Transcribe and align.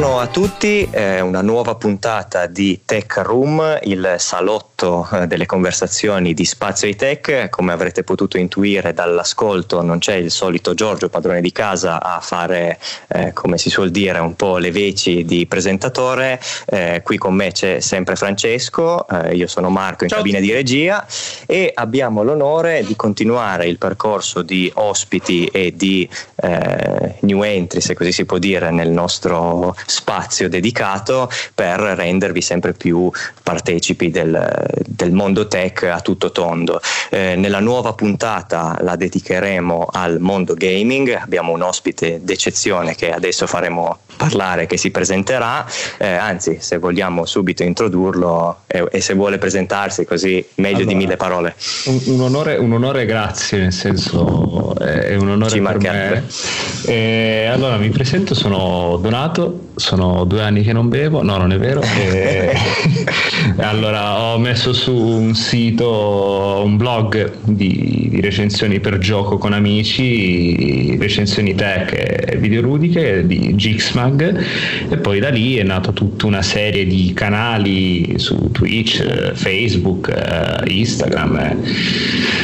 Buongiorno 0.00 0.22
a 0.22 0.32
tutti, 0.32 0.88
è 0.90 1.20
una 1.20 1.42
nuova 1.42 1.74
puntata 1.74 2.46
di 2.46 2.80
Tech 2.86 3.18
Room, 3.18 3.80
il 3.82 4.14
salotto 4.16 4.69
eh, 4.80 5.26
delle 5.26 5.46
conversazioni 5.46 6.32
di 6.32 6.44
Spazio 6.44 6.88
e 6.88 6.96
Tech. 6.96 7.48
Come 7.50 7.72
avrete 7.72 8.02
potuto 8.02 8.38
intuire 8.38 8.94
dall'ascolto, 8.94 9.82
non 9.82 9.98
c'è 9.98 10.14
il 10.14 10.30
solito 10.30 10.72
Giorgio, 10.74 11.08
padrone 11.10 11.40
di 11.40 11.52
casa, 11.52 12.02
a 12.02 12.20
fare, 12.20 12.78
eh, 13.08 13.32
come 13.34 13.58
si 13.58 13.68
suol 13.68 13.90
dire, 13.90 14.18
un 14.20 14.34
po' 14.36 14.56
le 14.56 14.70
veci 14.70 15.24
di 15.24 15.46
presentatore. 15.46 16.40
Eh, 16.66 17.02
qui 17.04 17.18
con 17.18 17.34
me 17.34 17.52
c'è 17.52 17.80
sempre 17.80 18.16
Francesco, 18.16 19.06
eh, 19.08 19.34
io 19.34 19.46
sono 19.46 19.68
Marco 19.68 20.04
in 20.04 20.10
Ciao. 20.10 20.18
cabina 20.18 20.40
di 20.40 20.52
regia 20.52 21.06
e 21.46 21.70
abbiamo 21.74 22.22
l'onore 22.22 22.82
di 22.84 22.96
continuare 22.96 23.66
il 23.66 23.76
percorso 23.76 24.42
di 24.42 24.70
ospiti 24.76 25.46
e 25.46 25.74
di 25.76 26.08
eh, 26.36 27.16
new 27.20 27.42
entry, 27.42 27.80
se 27.80 27.94
così 27.94 28.12
si 28.12 28.24
può 28.24 28.38
dire, 28.38 28.70
nel 28.70 28.90
nostro 28.90 29.76
spazio 29.86 30.48
dedicato 30.48 31.30
per 31.54 31.78
rendervi 31.80 32.40
sempre 32.40 32.72
più 32.72 33.10
partecipi 33.42 34.10
del, 34.10 34.68
del 34.86 35.12
mondo 35.12 35.46
tech 35.46 35.82
a 35.84 36.00
tutto 36.00 36.30
tondo. 36.30 36.80
Eh, 37.10 37.34
nella 37.36 37.60
nuova 37.60 37.92
puntata 37.92 38.76
la 38.80 38.96
dedicheremo 38.96 39.88
al 39.90 40.20
mondo 40.20 40.54
gaming, 40.54 41.18
abbiamo 41.20 41.52
un 41.52 41.62
ospite 41.62 42.20
d'eccezione 42.22 42.94
che 42.94 43.12
adesso 43.12 43.46
faremo 43.46 43.98
parlare, 44.20 44.66
che 44.66 44.76
si 44.76 44.90
presenterà, 44.90 45.64
eh, 45.96 46.06
anzi 46.06 46.58
se 46.60 46.76
vogliamo 46.76 47.24
subito 47.24 47.62
introdurlo 47.62 48.58
e, 48.66 48.86
e, 48.90 49.00
se 49.00 49.14
vuole 49.14 49.38
presentarsi 49.38 50.04
così 50.04 50.44
meglio 50.56 50.76
allora, 50.76 50.90
di 50.90 50.94
mille 50.94 51.16
parole. 51.16 51.54
Un, 51.86 52.00
un, 52.04 52.20
onore, 52.20 52.56
un 52.56 52.70
onore, 52.72 53.06
grazie, 53.06 53.60
nel 53.60 53.72
senso 53.72 54.74
è 54.76 55.16
un 55.16 55.30
onore 55.30 55.50
Ci 55.50 55.60
per 55.60 55.78
me. 55.78 56.24
Eh, 56.84 57.46
allora 57.50 57.78
mi 57.78 57.88
presento, 57.88 58.34
sono 58.34 58.98
Donato, 59.00 59.68
sono 59.76 60.24
due 60.24 60.42
anni 60.42 60.62
che 60.62 60.72
non 60.72 60.88
bevo, 60.88 61.22
no 61.22 61.38
non 61.38 61.52
è 61.52 61.58
vero, 61.58 61.80
e, 62.12 62.54
allora 63.56 64.20
ho 64.20 64.38
messo 64.38 64.72
su 64.72 64.94
un 64.94 65.34
sito, 65.34 66.62
un 66.64 66.76
blog 66.76 67.32
di, 67.42 68.08
di, 68.10 68.20
recensioni 68.20 68.80
per 68.80 68.98
gioco 68.98 69.38
con 69.38 69.54
amici, 69.54 70.96
recensioni 70.98 71.54
tech 71.54 71.92
e 71.94 72.36
videoludiche 72.36 73.26
di 73.26 73.56
Gixmag 74.10 74.44
e 74.90 74.96
poi 74.96 75.20
da 75.20 75.28
lì 75.28 75.56
è 75.56 75.62
nata 75.62 75.92
tutta 75.92 76.26
una 76.26 76.42
serie 76.42 76.86
di 76.86 77.12
canali 77.14 78.18
su 78.18 78.50
Twitch, 78.50 79.32
Facebook, 79.34 80.08
eh, 80.08 80.70
Instagram. 80.70 81.36
Eh. 81.36 81.56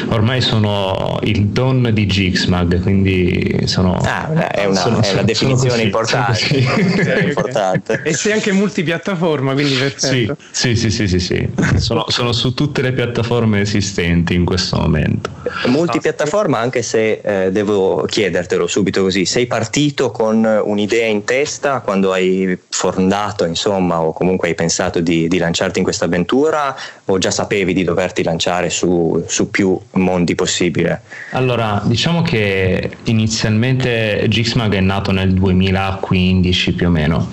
Ormai 0.08 0.40
sono 0.40 1.18
il 1.22 1.46
don 1.46 1.90
di 1.92 2.06
Gixmag, 2.06 2.80
quindi 2.82 3.62
sono... 3.64 3.98
Ah, 4.02 4.50
è 4.50 4.64
una, 4.64 4.80
sono, 4.80 5.02
è 5.02 5.12
una 5.12 5.22
definizione 5.22 5.82
importante 5.82 6.46
okay, 6.56 7.28
importante. 7.28 8.00
E 8.04 8.14
sei 8.14 8.32
anche 8.32 8.52
multipiattaforma, 8.52 9.52
quindi 9.52 9.74
perfetto. 9.74 10.36
Sì, 10.50 10.76
sì, 10.76 10.90
sì, 10.90 11.08
sì, 11.08 11.18
sì. 11.18 11.48
Sono, 11.76 12.04
sono, 12.08 12.32
su 12.32 12.54
tutte 12.54 12.82
le 12.82 12.92
piattaforme 12.92 13.60
esistenti 13.60 14.34
in 14.34 14.44
questo 14.44 14.76
momento. 14.76 15.30
Multipiattaforma, 15.66 16.58
anche 16.58 16.82
se 16.82 17.20
eh, 17.22 17.50
devo 17.50 18.04
chiedertelo 18.06 18.66
subito 18.66 19.02
così, 19.02 19.24
sei 19.24 19.46
partito 19.46 20.10
con 20.10 20.44
un'idea 20.44 21.06
in 21.06 21.24
testa 21.24 21.55
quando 21.82 22.12
hai 22.12 22.58
fondato, 22.68 23.44
insomma, 23.44 24.00
o 24.00 24.12
comunque 24.12 24.48
hai 24.48 24.54
pensato 24.54 25.00
di, 25.00 25.28
di 25.28 25.38
lanciarti 25.38 25.78
in 25.78 25.84
questa 25.84 26.04
avventura, 26.04 26.74
o 27.04 27.18
già 27.18 27.30
sapevi 27.30 27.72
di 27.72 27.84
doverti 27.84 28.22
lanciare 28.22 28.70
su, 28.70 29.22
su 29.26 29.50
più 29.50 29.78
mondi 29.92 30.34
possibile? 30.34 31.02
Allora, 31.32 31.82
diciamo 31.84 32.22
che 32.22 32.90
inizialmente 33.04 34.26
Gixmag 34.28 34.74
è 34.74 34.80
nato 34.80 35.10
nel 35.12 35.32
2015 35.32 36.72
più 36.72 36.86
o 36.86 36.90
meno, 36.90 37.30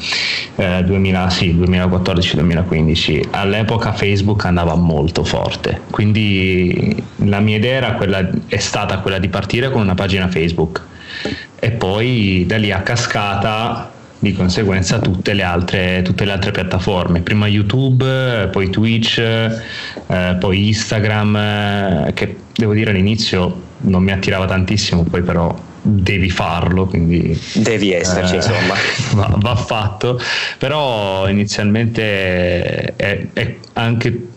eh, 0.56 0.84
2000, 0.84 1.30
sì, 1.30 1.54
2014-2015. 1.56 3.28
All'epoca 3.32 3.94
Facebook 3.94 4.46
andava 4.46 4.76
molto 4.76 5.24
forte, 5.24 5.82
quindi 5.90 7.02
la 7.18 7.40
mia 7.40 7.58
idea 7.58 7.94
quella, 7.94 8.28
è 8.48 8.58
stata 8.58 9.00
quella 9.00 9.20
di 9.20 9.30
partire 9.30 9.70
con 9.70 9.82
una 9.82 9.96
pagina 9.96 10.28
Facebook 10.28 10.82
e 11.60 11.72
poi 11.72 12.44
da 12.46 12.58
lì 12.58 12.72
a 12.72 12.82
cascata 12.82 13.93
di 14.24 14.32
conseguenza 14.32 15.00
tutte 15.00 15.34
le 15.34 15.44
altre, 15.44 16.02
tutte 16.02 16.24
le 16.24 16.32
altre 16.32 16.52
piattaforme, 16.52 17.20
prima 17.20 17.46
YouTube, 17.46 18.48
poi 18.54 18.70
Twitch, 18.70 19.18
eh, 19.18 20.38
poi 20.40 20.68
Instagram, 20.68 21.36
eh, 21.36 22.12
che 22.14 22.38
devo 22.56 22.74
dire 22.74 22.92
all'inizio 22.92 23.72
non 23.80 24.02
mi 24.02 24.14
attirava 24.14 24.46
tantissimo, 24.46 25.04
poi 25.04 25.24
però 25.24 25.54
devi 25.82 26.30
farlo, 26.30 26.86
quindi 26.86 27.38
devi 27.56 27.92
esserci, 27.92 28.36
eh, 28.36 28.38
insomma. 28.38 28.76
Va, 29.14 29.36
va, 29.38 29.56
fatto, 29.56 30.20
però 30.58 31.28
inizialmente 31.28 32.96
è, 32.96 33.28
è 33.34 33.56
anche 33.74 34.28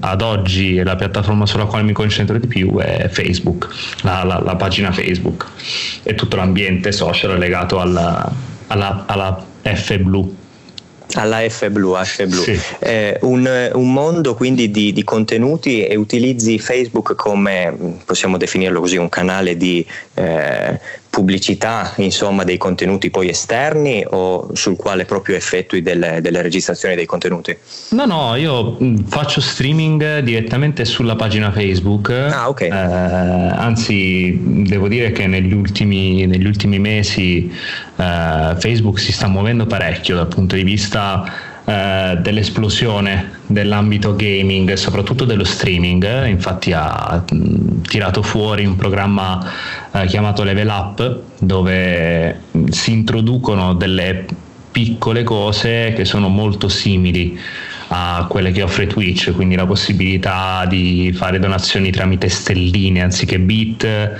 ad 0.00 0.22
oggi 0.22 0.82
la 0.82 0.96
piattaforma 0.96 1.46
sulla 1.46 1.64
quale 1.64 1.84
mi 1.84 1.92
concentro 1.92 2.36
di 2.36 2.48
più 2.48 2.76
è 2.78 3.08
Facebook, 3.08 3.68
la, 4.02 4.24
la, 4.24 4.40
la 4.44 4.56
pagina 4.56 4.90
Facebook. 4.90 5.46
E 6.02 6.14
tutto 6.14 6.36
l'ambiente 6.36 6.90
social 6.92 7.38
legato 7.38 7.80
alla, 7.80 8.30
alla, 8.68 9.04
alla 9.06 9.44
F 9.62 9.98
blu 9.98 10.34
alla 11.14 11.48
F 11.48 11.68
blu, 11.70 11.94
H 11.94 12.26
blu. 12.26 12.42
Sì. 12.42 12.60
Eh, 12.80 13.18
un, 13.22 13.70
un, 13.72 13.92
mondo 13.92 14.34
quindi 14.34 14.70
di, 14.70 14.92
di, 14.92 15.04
contenuti 15.04 15.84
e 15.84 15.96
utilizzi 15.96 16.58
Facebook 16.58 17.14
come, 17.14 18.00
possiamo 18.04 18.36
definirlo 18.36 18.80
così, 18.80 18.96
un 18.96 19.08
canale 19.08 19.56
di 19.56 19.86
eh, 20.16 20.80
pubblicità 21.10 21.92
insomma, 21.96 22.44
dei 22.44 22.58
contenuti 22.58 23.10
poi 23.10 23.28
esterni 23.28 24.04
o 24.06 24.50
sul 24.54 24.76
quale 24.76 25.04
proprio 25.04 25.36
effettui 25.36 25.80
delle, 25.80 26.20
delle, 26.20 26.42
registrazioni 26.42 26.94
dei 26.94 27.06
contenuti? 27.06 27.56
No, 27.90 28.04
no, 28.04 28.34
io 28.34 28.76
mm, 28.82 29.04
faccio 29.06 29.40
streaming 29.40 30.18
direttamente 30.20 30.84
sulla 30.84 31.16
pagina 31.16 31.52
Facebook. 31.52 32.10
Ah, 32.10 32.48
ok. 32.48 32.60
Eh, 32.60 32.70
anzi, 32.70 34.38
devo 34.66 34.88
dire 34.88 35.12
che 35.12 35.26
negli 35.26 35.52
ultimi, 35.52 36.26
negli 36.26 36.46
ultimi 36.46 36.78
mesi 36.78 37.50
eh, 37.96 38.54
Facebook 38.58 38.98
si 38.98 39.12
sta 39.12 39.28
muovendo 39.28 39.66
parecchio 39.66 40.16
dal 40.16 40.28
punto 40.28 40.54
di 40.54 40.64
vista 40.64 41.54
eh, 41.68 42.18
dell'esplosione 42.20 43.40
dell'ambito 43.46 44.14
gaming 44.14 44.72
soprattutto 44.74 45.24
dello 45.24 45.42
streaming. 45.42 46.26
Infatti 46.26 46.72
ha 46.72 47.24
mm, 47.34 47.82
tirato 47.82 48.22
fuori 48.22 48.64
un 48.64 48.76
programma 48.76 49.44
eh, 49.90 50.06
chiamato 50.06 50.44
Level 50.44 50.68
Up 50.68 51.20
dove 51.40 52.40
mm, 52.56 52.66
si 52.68 52.92
introducono 52.92 53.74
delle 53.74 54.26
piccole 54.70 55.24
cose 55.24 55.92
che 55.96 56.04
sono 56.04 56.28
molto 56.28 56.68
simili 56.68 57.36
a 57.88 58.26
quelle 58.28 58.50
che 58.50 58.62
offre 58.62 58.86
Twitch, 58.86 59.32
quindi 59.32 59.54
la 59.54 59.66
possibilità 59.66 60.64
di 60.66 61.12
fare 61.14 61.38
donazioni 61.38 61.90
tramite 61.90 62.28
stelline 62.28 63.02
anziché 63.02 63.38
bit, 63.38 63.84
eh, 63.84 64.12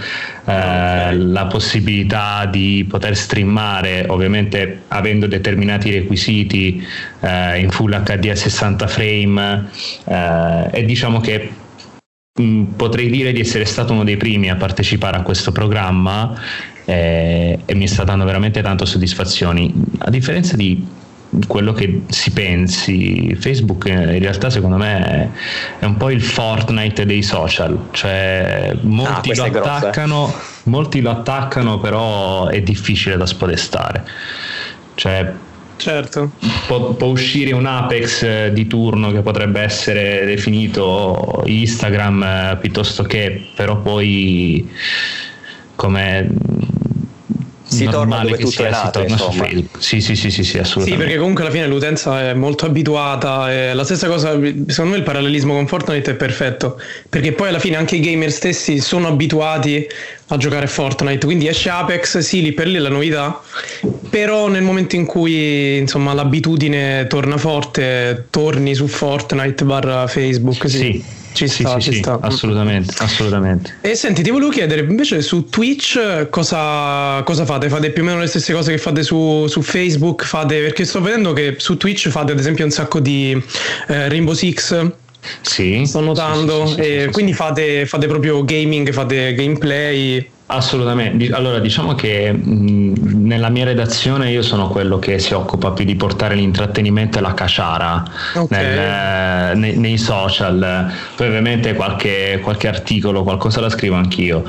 okay. 0.44 1.18
la 1.18 1.46
possibilità 1.46 2.46
di 2.46 2.86
poter 2.88 3.16
streamare, 3.16 4.06
ovviamente 4.08 4.82
avendo 4.88 5.26
determinati 5.26 5.90
requisiti 5.90 6.86
eh, 7.20 7.58
in 7.58 7.70
Full 7.70 8.02
HD 8.02 8.28
a 8.28 8.36
60 8.36 8.86
frame 8.86 9.68
eh, 10.04 10.68
e 10.70 10.84
diciamo 10.84 11.20
che 11.20 11.50
mh, 12.34 12.42
mm, 12.42 12.64
potrei 12.76 13.10
dire 13.10 13.32
di 13.32 13.40
essere 13.40 13.64
stato 13.64 13.92
uno 13.92 14.04
dei 14.04 14.16
primi 14.16 14.48
a 14.48 14.56
partecipare 14.56 15.16
a 15.16 15.22
questo 15.22 15.50
programma 15.50 16.38
eh, 16.84 17.58
e 17.64 17.74
mi 17.74 17.88
sta 17.88 18.04
dando 18.04 18.24
veramente 18.24 18.62
tante 18.62 18.86
soddisfazioni. 18.86 19.74
A 19.98 20.10
differenza 20.10 20.54
di 20.54 21.04
quello 21.46 21.72
che 21.72 22.02
si 22.08 22.30
pensi, 22.30 23.36
Facebook 23.38 23.86
in 23.86 24.18
realtà 24.18 24.50
secondo 24.50 24.76
me 24.76 25.32
è 25.78 25.84
un 25.84 25.96
po' 25.96 26.10
il 26.10 26.22
Fortnite 26.22 27.04
dei 27.04 27.22
social, 27.22 27.88
cioè 27.90 28.76
molti, 28.82 29.30
ah, 29.32 29.48
lo, 29.48 29.58
attaccano, 29.58 30.34
molti 30.64 31.00
lo 31.00 31.10
attaccano, 31.10 31.78
però 31.78 32.46
è 32.46 32.60
difficile 32.62 33.16
da 33.16 33.26
spodestare. 33.26 34.04
Cioè, 34.94 35.32
Certo. 35.76 36.30
Può, 36.66 36.94
può, 36.94 37.08
uscire 37.08 37.52
un 37.52 37.66
Apex 37.66 38.48
di 38.48 38.66
turno 38.66 39.12
che 39.12 39.20
potrebbe 39.20 39.60
essere 39.60 40.24
definito 40.24 41.42
Instagram 41.44 42.22
eh, 42.22 42.58
piuttosto 42.58 43.02
che, 43.02 43.48
però 43.54 43.76
poi 43.76 44.66
come 45.74 46.26
si 47.76 47.86
torna 47.86 48.20
dove 48.20 48.38
tutto 48.38 48.64
è 48.64 48.70
nato, 48.70 49.00
insomma. 49.02 49.46
Sì, 49.78 50.00
sì, 50.00 50.16
sì, 50.16 50.30
sì, 50.30 50.42
sì, 50.42 50.58
assolutamente. 50.58 50.90
Sì, 50.90 50.96
perché 50.96 51.16
comunque 51.18 51.42
alla 51.44 51.52
fine 51.52 51.66
l'utenza 51.66 52.20
è 52.30 52.34
molto 52.34 52.66
abituata. 52.66 53.52
E 53.52 53.74
la 53.74 53.84
stessa 53.84 54.06
cosa, 54.06 54.30
secondo 54.32 54.90
me 54.90 54.96
il 54.96 55.02
parallelismo 55.02 55.54
con 55.54 55.66
Fortnite 55.66 56.12
è 56.12 56.14
perfetto, 56.14 56.80
perché 57.08 57.32
poi 57.32 57.48
alla 57.48 57.58
fine 57.58 57.76
anche 57.76 57.96
i 57.96 58.00
gamer 58.00 58.32
stessi 58.32 58.80
sono 58.80 59.08
abituati 59.08 59.86
a 60.28 60.36
giocare 60.36 60.66
Fortnite, 60.66 61.24
quindi 61.24 61.46
esce 61.46 61.70
Apex, 61.70 62.18
sì, 62.18 62.42
lì 62.42 62.52
per 62.52 62.66
lì 62.66 62.76
è 62.76 62.80
la 62.80 62.88
novità, 62.88 63.40
però 64.10 64.48
nel 64.48 64.62
momento 64.62 64.96
in 64.96 65.06
cui 65.06 65.76
insomma 65.76 66.12
l'abitudine 66.14 67.06
torna 67.08 67.36
forte, 67.36 68.26
torni 68.30 68.74
su 68.74 68.88
Fortnite 68.88 69.64
barra 69.64 70.06
Facebook, 70.06 70.68
sì. 70.68 70.78
sì 70.78 71.04
Ci 71.36 71.48
sì, 71.48 71.64
sta, 71.64 71.74
sì, 71.74 71.80
ci 71.82 71.92
sì, 71.92 71.98
sta. 71.98 72.18
assolutamente, 72.22 72.94
assolutamente. 72.96 73.76
E 73.82 73.94
senti, 73.94 74.22
ti 74.22 74.30
volevo 74.30 74.50
chiedere 74.50 74.80
invece 74.80 75.20
su 75.20 75.44
Twitch 75.50 76.30
cosa, 76.30 77.22
cosa 77.24 77.44
fate? 77.44 77.68
Fate 77.68 77.90
più 77.90 78.02
o 78.02 78.06
meno 78.06 78.20
le 78.20 78.26
stesse 78.26 78.54
cose 78.54 78.70
che 78.72 78.78
fate 78.78 79.02
su, 79.02 79.44
su, 79.46 79.60
Facebook? 79.60 80.24
Fate, 80.24 80.62
perché 80.62 80.86
sto 80.86 81.02
vedendo 81.02 81.34
che 81.34 81.56
su 81.58 81.76
Twitch 81.76 82.08
fate 82.08 82.32
ad 82.32 82.38
esempio 82.38 82.64
un 82.64 82.70
sacco 82.70 83.00
di 83.00 83.32
eh, 83.88 84.08
Rainbow 84.08 84.32
Six. 84.32 84.92
Sì. 85.42 85.84
Sto 85.84 86.00
notando. 86.00 86.66
Sì, 86.68 86.74
sì, 86.74 86.80
e 86.80 87.08
quindi 87.12 87.34
fate, 87.34 87.84
fate 87.84 88.06
proprio 88.06 88.42
gaming, 88.42 88.90
fate 88.90 89.34
gameplay. 89.34 90.26
Assolutamente, 90.46 91.28
allora 91.32 91.58
diciamo 91.58 91.94
che 91.96 92.32
mh, 92.32 92.94
nella 93.26 93.48
mia 93.48 93.64
redazione 93.64 94.30
io 94.30 94.42
sono 94.42 94.68
quello 94.68 94.98
che 94.98 95.18
si 95.18 95.34
occupa 95.34 95.72
più 95.72 95.84
di 95.84 95.96
portare 95.96 96.36
l'intrattenimento 96.36 97.18
e 97.18 97.20
la 97.20 97.34
caciara 97.34 98.04
okay. 98.34 98.64
nel, 98.64 99.58
nei, 99.58 99.76
nei, 99.76 99.98
social, 99.98 100.92
poi 101.16 101.26
ovviamente 101.26 101.74
qualche, 101.74 102.38
qualche, 102.42 102.68
articolo, 102.68 103.24
qualcosa 103.24 103.60
la 103.60 103.68
scrivo 103.68 103.96
anch'io, 103.96 104.44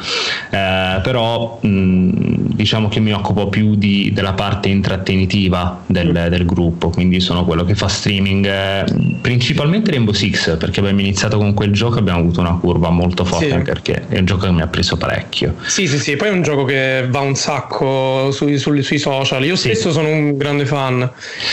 eh, 0.51 0.99
però 1.01 1.57
mh, 1.59 2.09
diciamo 2.53 2.87
che 2.87 2.99
mi 2.99 3.13
occupo 3.13 3.47
più 3.47 3.75
di, 3.75 4.11
della 4.13 4.33
parte 4.33 4.69
intrattenitiva 4.69 5.83
del, 5.85 6.27
del, 6.29 6.45
gruppo, 6.45 6.89
quindi 6.89 7.19
sono 7.19 7.45
quello 7.45 7.63
che 7.63 7.73
fa 7.73 7.87
streaming, 7.87 8.45
eh, 8.45 8.85
principalmente 9.21 9.89
Rainbow 9.91 10.13
Six, 10.13 10.57
perché 10.57 10.79
abbiamo 10.79 10.99
iniziato 10.99 11.37
con 11.37 11.53
quel 11.53 11.71
gioco 11.71 11.95
e 11.95 11.99
abbiamo 11.99 12.19
avuto 12.19 12.41
una 12.41 12.57
curva 12.59 12.89
molto 12.89 13.25
forte 13.25 13.49
sì. 13.49 13.57
perché 13.57 14.05
è 14.07 14.19
un 14.19 14.25
gioco 14.25 14.45
che 14.45 14.51
mi 14.51 14.61
ha 14.61 14.67
preso 14.67 14.97
parecchio. 14.97 15.55
Sì, 15.65 15.87
sì, 15.87 15.97
sì, 15.97 16.15
poi 16.15 16.27
è 16.29 16.31
un 16.31 16.43
gioco 16.43 16.63
che 16.63 17.07
va 17.09 17.21
un 17.21 17.35
sacco 17.35 18.29
sui, 18.31 18.57
sui, 18.67 18.83
sui 18.83 18.99
social. 18.99 19.43
Io 19.45 19.55
sì. 19.55 19.69
stesso 19.69 19.91
sono 19.91 20.09
un 20.09 20.37
grande 20.37 20.65
fan, 20.65 21.09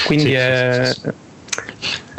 quindi 0.06 0.26
sì, 0.26 0.32
è. 0.32 0.90
Sì, 0.92 1.22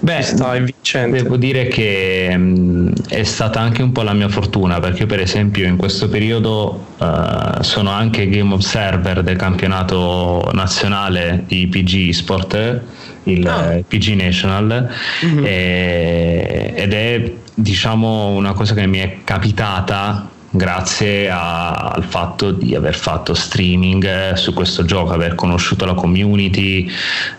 Beh, 0.01 0.21
sta, 0.21 0.53
è 0.53 0.61
vincente. 0.61 1.23
Devo 1.23 1.37
dire 1.37 1.67
che 1.67 2.35
mh, 2.35 3.07
è 3.07 3.23
stata 3.23 3.59
anche 3.59 3.81
un 3.81 3.91
po' 3.91 4.03
la 4.03 4.13
mia 4.13 4.27
fortuna 4.27 4.79
perché 4.79 5.05
per 5.05 5.19
esempio 5.19 5.65
in 5.65 5.77
questo 5.77 6.09
periodo 6.09 6.87
uh, 6.97 7.61
sono 7.61 7.89
anche 7.89 8.29
game 8.29 8.53
observer 8.53 9.23
del 9.23 9.37
campionato 9.37 10.49
nazionale 10.53 11.43
di 11.47 11.67
PG 11.67 12.11
Sport, 12.11 12.81
il 13.23 13.47
ah. 13.47 13.79
PG 13.87 14.15
National, 14.15 14.89
mm-hmm. 15.25 15.43
e, 15.45 16.73
ed 16.75 16.93
è 16.93 17.33
diciamo 17.53 18.27
una 18.27 18.53
cosa 18.53 18.73
che 18.73 18.85
mi 18.85 18.99
è 18.99 19.19
capitata 19.23 20.29
grazie 20.55 21.29
a, 21.29 21.71
al 21.71 22.03
fatto 22.03 22.51
di 22.51 22.75
aver 22.75 22.95
fatto 22.95 23.33
streaming 23.33 24.05
eh, 24.05 24.35
su 24.35 24.53
questo 24.53 24.85
gioco, 24.85 25.13
aver 25.13 25.35
conosciuto 25.35 25.85
la 25.85 25.93
community, 25.93 26.89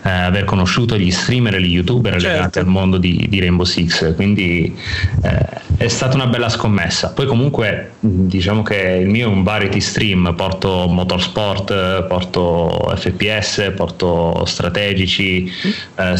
eh, 0.03 0.09
aver 0.09 0.43
conosciuto 0.43 0.97
gli 0.97 1.11
streamer 1.11 1.55
e 1.55 1.61
gli 1.61 1.73
youtuber 1.73 2.13
certo. 2.13 2.27
legati 2.27 2.59
al 2.59 2.67
mondo 2.67 2.97
di, 2.97 3.25
di 3.27 3.39
Rainbow 3.39 3.65
Six, 3.65 4.15
quindi 4.15 4.75
eh, 5.23 5.45
è 5.77 5.87
stata 5.87 6.15
una 6.15 6.27
bella 6.27 6.49
scommessa. 6.49 7.11
Poi 7.11 7.25
comunque 7.25 7.93
diciamo 7.99 8.61
che 8.61 8.99
il 9.01 9.09
mio 9.09 9.29
è 9.29 9.31
un 9.31 9.43
variety 9.43 9.79
stream, 9.79 10.33
porto 10.35 10.87
motorsport, 10.87 12.03
porto 12.03 12.93
FPS, 12.95 13.73
porto 13.75 14.43
strategici, 14.45 15.51
eh, 15.95 16.15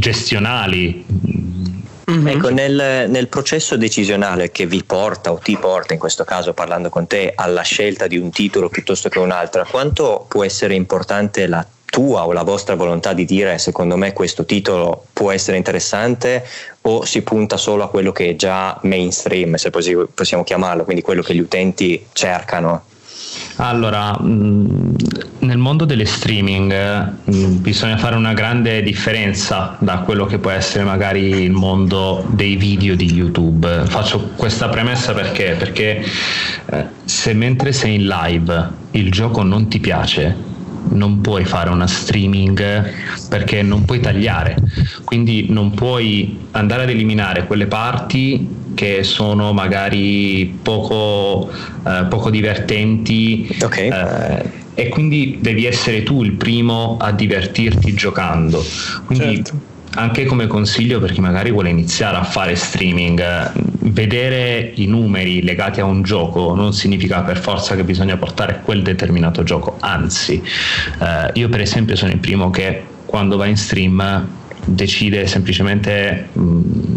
gestionali 0.00 1.04
Mm-hmm. 2.10 2.26
Ecco, 2.26 2.48
nel, 2.50 3.06
nel, 3.08 3.28
processo 3.28 3.76
decisionale 3.76 4.50
che 4.50 4.66
vi 4.66 4.82
porta 4.82 5.32
o 5.32 5.38
ti 5.38 5.56
porta, 5.56 5.92
in 5.92 6.00
questo 6.00 6.24
caso 6.24 6.52
parlando 6.52 6.88
con 6.88 7.06
te, 7.06 7.32
alla 7.34 7.62
scelta 7.62 8.06
di 8.06 8.18
un 8.18 8.30
titolo 8.30 8.68
piuttosto 8.68 9.08
che 9.08 9.18
un'altra, 9.18 9.64
quanto 9.64 10.26
può 10.28 10.44
essere 10.44 10.74
importante 10.74 11.46
la 11.46 11.64
tua 11.86 12.26
o 12.26 12.32
la 12.32 12.42
vostra 12.42 12.76
volontà 12.76 13.12
di 13.12 13.24
dire 13.24 13.58
secondo 13.58 13.96
me 13.96 14.12
questo 14.12 14.44
titolo 14.44 15.06
può 15.12 15.32
essere 15.32 15.56
interessante 15.56 16.46
o 16.82 17.04
si 17.04 17.22
punta 17.22 17.56
solo 17.56 17.82
a 17.82 17.90
quello 17.90 18.12
che 18.12 18.30
è 18.30 18.36
già 18.36 18.78
mainstream, 18.82 19.56
se 19.56 19.70
possiamo 19.70 20.44
chiamarlo, 20.44 20.84
quindi 20.84 21.02
quello 21.02 21.22
che 21.22 21.34
gli 21.34 21.40
utenti 21.40 22.06
cercano? 22.12 22.84
Allora, 23.62 24.16
nel 24.22 25.58
mondo 25.58 25.84
delle 25.84 26.06
streaming 26.06 27.12
bisogna 27.60 27.98
fare 27.98 28.16
una 28.16 28.32
grande 28.32 28.82
differenza 28.82 29.76
da 29.80 29.98
quello 29.98 30.24
che 30.24 30.38
può 30.38 30.48
essere 30.48 30.82
magari 30.82 31.42
il 31.42 31.52
mondo 31.52 32.26
dei 32.30 32.56
video 32.56 32.96
di 32.96 33.12
YouTube. 33.12 33.84
Faccio 33.86 34.30
questa 34.34 34.70
premessa 34.70 35.12
perché? 35.12 35.56
Perché 35.58 36.02
eh, 36.72 36.86
se 37.04 37.34
mentre 37.34 37.72
sei 37.72 37.96
in 37.96 38.06
live 38.06 38.70
il 38.92 39.10
gioco 39.10 39.42
non 39.42 39.68
ti 39.68 39.78
piace, 39.78 40.34
non 40.92 41.20
puoi 41.20 41.44
fare 41.44 41.68
una 41.68 41.86
streaming 41.86 42.90
perché 43.28 43.60
non 43.60 43.84
puoi 43.84 44.00
tagliare, 44.00 44.56
quindi 45.04 45.48
non 45.50 45.72
puoi 45.72 46.46
andare 46.52 46.84
ad 46.84 46.88
eliminare 46.88 47.46
quelle 47.46 47.66
parti 47.66 48.59
che 48.74 49.02
sono 49.02 49.52
magari 49.52 50.58
poco, 50.62 51.50
eh, 51.86 52.06
poco 52.08 52.30
divertenti 52.30 53.48
okay. 53.62 53.88
eh, 53.88 54.58
e 54.74 54.88
quindi 54.88 55.38
devi 55.40 55.66
essere 55.66 56.02
tu 56.02 56.22
il 56.22 56.32
primo 56.32 56.96
a 57.00 57.12
divertirti 57.12 57.94
giocando. 57.94 58.64
Quindi 59.04 59.36
certo 59.36 59.68
anche 59.94 60.24
come 60.24 60.46
consiglio 60.46 61.00
per 61.00 61.12
chi 61.12 61.20
magari 61.20 61.50
vuole 61.50 61.68
iniziare 61.68 62.16
a 62.16 62.22
fare 62.22 62.54
streaming, 62.54 63.52
vedere 63.90 64.72
i 64.76 64.86
numeri 64.86 65.42
legati 65.42 65.80
a 65.80 65.84
un 65.84 66.02
gioco 66.02 66.54
non 66.54 66.72
significa 66.72 67.22
per 67.22 67.38
forza 67.38 67.74
che 67.74 67.82
bisogna 67.82 68.16
portare 68.16 68.60
quel 68.62 68.82
determinato 68.82 69.42
gioco, 69.42 69.76
anzi 69.80 70.40
eh, 71.00 71.30
io 71.34 71.48
per 71.48 71.60
esempio 71.60 71.96
sono 71.96 72.12
il 72.12 72.18
primo 72.18 72.50
che 72.50 72.82
quando 73.04 73.36
va 73.36 73.46
in 73.46 73.56
stream 73.56 74.28
decide 74.64 75.26
semplicemente 75.26 76.28
mh, 76.32 76.40
a 76.40 76.89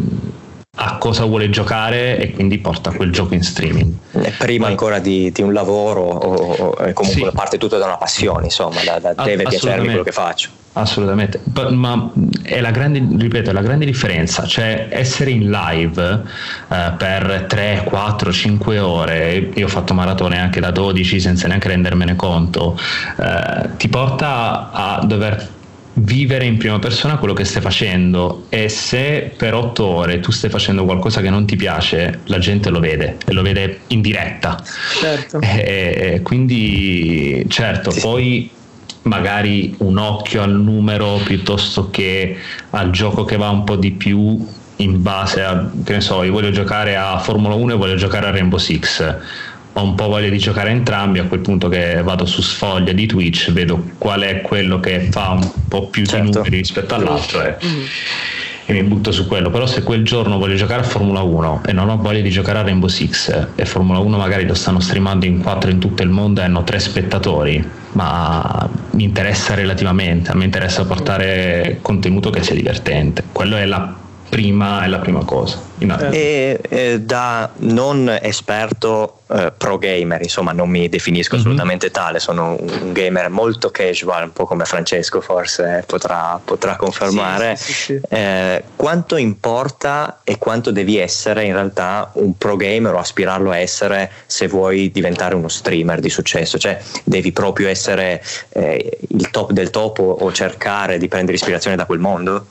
cosa 1.04 1.26
vuole 1.26 1.50
giocare 1.50 2.18
e 2.18 2.32
quindi 2.32 2.60
porta 2.60 2.92
quel 2.92 3.12
gioco 3.12 3.34
in 3.34 3.44
streaming. 3.44 3.92
Prima 4.38 4.68
ancora 4.68 5.00
di, 5.00 5.34
di 5.34 5.42
un 5.42 5.52
lavoro 5.52 6.00
o, 6.00 6.54
o 6.54 6.94
comunque 6.94 7.30
sì. 7.30 7.36
parte 7.36 7.58
tutto 7.58 7.78
da 7.78 7.88
una 7.88 7.98
passione, 7.98 8.46
insomma, 8.46 8.82
da, 8.86 9.00
da 9.00 9.22
deve 9.22 9.44
piacermi 9.44 9.88
quello 9.88 10.04
che 10.04 10.14
faccio. 10.14 10.48
Assolutamente, 10.72 11.42
ma 11.72 12.10
è 12.42 12.62
la 12.62 12.72
grande, 12.72 13.06
ripeto, 13.18 13.50
è 13.50 13.54
la 13.54 13.62
grande 13.62 13.84
differenza, 13.84 14.46
cioè 14.46 14.88
essere 14.92 15.32
in 15.32 15.50
live 15.52 16.22
eh, 16.70 16.94
per 16.98 17.48
3, 17.50 17.84
4, 17.84 18.32
5 18.32 18.80
ore, 18.80 19.50
io 19.54 19.66
ho 19.66 19.70
fatto 19.70 19.94
maratone 19.94 20.40
anche 20.40 20.62
da 20.62 20.72
12 20.72 21.20
senza 21.20 21.50
neanche 21.50 21.68
rendermene 21.68 22.16
conto, 22.16 22.80
eh, 23.20 23.72
ti 23.76 23.90
porta 23.90 24.72
a 24.72 25.04
dover 25.06 25.50
vivere 25.96 26.46
in 26.46 26.58
prima 26.58 26.80
persona 26.80 27.18
quello 27.18 27.34
che 27.34 27.44
stai 27.44 27.62
facendo 27.62 28.46
e 28.50 28.68
se 28.68 29.32
per 29.38 29.54
otto 29.54 29.86
ore 29.86 30.20
tu 30.20 30.32
stai 30.32 30.50
facendo 30.50 30.86
qualcosa 30.86 31.22
che 31.22 31.30
non 31.30 31.46
ti 31.46 31.56
piace 31.56 32.22
la 32.26 32.40
gente 32.40 32.70
lo 32.70 32.80
vede 32.80 33.18
e 33.26 33.34
lo 33.34 33.44
vede 33.44 33.82
in 33.88 34.02
diretta 34.02 34.62
certo. 35.00 35.40
e, 35.40 36.22
quindi 36.24 37.46
certo 37.48 37.92
sì. 37.92 38.00
poi 38.00 38.50
magari 39.04 39.76
un 39.80 39.98
occhio 39.98 40.42
al 40.42 40.60
numero 40.60 41.20
piuttosto 41.24 41.90
che 41.92 42.38
al 42.72 42.90
gioco 42.90 43.24
che 43.24 43.38
va 43.38 43.50
un 43.50 43.64
po' 43.64 43.76
di 43.76 43.92
più 43.92 44.44
in 44.78 45.02
base 45.04 45.44
a 45.44 45.70
che 45.84 45.94
ne 45.94 46.02
so 46.02 46.24
io 46.24 46.32
voglio 46.32 46.50
giocare 46.50 46.96
a 46.96 47.20
Formula 47.20 47.54
1 47.54 47.74
e 47.74 47.76
voglio 47.76 47.96
giocare 47.96 48.28
a 48.28 48.32
Rainbow 48.32 48.58
Six 48.58 49.16
ho 49.74 49.84
un 49.84 49.96
po' 49.96 50.08
voglia 50.08 50.30
di 50.30 50.38
giocare 50.38 50.70
entrambi, 50.70 51.20
a 51.20 51.24
quel 51.24 51.40
punto 51.40 51.68
che 51.68 52.02
vado 52.04 52.26
su 52.26 52.42
sfoglia 52.42 52.92
di 52.92 53.08
Twitch, 53.08 53.52
vedo 53.52 53.84
qual 53.98 54.22
è 54.22 54.42
quello 54.42 54.80
che 54.80 55.08
fa 55.10 55.32
un 55.32 55.50
po' 55.68 55.88
più 55.88 56.06
certo. 56.06 56.26
di 56.26 56.32
numeri 56.32 56.58
rispetto 56.58 56.94
all'altro 56.94 57.42
e, 57.42 57.58
mm. 57.66 57.82
e, 58.66 58.74
mi 58.74 58.84
butto 58.84 59.12
su 59.12 59.28
quello. 59.28 59.50
Però 59.50 59.66
se 59.66 59.82
quel 59.82 60.04
giorno 60.04 60.38
voglio 60.38 60.56
giocare 60.56 60.82
a 60.82 60.84
Formula 60.84 61.22
1 61.22 61.64
e 61.66 61.74
non 61.74 61.90
ho 61.90 61.98
voglia 61.98 62.22
di 62.22 62.30
giocare 62.30 62.60
a 62.60 62.62
Rainbow 62.62 62.88
Six 62.88 63.48
e 63.56 63.66
Formula 63.66 63.98
1 63.98 64.16
magari 64.16 64.46
lo 64.46 64.54
stanno 64.54 64.80
streamando 64.80 65.26
in 65.26 65.42
quattro 65.42 65.72
in 65.72 65.80
tutto 65.80 66.04
il 66.04 66.10
mondo 66.10 66.42
e 66.42 66.44
hanno 66.44 66.64
tre 66.64 66.78
spettatori, 66.80 67.68
ma 67.94 68.70
mi 68.92 69.04
interessa 69.04 69.56
relativamente, 69.56 70.30
a 70.30 70.36
me 70.36 70.46
interessa 70.46 70.86
portare 70.86 71.80
contenuto 71.82 72.30
che 72.30 72.44
sia 72.44 72.54
divertente. 72.54 73.24
Quello 73.32 73.56
è 73.56 73.66
la 73.66 74.02
prima, 74.30 74.84
è 74.84 74.88
la 74.88 75.00
prima 75.00 75.24
cosa. 75.24 75.72
E, 76.12 76.60
e, 76.70 77.00
da 77.02 77.50
non 77.58 78.18
esperto 78.22 79.20
eh, 79.34 79.52
pro 79.58 79.78
gamer, 79.78 80.22
insomma, 80.22 80.52
non 80.52 80.70
mi 80.70 80.88
definisco 80.90 81.36
mm-hmm. 81.36 81.44
assolutamente 81.44 81.92
tale, 81.92 82.20
sono 82.20 82.56
un 82.60 82.92
gamer 82.94 83.30
molto 83.30 83.72
casual, 83.72 84.26
un 84.26 84.34
po' 84.34 84.46
come 84.46 84.66
Francesco 84.66 85.22
forse 85.22 85.84
potrà, 85.88 86.40
potrà 86.44 86.76
confermare. 86.76 87.56
Sì, 87.56 87.74
sì, 87.74 87.82
sì, 87.82 88.02
eh, 88.10 88.64
quanto 88.76 89.16
importa 89.16 90.20
e 90.24 90.38
quanto 90.38 90.72
devi 90.72 90.98
essere 90.98 91.46
in 91.46 91.54
realtà 91.54 92.12
un 92.14 92.38
pro 92.38 92.56
gamer 92.56 92.94
o 92.94 93.00
aspirarlo 93.00 93.50
a 93.50 93.58
essere 93.58 94.12
se 94.26 94.48
vuoi 94.48 94.92
diventare 94.92 95.36
uno 95.36 95.48
streamer 95.48 96.00
di 96.00 96.10
successo? 96.10 96.60
Cioè, 96.60 96.80
devi 97.04 97.32
proprio 97.32 97.70
essere 97.70 98.24
eh, 98.50 99.00
il 99.08 99.32
top 99.32 99.52
del 99.52 99.72
top 99.72 100.00
o, 100.00 100.12
o 100.12 100.32
cercare 100.32 101.00
di 101.00 101.08
prendere 101.08 101.38
ispirazione 101.38 101.76
da 101.76 101.86
quel 101.86 102.00
mondo? 102.00 102.48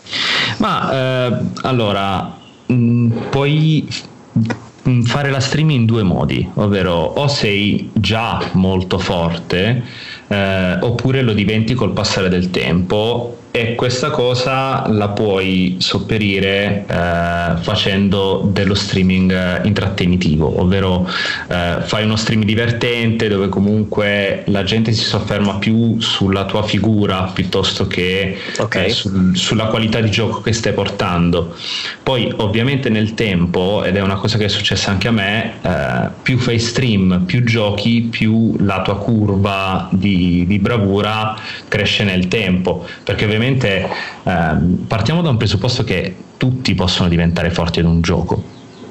Ma 0.59 0.93
eh, 0.93 1.37
allora 1.63 2.41
Mm, 2.73 3.11
puoi 3.31 3.87
mm, 4.89 5.03
fare 5.03 5.31
la 5.31 5.41
streaming 5.41 5.81
in 5.81 5.87
due 5.87 6.03
modi, 6.03 6.49
ovvero 6.55 6.95
o 6.95 7.29
sei 7.29 7.91
già 7.93 8.51
molto 8.53 8.99
forte 8.99 9.83
eh, 10.29 10.79
oppure 10.81 11.23
lo 11.23 11.35
diventi 11.35 11.75
col 11.75 11.93
passare 11.93 12.29
del 12.29 12.51
tempo 12.51 13.37
e 13.55 13.75
questa 13.75 14.09
cosa 14.09 14.89
la 14.89 15.11
puoi 15.11 15.77
sopperire 15.79 16.87
eh, 16.89 17.57
facendo 17.61 18.49
dello 18.51 18.73
streaming 18.75 19.31
eh, 19.31 19.61
intrattenitivo, 19.65 20.59
ovvero 20.59 21.07
eh, 21.49 21.77
fai 21.83 22.05
uno 22.05 22.17
stream 22.17 22.45
divertente 22.45 23.29
dove 23.29 23.51
comunque 23.51 24.45
la 24.47 24.63
gente 24.65 24.93
si 24.93 25.05
sofferma 25.05 25.57
più 25.57 26.01
sulla 26.01 26.47
tua 26.47 26.63
figura 26.63 27.31
piuttosto 27.35 27.87
che 27.87 28.39
okay. 28.57 28.87
eh, 28.87 28.89
su, 28.89 29.35
sulla 29.35 29.67
qualità 29.67 30.01
di 30.01 30.11
gioco 30.11 30.41
che 30.41 30.55
stai 30.55 30.73
portando. 30.73 31.55
Poi 32.03 32.33
ovviamente 32.39 32.89
nel 32.89 33.13
tempo, 33.13 33.85
ed 33.85 33.97
è 33.97 34.01
una 34.01 34.17
cosa 34.17 34.39
che 34.39 34.47
è 34.47 34.49
successa 34.49 34.91
anche 34.91 35.09
a 35.09 35.13
me, 35.13 35.53
eh, 35.61 36.09
più 36.23 36.39
fai 36.39 36.59
stream, 36.59 37.25
più 37.27 37.45
giochi, 37.45 38.09
più 38.11 38.57
la 38.61 38.81
tua 38.81 38.97
curva 38.97 39.91
di, 39.93 40.47
di 40.47 40.59
bravura 40.59 41.37
cresce 41.69 42.03
nel 42.05 42.29
tempo, 42.29 42.87
perché 43.05 43.27
ovviamente 43.27 43.41
ovviamente 43.43 43.89
ehm, 44.23 44.85
partiamo 44.87 45.21
da 45.21 45.31
un 45.31 45.37
presupposto 45.37 45.83
che 45.83 46.15
tutti 46.37 46.75
possono 46.75 47.09
diventare 47.09 47.51
forti 47.51 47.81
ad 47.81 47.87
un 47.87 48.01
gioco, 48.01 48.43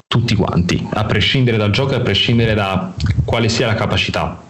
tutti 0.06 0.34
quanti, 0.34 0.86
a 0.92 1.04
prescindere 1.04 1.56
dal 1.56 1.70
gioco 1.70 1.92
e 1.92 1.96
a 1.96 2.00
prescindere 2.00 2.54
da 2.54 2.92
quale 3.24 3.48
sia 3.48 3.66
la 3.66 3.74
capacità. 3.74 4.40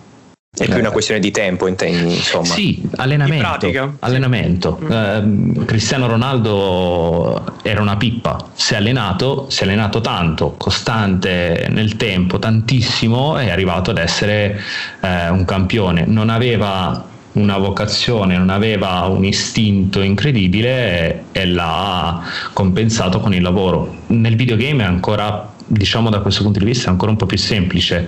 È 0.55 0.67
più 0.67 0.79
una 0.79 0.89
eh, 0.89 0.93
questione 0.93 1.19
di 1.19 1.31
tempo, 1.31 1.67
intendi, 1.67 2.15
insomma. 2.15 2.45
Sì, 2.45 2.83
allenamento. 2.97 3.97
allenamento. 4.01 4.79
Sì. 4.81 4.93
Eh, 4.93 5.65
Cristiano 5.65 6.07
Ronaldo 6.07 7.57
era 7.63 7.81
una 7.81 7.97
pippa, 7.97 8.51
si 8.53 8.75
è 8.75 8.77
allenato, 8.77 9.47
si 9.49 9.63
è 9.63 9.65
allenato 9.65 10.03
tanto, 10.03 10.55
costante 10.59 11.69
nel 11.71 11.97
tempo, 11.97 12.39
tantissimo, 12.39 13.39
è 13.39 13.49
arrivato 13.49 13.93
ad 13.93 13.99
essere 13.99 14.61
eh, 15.01 15.31
un 15.31 15.47
campione. 15.47 16.05
Non 16.07 16.29
aveva 16.29 17.12
una 17.33 17.57
vocazione, 17.57 18.37
non 18.37 18.51
aveva 18.51 19.07
un 19.07 19.25
istinto 19.25 20.01
incredibile 20.01 21.25
e, 21.33 21.47
l'ha 21.47 22.23
compensato 22.53 23.21
con 23.21 23.35
il 23.35 23.43
lavoro. 23.43 23.97
Nel 24.09 24.37
videogame 24.37 24.83
è 24.83 24.87
ancora 24.87 25.51
diciamo 25.65 26.11
da 26.11 26.21
questo 26.21 26.43
punto 26.43 26.59
di 26.59 26.67
vista 26.67 26.89
è 26.89 26.91
ancora 26.91 27.13
un 27.13 27.17
po' 27.17 27.25
più 27.25 27.39
semplice 27.39 28.07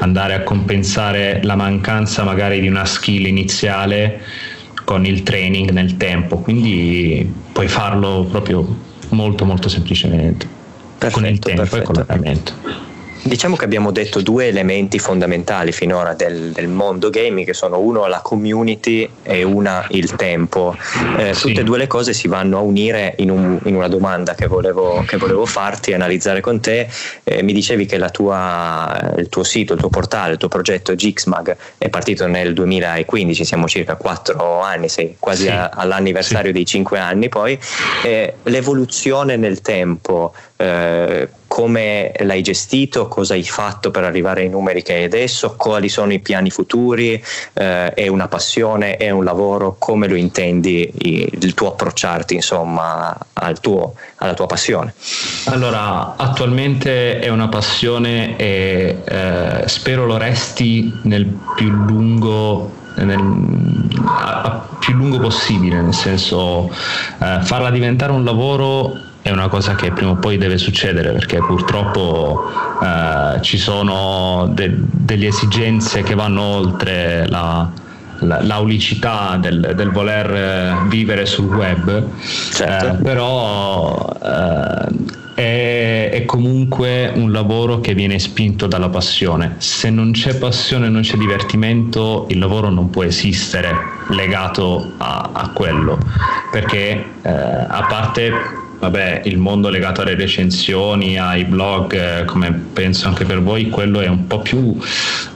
andare 0.00 0.34
a 0.34 0.42
compensare 0.42 1.40
la 1.44 1.54
mancanza 1.54 2.24
magari 2.24 2.60
di 2.60 2.68
una 2.68 2.84
skill 2.84 3.24
iniziale 3.24 4.20
con 4.84 5.06
il 5.06 5.22
training 5.22 5.70
nel 5.70 5.96
tempo, 5.96 6.38
quindi 6.38 7.32
puoi 7.52 7.68
farlo 7.68 8.26
proprio 8.30 8.84
molto 9.10 9.44
molto 9.44 9.68
semplicemente 9.68 10.46
perfetto, 10.98 11.20
con 11.20 11.30
il 11.30 11.38
tempo 11.38 11.60
perfetto. 11.62 11.82
e 11.82 11.84
con 11.84 11.94
l'allenamento. 11.94 12.85
Diciamo 13.26 13.56
che 13.56 13.64
abbiamo 13.64 13.90
detto 13.90 14.22
due 14.22 14.46
elementi 14.46 15.00
fondamentali 15.00 15.72
finora 15.72 16.14
del, 16.14 16.52
del, 16.52 16.68
mondo 16.68 17.10
gaming, 17.10 17.44
che 17.44 17.54
sono 17.54 17.80
uno 17.80 18.06
la 18.06 18.20
community 18.20 19.08
e 19.24 19.42
una 19.42 19.84
il 19.90 20.14
tempo. 20.14 20.76
Eh, 21.16 21.34
sì. 21.34 21.48
Tutte 21.48 21.60
e 21.62 21.64
due 21.64 21.76
le 21.76 21.88
cose 21.88 22.12
si 22.12 22.28
vanno 22.28 22.58
a 22.58 22.60
unire 22.60 23.14
in, 23.18 23.30
un, 23.30 23.58
in 23.64 23.74
una 23.74 23.88
domanda 23.88 24.34
che 24.34 24.46
volevo, 24.46 25.02
che 25.04 25.16
volevo, 25.16 25.44
farti, 25.44 25.92
analizzare 25.92 26.40
con 26.40 26.60
te. 26.60 26.88
Eh, 27.24 27.42
mi 27.42 27.52
dicevi 27.52 27.84
che 27.84 27.98
tua, 28.10 29.12
il 29.16 29.28
tuo 29.28 29.42
sito, 29.42 29.72
il 29.72 29.80
tuo 29.80 29.88
portale, 29.88 30.34
il 30.34 30.38
tuo 30.38 30.48
progetto 30.48 30.94
Gixmag 30.94 31.56
è 31.78 31.88
partito 31.88 32.28
nel 32.28 32.54
2015, 32.54 33.44
siamo 33.44 33.66
circa 33.66 33.96
quattro 33.96 34.60
anni, 34.60 34.88
sei 34.88 35.16
quasi 35.18 35.44
sì. 35.44 35.48
a, 35.48 35.70
all'anniversario 35.70 36.48
sì. 36.48 36.52
dei 36.52 36.64
cinque 36.64 37.00
anni 37.00 37.28
poi. 37.28 37.58
Eh, 38.04 38.34
l'evoluzione 38.44 39.34
nel 39.36 39.60
tempo. 39.62 40.32
Eh, 40.56 41.28
come 41.56 42.12
l'hai 42.18 42.42
gestito, 42.42 43.08
cosa 43.08 43.32
hai 43.32 43.42
fatto 43.42 43.90
per 43.90 44.04
arrivare 44.04 44.42
ai 44.42 44.50
numeri 44.50 44.82
che 44.82 44.92
hai 44.92 45.04
adesso, 45.04 45.54
quali 45.56 45.88
sono 45.88 46.12
i 46.12 46.18
piani 46.18 46.50
futuri, 46.50 47.14
eh, 47.54 47.94
è 47.94 48.08
una 48.08 48.28
passione, 48.28 48.98
è 48.98 49.08
un 49.08 49.24
lavoro, 49.24 49.76
come 49.78 50.06
lo 50.06 50.16
intendi 50.16 50.92
il 50.98 51.54
tuo 51.54 51.68
approcciarti 51.68 52.34
insomma 52.34 53.16
al 53.32 53.58
tuo, 53.60 53.94
alla 54.16 54.34
tua 54.34 54.44
passione? 54.44 54.92
Allora, 55.46 56.16
attualmente 56.16 57.20
è 57.20 57.30
una 57.30 57.48
passione 57.48 58.36
e 58.36 58.98
eh, 59.02 59.62
spero 59.64 60.04
lo 60.04 60.18
resti 60.18 60.92
nel 61.04 61.24
più 61.54 61.70
lungo 61.70 62.70
nel, 62.96 63.18
a, 64.04 64.42
a 64.42 64.68
più 64.78 64.92
lungo 64.92 65.18
possibile, 65.20 65.80
nel 65.80 65.94
senso 65.94 66.70
eh, 67.18 67.38
farla 67.40 67.70
diventare 67.70 68.12
un 68.12 68.24
lavoro 68.24 69.14
è 69.26 69.32
una 69.32 69.48
cosa 69.48 69.74
che 69.74 69.90
prima 69.90 70.12
o 70.12 70.14
poi 70.14 70.38
deve 70.38 70.56
succedere 70.56 71.10
perché 71.10 71.38
purtroppo 71.38 72.44
eh, 72.80 73.42
ci 73.42 73.58
sono 73.58 74.48
de- 74.52 74.72
delle 74.72 75.26
esigenze 75.26 76.04
che 76.04 76.14
vanno 76.14 76.42
oltre 76.42 77.26
la, 77.26 77.68
la, 78.20 78.40
l'aulicità 78.42 79.36
del, 79.40 79.72
del, 79.74 79.90
voler 79.90 80.86
vivere 80.86 81.26
sul 81.26 81.46
web, 81.46 82.04
certo. 82.52 82.86
eh, 82.86 83.02
però 83.02 84.16
eh, 84.22 85.32
è, 85.34 86.10
è, 86.12 86.24
comunque 86.24 87.10
un 87.12 87.32
lavoro 87.32 87.80
che 87.80 87.94
viene 87.94 88.20
spinto 88.20 88.68
dalla 88.68 88.90
passione. 88.90 89.56
Se 89.58 89.90
non 89.90 90.12
c'è 90.12 90.36
passione, 90.36 90.88
non 90.88 91.02
c'è 91.02 91.16
divertimento, 91.16 92.26
il 92.28 92.38
lavoro 92.38 92.70
non 92.70 92.90
può 92.90 93.02
esistere 93.02 93.74
legato 94.10 94.92
a, 94.98 95.30
a 95.32 95.48
quello, 95.48 95.98
perché 96.52 97.04
eh, 97.22 97.28
a 97.28 97.86
parte 97.88 98.64
vabbè, 98.78 99.22
il 99.24 99.38
mondo 99.38 99.68
legato 99.68 100.02
alle 100.02 100.14
recensioni, 100.14 101.18
ai 101.18 101.44
blog, 101.44 101.94
eh, 101.94 102.24
come 102.24 102.52
penso 102.52 103.08
anche 103.08 103.24
per 103.24 103.42
voi, 103.42 103.68
quello 103.68 104.00
è 104.00 104.08
un 104.08 104.26
po' 104.26 104.40
più 104.40 104.78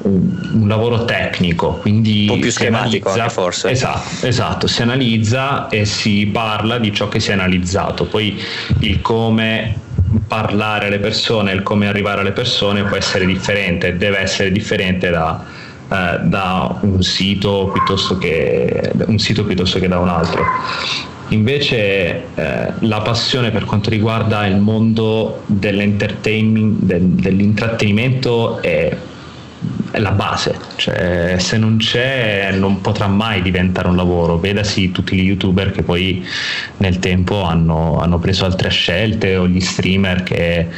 un, 0.02 0.50
un 0.52 0.68
lavoro 0.68 1.04
tecnico, 1.04 1.74
quindi 1.74 2.26
un 2.28 2.34
po' 2.34 2.40
più 2.40 2.50
schematico 2.50 3.08
analizza, 3.08 3.28
forse. 3.28 3.70
Esatto, 3.70 4.26
esatto, 4.26 4.66
si 4.66 4.82
analizza 4.82 5.68
e 5.68 5.84
si 5.84 6.28
parla 6.32 6.78
di 6.78 6.92
ciò 6.92 7.08
che 7.08 7.20
si 7.20 7.30
è 7.30 7.32
analizzato, 7.32 8.04
poi 8.04 8.40
il 8.80 9.00
come 9.00 9.88
parlare 10.26 10.86
alle 10.86 10.98
persone, 10.98 11.52
il 11.52 11.62
come 11.62 11.86
arrivare 11.86 12.20
alle 12.20 12.32
persone 12.32 12.82
può 12.84 12.96
essere 12.96 13.26
differente, 13.26 13.96
deve 13.96 14.18
essere 14.18 14.50
differente 14.50 15.10
da, 15.10 15.44
eh, 15.90 16.18
da 16.22 16.76
un 16.80 17.02
sito 17.02 17.70
piuttosto 17.72 18.18
che 18.18 18.92
un 19.06 19.18
sito 19.18 19.44
piuttosto 19.44 19.78
che 19.78 19.88
da 19.88 19.98
un 19.98 20.08
altro. 20.08 20.44
Invece 21.30 22.24
eh, 22.34 22.72
la 22.80 23.00
passione 23.02 23.50
per 23.50 23.64
quanto 23.64 23.88
riguarda 23.88 24.46
il 24.46 24.56
mondo 24.56 25.42
dell'entertainment, 25.46 26.82
del, 26.82 27.02
dell'intrattenimento 27.02 28.60
è, 28.60 28.96
è, 29.92 29.98
la 29.98 30.10
base, 30.10 30.58
cioè, 30.80 31.36
se 31.38 31.58
non 31.58 31.76
c'è 31.76 32.52
non 32.52 32.80
potrà 32.80 33.06
mai 33.06 33.42
diventare 33.42 33.88
un 33.88 33.96
lavoro, 33.96 34.38
vedasi 34.38 34.90
tutti 34.90 35.14
gli 35.14 35.24
youtuber 35.24 35.72
che 35.72 35.82
poi 35.82 36.24
nel 36.78 36.98
tempo 36.98 37.42
hanno, 37.42 37.98
hanno 37.98 38.18
preso 38.18 38.46
altre 38.46 38.70
scelte 38.70 39.36
o 39.36 39.46
gli 39.46 39.60
streamer 39.60 40.22
che 40.22 40.68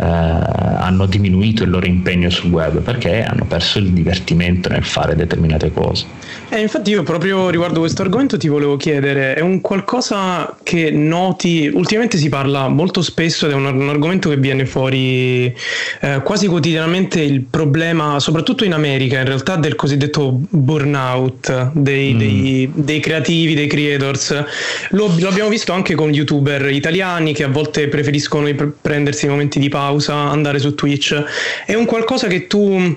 eh, 0.00 0.04
hanno 0.04 1.06
diminuito 1.06 1.64
il 1.64 1.70
loro 1.70 1.86
impegno 1.86 2.30
sul 2.30 2.52
web 2.52 2.82
perché 2.82 3.24
hanno 3.24 3.46
perso 3.46 3.80
il 3.80 3.90
divertimento 3.90 4.68
nel 4.68 4.84
fare 4.84 5.16
determinate 5.16 5.72
cose. 5.72 6.06
Eh, 6.50 6.60
infatti 6.60 6.90
io 6.90 7.02
proprio 7.02 7.50
riguardo 7.50 7.80
questo 7.80 8.02
argomento 8.02 8.38
ti 8.38 8.46
volevo 8.46 8.76
chiedere, 8.76 9.34
è 9.34 9.40
un 9.40 9.60
qualcosa 9.60 10.56
che 10.62 10.92
noti, 10.92 11.68
ultimamente 11.74 12.16
si 12.16 12.28
parla 12.28 12.68
molto 12.68 13.02
spesso 13.02 13.46
ed 13.46 13.52
è 13.52 13.54
un, 13.56 13.64
un 13.64 13.88
argomento 13.88 14.28
che 14.28 14.36
viene 14.36 14.66
fuori 14.66 15.52
eh, 16.00 16.22
quasi 16.22 16.46
quotidianamente 16.46 17.20
il 17.20 17.40
problema, 17.40 18.20
soprattutto 18.20 18.64
in 18.64 18.74
America, 18.74 19.18
in 19.18 19.26
realtà 19.26 19.47
del 19.56 19.74
cosiddetto 19.74 20.30
burnout 20.32 21.70
dei, 21.72 22.14
mm. 22.14 22.18
dei, 22.18 22.70
dei 22.74 23.00
creativi, 23.00 23.54
dei 23.54 23.66
creators. 23.66 24.44
Lo, 24.90 25.12
lo, 25.18 25.28
abbiamo 25.28 25.48
visto 25.48 25.72
anche 25.72 25.94
con 25.94 26.12
youtuber 26.12 26.70
italiani 26.70 27.32
che 27.32 27.44
a 27.44 27.48
volte 27.48 27.88
preferiscono 27.88 28.48
prendersi 28.80 29.26
i 29.26 29.28
momenti 29.28 29.58
di 29.58 29.68
pausa 29.68 30.14
andare 30.14 30.58
su 30.58 30.74
Twitch. 30.74 31.22
È 31.66 31.74
un 31.74 31.84
qualcosa 31.84 32.26
che 32.26 32.46
tu 32.46 32.96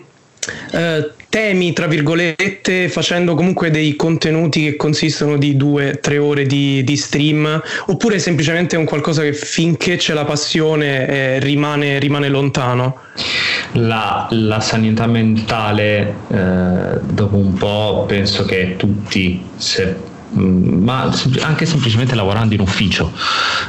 eh, 0.71 1.11
temi, 1.31 1.71
tra 1.71 1.87
virgolette, 1.87 2.89
facendo 2.89 3.35
comunque 3.35 3.71
dei 3.71 3.95
contenuti 3.95 4.63
che 4.63 4.75
consistono 4.75 5.37
di 5.37 5.55
due, 5.55 5.99
tre 6.01 6.17
ore 6.17 6.45
di, 6.45 6.83
di 6.83 6.97
stream, 6.97 7.61
oppure 7.85 8.19
semplicemente 8.19 8.75
è 8.75 8.79
un 8.79 8.83
qualcosa 8.85 9.21
che 9.21 9.31
finché 9.31 9.95
c'è 9.95 10.13
la 10.13 10.25
passione 10.25 11.07
eh, 11.07 11.39
rimane, 11.39 11.99
rimane, 11.99 12.27
lontano? 12.27 12.97
La, 13.73 14.27
la 14.29 14.59
sanità 14.59 15.07
mentale, 15.07 16.15
eh, 16.27 16.99
dopo 17.01 17.37
un 17.37 17.53
po', 17.53 18.05
penso 18.07 18.45
che 18.45 18.75
tutti, 18.77 19.43
se 19.55 20.09
Mm, 20.37 20.83
ma 20.83 21.11
anche 21.41 21.65
semplicemente 21.65 22.15
lavorando 22.15 22.53
in 22.53 22.61
ufficio, 22.61 23.11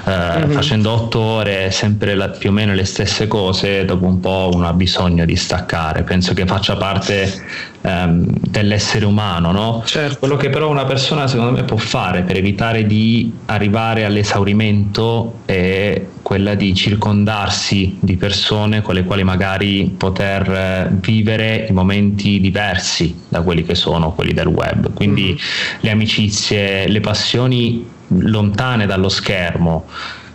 eh, 0.05 0.11
mm-hmm. 0.11 0.51
facendo 0.53 0.93
otto 0.93 1.19
ore 1.19 1.73
sempre 1.73 2.15
la, 2.15 2.29
più 2.29 2.51
o 2.51 2.53
meno 2.53 2.73
le 2.73 2.85
stesse 2.85 3.27
cose, 3.27 3.85
dopo 3.85 4.07
un 4.07 4.21
po' 4.21 4.51
uno 4.53 4.69
ha 4.69 4.73
bisogno 4.73 5.25
di 5.25 5.35
staccare. 5.35 6.05
Penso 6.05 6.35
che 6.35 6.47
faccia 6.47 6.77
parte 6.77 7.33
ehm, 7.81 8.25
dell'essere 8.27 9.05
umano, 9.05 9.51
no? 9.51 9.83
Certo. 9.85 10.19
Quello 10.21 10.37
che 10.37 10.51
però 10.51 10.69
una 10.69 10.85
persona 10.85 11.27
secondo 11.27 11.51
me 11.51 11.65
può 11.65 11.79
fare 11.79 12.23
per 12.23 12.37
evitare 12.37 12.87
di 12.87 13.33
arrivare 13.47 14.05
all'esaurimento 14.05 15.41
è 15.45 16.01
quella 16.33 16.55
di 16.55 16.75
circondarsi 16.75 17.99
di 18.01 18.17
persone 18.17 18.81
con 18.81 18.95
le 18.95 19.05
quali 19.05 19.23
magari 19.23 19.93
poter 19.95 20.51
eh, 20.51 20.89
vivere 20.91 21.67
i 21.69 21.73
momenti 21.75 22.41
diversi 22.41 23.15
da 23.29 23.43
quelli 23.43 23.63
che 23.65 23.75
sono 23.75 24.13
quelli 24.13 24.33
del 24.33 24.47
web. 24.47 24.95
Quindi 24.95 25.25
mm-hmm. 25.25 25.37
le 25.81 25.91
amicizie, 25.91 26.89
le 26.89 27.01
passioni 27.01 27.87
lontane 28.07 28.87
dallo 28.87 29.11
schermo 29.11 29.85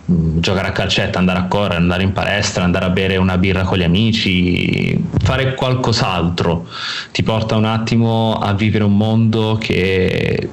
mm, 0.08 0.38
giocare 0.38 0.68
a 0.68 0.70
calcetto, 0.70 1.18
andare 1.18 1.40
a 1.40 1.46
correre, 1.46 1.80
andare 1.80 2.04
in 2.04 2.12
palestra, 2.12 2.62
andare 2.62 2.84
a 2.84 2.90
bere 2.90 3.16
una 3.16 3.36
birra 3.36 3.64
con 3.64 3.78
gli 3.78 3.82
amici, 3.82 5.04
fare 5.18 5.54
qualcos'altro 5.54 6.64
ti 7.10 7.24
porta 7.24 7.56
un 7.56 7.64
attimo 7.64 8.34
a 8.34 8.52
vivere 8.52 8.84
un 8.84 8.96
mondo 8.96 9.58
che 9.60 10.48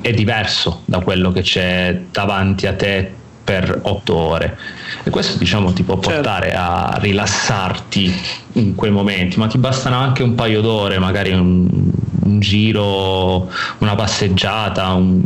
è 0.00 0.12
diverso 0.12 0.82
da 0.84 1.00
quello 1.00 1.32
che 1.32 1.42
c'è 1.42 2.02
davanti 2.12 2.68
a 2.68 2.76
te 2.76 3.24
per 3.46 3.78
otto 3.82 4.16
ore 4.16 4.58
e 5.04 5.10
questo 5.10 5.38
diciamo 5.38 5.72
ti 5.72 5.84
può 5.84 5.94
certo. 5.94 6.10
portare 6.10 6.50
certo. 6.50 6.60
a 6.60 6.98
rilassarti 6.98 8.20
in 8.54 8.74
quei 8.74 8.90
momenti 8.90 9.38
ma 9.38 9.46
ti 9.46 9.56
bastano 9.56 9.96
anche 9.96 10.24
un 10.24 10.34
paio 10.34 10.60
d'ore 10.60 10.98
magari 10.98 11.32
un, 11.32 11.68
un 12.24 12.40
giro 12.40 13.48
una 13.78 13.94
passeggiata 13.94 14.92
un, 14.94 15.22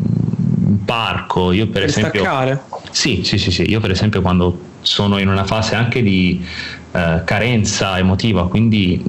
un 0.66 0.84
parco 0.84 1.50
io 1.52 1.64
per, 1.64 1.80
per 1.80 1.82
esempio 1.84 2.20
staccare. 2.20 2.62
sì 2.90 3.22
sì 3.24 3.38
sì 3.38 3.50
sì 3.50 3.70
io 3.70 3.80
per 3.80 3.90
esempio 3.90 4.20
quando 4.20 4.68
sono 4.82 5.16
in 5.16 5.28
una 5.28 5.44
fase 5.44 5.74
anche 5.74 6.02
di 6.02 6.44
eh, 6.92 7.22
carenza 7.24 7.98
emotiva, 7.98 8.48
quindi 8.48 9.00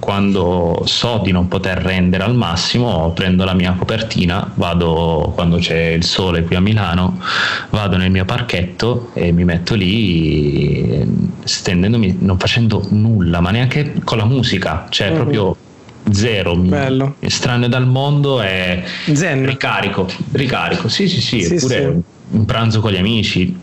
quando 0.00 0.82
so 0.86 1.20
di 1.22 1.30
non 1.30 1.46
poter 1.46 1.78
rendere 1.78 2.24
al 2.24 2.34
massimo 2.34 3.12
prendo 3.12 3.44
la 3.44 3.54
mia 3.54 3.74
copertina, 3.78 4.50
vado 4.54 5.32
quando 5.36 5.58
c'è 5.58 5.90
il 5.90 6.02
sole 6.02 6.42
qui 6.42 6.56
a 6.56 6.60
Milano, 6.60 7.20
vado 7.70 7.96
nel 7.96 8.10
mio 8.10 8.24
parchetto 8.24 9.10
e 9.12 9.30
mi 9.30 9.44
metto 9.44 9.76
lì 9.76 11.06
stendendomi, 11.44 12.16
non 12.20 12.38
facendo 12.38 12.84
nulla, 12.90 13.40
ma 13.40 13.50
neanche 13.50 13.94
con 14.02 14.18
la 14.18 14.24
musica, 14.24 14.86
cioè 14.88 15.06
mm-hmm. 15.08 15.16
proprio 15.16 15.56
zero 16.10 16.56
Bello. 16.56 17.14
strano 17.26 17.68
dal 17.68 17.86
mondo 17.86 18.42
e 18.42 18.82
Zen. 19.12 19.44
ricarico 19.44 20.08
ricarico 20.32 20.88
sì 20.88 21.06
sì 21.06 21.20
sì, 21.20 21.42
sì 21.42 21.58
sì. 21.58 21.74
un 22.30 22.44
pranzo 22.46 22.80
con 22.80 22.92
gli 22.92 22.96
amici 22.96 23.54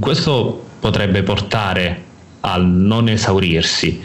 questo 0.00 0.64
potrebbe 0.80 1.22
portare 1.22 2.08
al 2.40 2.66
non 2.66 3.08
esaurirsi. 3.08 4.00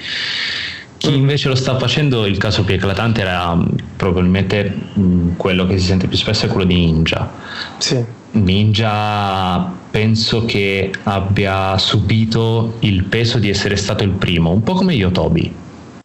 Chi 0.98 1.14
invece 1.14 1.50
lo 1.50 1.56
sta 1.56 1.78
facendo, 1.78 2.26
il 2.26 2.38
caso 2.38 2.64
più 2.64 2.76
eclatante 2.76 3.22
era 3.22 3.54
mm, 3.54 3.64
probabilmente 3.96 4.76
mm, 4.98 5.36
quello 5.36 5.68
che 5.68 5.78
si 5.78 5.86
sente 5.86 6.08
più 6.08 6.18
spesso 6.18 6.46
è 6.46 6.50
quello 6.50 6.66
di 6.66 6.76
Ninja. 6.76 7.32
Sì. 7.78 8.04
Ninja 8.32 9.72
penso 9.92 10.46
che 10.46 10.92
abbia 11.04 11.78
subito 11.78 12.76
il 12.80 13.04
peso 13.04 13.38
di 13.38 13.50
essere 13.50 13.76
stato 13.76 14.04
il 14.04 14.10
primo, 14.12 14.52
un 14.52 14.64
po' 14.64 14.74
come 14.74 14.94
Yotobi, 14.94 15.54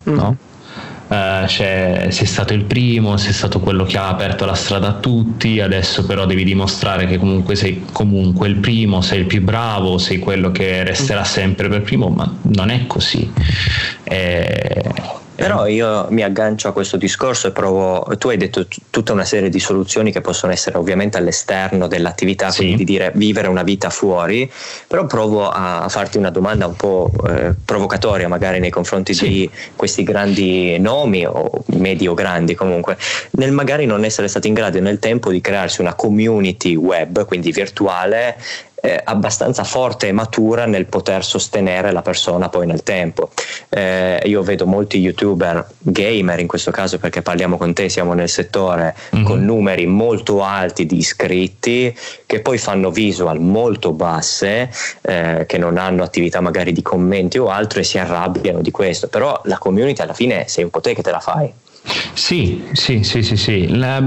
mm. 0.08 0.14
no? 0.14 0.36
Uh, 1.10 1.44
sei 1.48 2.12
stato 2.12 2.52
il 2.52 2.62
primo, 2.62 3.16
sei 3.16 3.32
stato 3.32 3.58
quello 3.58 3.82
che 3.82 3.98
ha 3.98 4.06
aperto 4.06 4.44
la 4.44 4.54
strada 4.54 4.86
a 4.90 4.92
tutti, 4.92 5.60
adesso 5.60 6.06
però 6.06 6.24
devi 6.24 6.44
dimostrare 6.44 7.06
che 7.06 7.18
comunque 7.18 7.56
sei 7.56 7.84
comunque 7.90 8.46
il 8.46 8.54
primo, 8.54 9.00
sei 9.00 9.18
il 9.18 9.26
più 9.26 9.42
bravo, 9.42 9.98
sei 9.98 10.20
quello 10.20 10.52
che 10.52 10.84
resterà 10.84 11.24
sempre 11.24 11.68
per 11.68 11.82
primo, 11.82 12.10
ma 12.10 12.32
non 12.42 12.70
è 12.70 12.86
così. 12.86 13.28
Eh, 14.04 14.82
però 15.40 15.66
io 15.66 16.06
mi 16.10 16.22
aggancio 16.22 16.68
a 16.68 16.72
questo 16.72 16.98
discorso 16.98 17.46
e 17.46 17.50
provo, 17.50 18.06
tu 18.18 18.28
hai 18.28 18.36
detto 18.36 18.66
t- 18.66 18.76
tutta 18.90 19.14
una 19.14 19.24
serie 19.24 19.48
di 19.48 19.58
soluzioni 19.58 20.12
che 20.12 20.20
possono 20.20 20.52
essere 20.52 20.76
ovviamente 20.76 21.16
all'esterno 21.16 21.86
dell'attività, 21.86 22.50
sì. 22.50 22.58
quindi 22.58 22.76
di 22.76 22.84
dire 22.84 23.10
vivere 23.14 23.48
una 23.48 23.62
vita 23.62 23.88
fuori, 23.88 24.50
però 24.86 25.06
provo 25.06 25.48
a, 25.48 25.88
farti 25.88 26.18
una 26.18 26.28
domanda 26.28 26.66
un 26.66 26.76
po' 26.76 27.10
eh, 27.26 27.54
provocatoria 27.64 28.28
magari 28.28 28.58
nei 28.60 28.68
confronti 28.68 29.14
sì. 29.14 29.28
di 29.28 29.50
questi 29.76 30.02
grandi 30.02 30.78
nomi 30.78 31.24
o 31.24 31.50
medio 31.68 32.12
grandi 32.12 32.54
comunque, 32.54 32.98
nel 33.30 33.52
magari 33.52 33.86
non 33.86 34.04
essere 34.04 34.28
stati 34.28 34.46
in 34.46 34.52
grado 34.52 34.78
nel 34.80 34.98
tempo 34.98 35.30
di 35.30 35.40
crearsi 35.40 35.80
una 35.80 35.94
community 35.94 36.74
web, 36.74 37.24
quindi 37.24 37.50
virtuale, 37.50 38.36
eh, 38.80 39.00
abbastanza 39.02 39.64
forte 39.64 40.08
e 40.08 40.12
matura 40.12 40.66
nel 40.66 40.86
poter 40.86 41.24
sostenere 41.24 41.92
la 41.92 42.02
persona 42.02 42.48
poi 42.48 42.66
nel 42.66 42.82
tempo. 42.82 43.30
Eh, 43.68 44.20
io 44.24 44.42
vedo 44.42 44.66
molti 44.66 44.98
youtuber 44.98 45.66
gamer 45.78 46.40
in 46.40 46.46
questo 46.46 46.70
caso 46.70 46.98
perché 46.98 47.22
parliamo 47.22 47.56
con 47.56 47.72
te, 47.72 47.88
siamo 47.88 48.14
nel 48.14 48.28
settore 48.28 48.94
mm-hmm. 49.14 49.24
con 49.24 49.44
numeri 49.44 49.86
molto 49.86 50.42
alti 50.42 50.86
di 50.86 50.98
iscritti 50.98 51.96
che 52.26 52.40
poi 52.40 52.58
fanno 52.58 52.90
visual 52.90 53.40
molto 53.40 53.92
basse, 53.92 54.70
eh, 55.02 55.44
che 55.46 55.58
non 55.58 55.78
hanno 55.78 56.02
attività 56.02 56.40
magari 56.40 56.72
di 56.72 56.82
commenti 56.82 57.38
o 57.38 57.48
altro 57.48 57.80
e 57.80 57.84
si 57.84 57.98
arrabbiano 57.98 58.60
di 58.60 58.70
questo, 58.70 59.08
però 59.08 59.40
la 59.44 59.58
community 59.58 60.02
alla 60.02 60.14
fine 60.14 60.44
sei 60.48 60.64
un 60.64 60.70
po' 60.70 60.80
te 60.80 60.94
che 60.94 61.02
te 61.02 61.10
la 61.10 61.20
fai. 61.20 61.52
Sì, 62.12 62.64
sì, 62.72 63.02
sì, 63.02 63.22
sì, 63.22 63.36
sì. 63.36 63.68
La, 63.68 64.02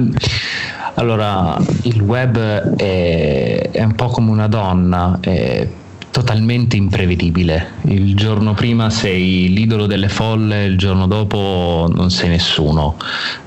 allora, 0.96 1.58
il 1.84 2.02
web 2.02 2.38
è, 2.38 3.70
è, 3.72 3.84
un 3.84 3.96
po' 3.96 4.08
come 4.08 4.30
una 4.30 4.48
donna, 4.48 5.18
è 5.20 5.68
totalmente 6.12 6.76
imprevedibile. 6.76 7.72
Il 7.86 8.16
giorno 8.16 8.54
prima 8.54 8.92
sei 8.92 9.52
l'idolo 9.52 9.88
delle 9.88 10.10
folle, 10.10 10.66
il 10.66 10.78
giorno 10.78 11.08
dopo 11.08 11.90
non 11.92 12.12
sei 12.12 12.30
nessuno. 12.30 12.98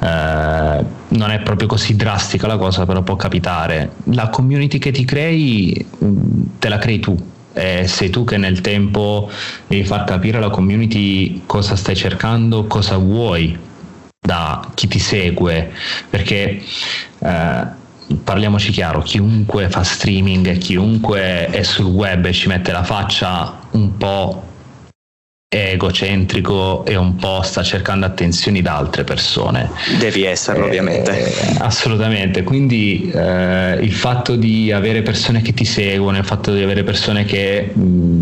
Eh, 0.01 0.85
non 1.09 1.31
è 1.31 1.39
proprio 1.41 1.69
così 1.69 1.95
drastica 1.95 2.49
la 2.49 2.57
cosa, 2.57 2.85
però 2.85 3.03
può 3.03 3.15
capitare. 3.15 3.93
La 4.11 4.29
community 4.29 4.79
che 4.79 4.91
ti 4.91 5.05
crei, 5.05 5.87
mm, 6.05 6.43
te 6.59 6.69
la 6.69 6.79
crei 6.79 6.99
tu, 6.99 7.17
eh, 7.53 7.87
sei 7.87 8.11
tu 8.11 8.25
che 8.25 8.37
nel 8.37 8.61
tempo 8.61 9.31
devi 9.69 9.85
far 9.85 10.03
capire 10.03 10.39
alla 10.39 10.51
community 10.51 11.43
cosa 11.47 11.77
stai 11.77 11.95
cercando, 11.95 12.65
cosa 12.65 12.97
vuoi 12.97 13.57
da 14.27 14.71
chi 14.75 14.89
ti 14.89 14.99
segue, 14.99 15.71
perché 16.11 16.61
eh, 17.19 17.65
parliamoci 18.23 18.73
chiaro, 18.73 19.01
chiunque 19.01 19.71
fa 19.71 19.85
streaming, 19.85 20.59
chiunque 20.59 21.47
è 21.47 21.63
sul 21.63 21.87
web 21.87 22.27
e 22.27 22.33
ci 22.33 22.49
mette 22.49 22.73
la 22.73 22.83
faccia 22.83 23.61
un 23.71 23.97
po' 23.97 24.43
egocentrico 25.49 26.85
e 26.85 26.97
un 26.97 27.15
po' 27.15 27.41
sta 27.43 27.63
cercando 27.63 28.05
attenzioni 28.05 28.63
da 28.63 28.77
altre 28.77 29.05
persone. 29.05 29.71
Devi 29.99 30.25
esserlo 30.25 30.65
eh, 30.65 30.67
ovviamente. 30.67 31.33
Assolutamente, 31.59 32.43
quindi 32.43 33.09
eh, 33.15 33.79
il 33.81 33.93
fatto 33.93 34.35
di 34.35 34.73
avere 34.73 35.03
persone 35.03 35.43
che 35.43 35.55
ti 35.55 35.65
seguono, 35.65 36.19
il 36.19 36.25
fatto 36.25 36.53
di 36.53 36.63
avere 36.63 36.83
persone 36.83 37.25
che... 37.25 37.71
Mh, 37.73 38.16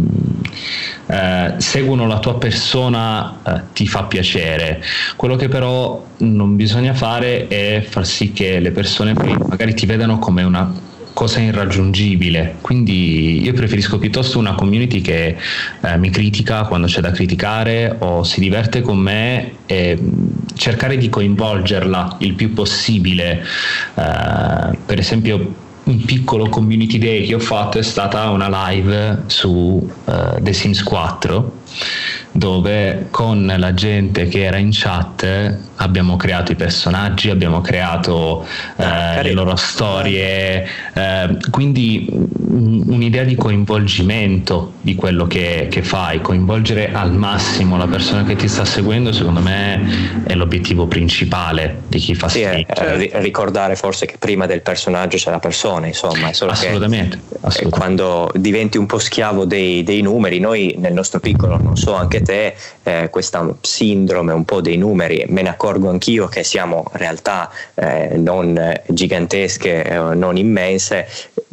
eh, 1.07 1.55
seguono 1.59 2.07
la 2.07 2.19
tua 2.19 2.39
persona 2.39 3.39
eh, 3.43 3.63
ti 3.73 3.87
fa 3.87 4.05
piacere. 4.05 4.83
Quello 5.17 5.37
che 5.37 5.49
però 5.49 6.05
non 6.19 6.57
bisogna 6.57 6.95
fare 6.95 7.49
è 7.49 7.85
far 7.87 8.07
sì 8.07 8.33
che 8.33 8.61
le 8.61 8.71
persone 8.71 9.13
magari 9.13 9.75
ti 9.75 9.87
vedano 9.87 10.19
come 10.19 10.43
una 10.43 10.93
cosa 11.15 11.41
irraggiungibile. 11.41 12.57
Quindi 12.61 13.43
io 13.43 13.53
preferisco 13.53 13.99
piuttosto 13.99 14.39
una 14.39 14.55
community 14.55 15.01
che 15.01 15.37
eh, 15.81 15.97
mi 15.97 16.11
critica 16.11 16.65
quando 16.65 16.89
c'è 16.89 17.01
da 17.01 17.13
criticare 17.13 17.97
o 18.01 18.25
si 18.25 18.41
diverte 18.41 18.83
con 18.83 18.99
me 18.99 19.53
e 19.67 19.97
mm, 19.99 20.27
cercare 20.55 20.97
di 20.97 21.09
coinvolgerla 21.09 22.17
il 22.21 22.35
più 22.35 22.53
possibile. 22.53 23.43
Eh, 23.95 24.79
per 24.85 24.99
esempio 24.99 25.63
un 25.85 26.05
piccolo 26.05 26.49
community 26.49 26.99
day 26.99 27.27
che 27.27 27.35
ho 27.35 27.41
fatto 27.41 27.79
è 27.79 27.83
stata 27.83 28.31
una 28.31 28.69
live 28.69 29.25
su 29.27 29.51
uh, 29.51 30.41
The 30.41 30.53
Sims 30.53 30.83
4 30.83 31.53
dove 32.37 33.07
con 33.11 33.53
la 33.57 33.75
gente 33.75 34.27
che 34.27 34.43
era 34.43 34.57
in 34.57 34.71
chat 34.73 35.63
abbiamo 35.77 36.17
creato 36.17 36.51
i 36.51 36.57
personaggi, 36.57 37.31
abbiamo 37.31 37.61
creato 37.61 38.45
eh, 38.77 39.23
le 39.23 39.33
loro 39.33 39.55
storie, 39.55 40.67
eh, 40.95 41.37
quindi 41.51 42.07
un'idea 42.11 43.23
di 43.25 43.37
coinvolgimento 43.37 44.75
di 44.81 44.95
quello 44.95 45.27
che, 45.27 45.69
che, 45.71 45.83
fai, 45.83 46.21
coinvolgere 46.21 46.93
al 46.93 47.13
massimo 47.13 47.77
la 47.77 47.87
persona 47.87 48.25
che 48.25 48.35
ti 48.35 48.49
sta 48.49 48.65
seguendo, 48.65 49.13
secondo 49.13 49.41
me 49.41 50.25
è 50.25 50.35
l'obiettivo 50.35 50.87
principale 50.87 51.83
di 51.87 51.99
chi 51.99 52.15
fa 52.15 52.29
sì. 52.29 52.43
Eh, 52.43 52.67
ricordare 53.15 53.77
forse 53.77 54.07
che 54.07 54.17
prima 54.19 54.47
del 54.47 54.63
personaggio 54.63 55.17
c'è 55.17 55.31
la 55.31 55.39
persona, 55.39 55.87
insomma, 55.87 56.31
è 56.31 56.33
solo 56.33 56.51
assolutamente, 56.53 57.17
che 57.17 57.39
assolutamente. 57.41 57.69
quando 57.69 58.31
diventi 58.35 58.77
un 58.77 58.87
po' 58.87 58.99
schiavo 58.99 59.45
dei, 59.45 59.85
dei 59.85 60.03
numeri, 60.03 60.41
noi 60.41 60.75
nel 60.79 60.93
nostro 60.93 61.21
piccolo, 61.21 61.59
non 61.61 61.77
so 61.77 61.95
anche 61.95 62.23
te, 62.25 62.55
eh, 62.83 63.09
questa 63.11 63.55
sindrome 63.61 64.33
un 64.33 64.45
po' 64.45 64.61
dei 64.61 64.77
numeri, 64.77 65.25
me 65.29 65.43
ne 65.43 65.51
accorgo 65.51 65.89
anch'io 65.89 66.27
che 66.27 66.43
siamo 66.43 66.85
realtà 66.93 67.51
eh, 67.75 68.17
non 68.17 68.73
gigantesche, 68.89 69.85
eh, 69.85 69.97
non 69.97 70.37
immense, 70.37 71.07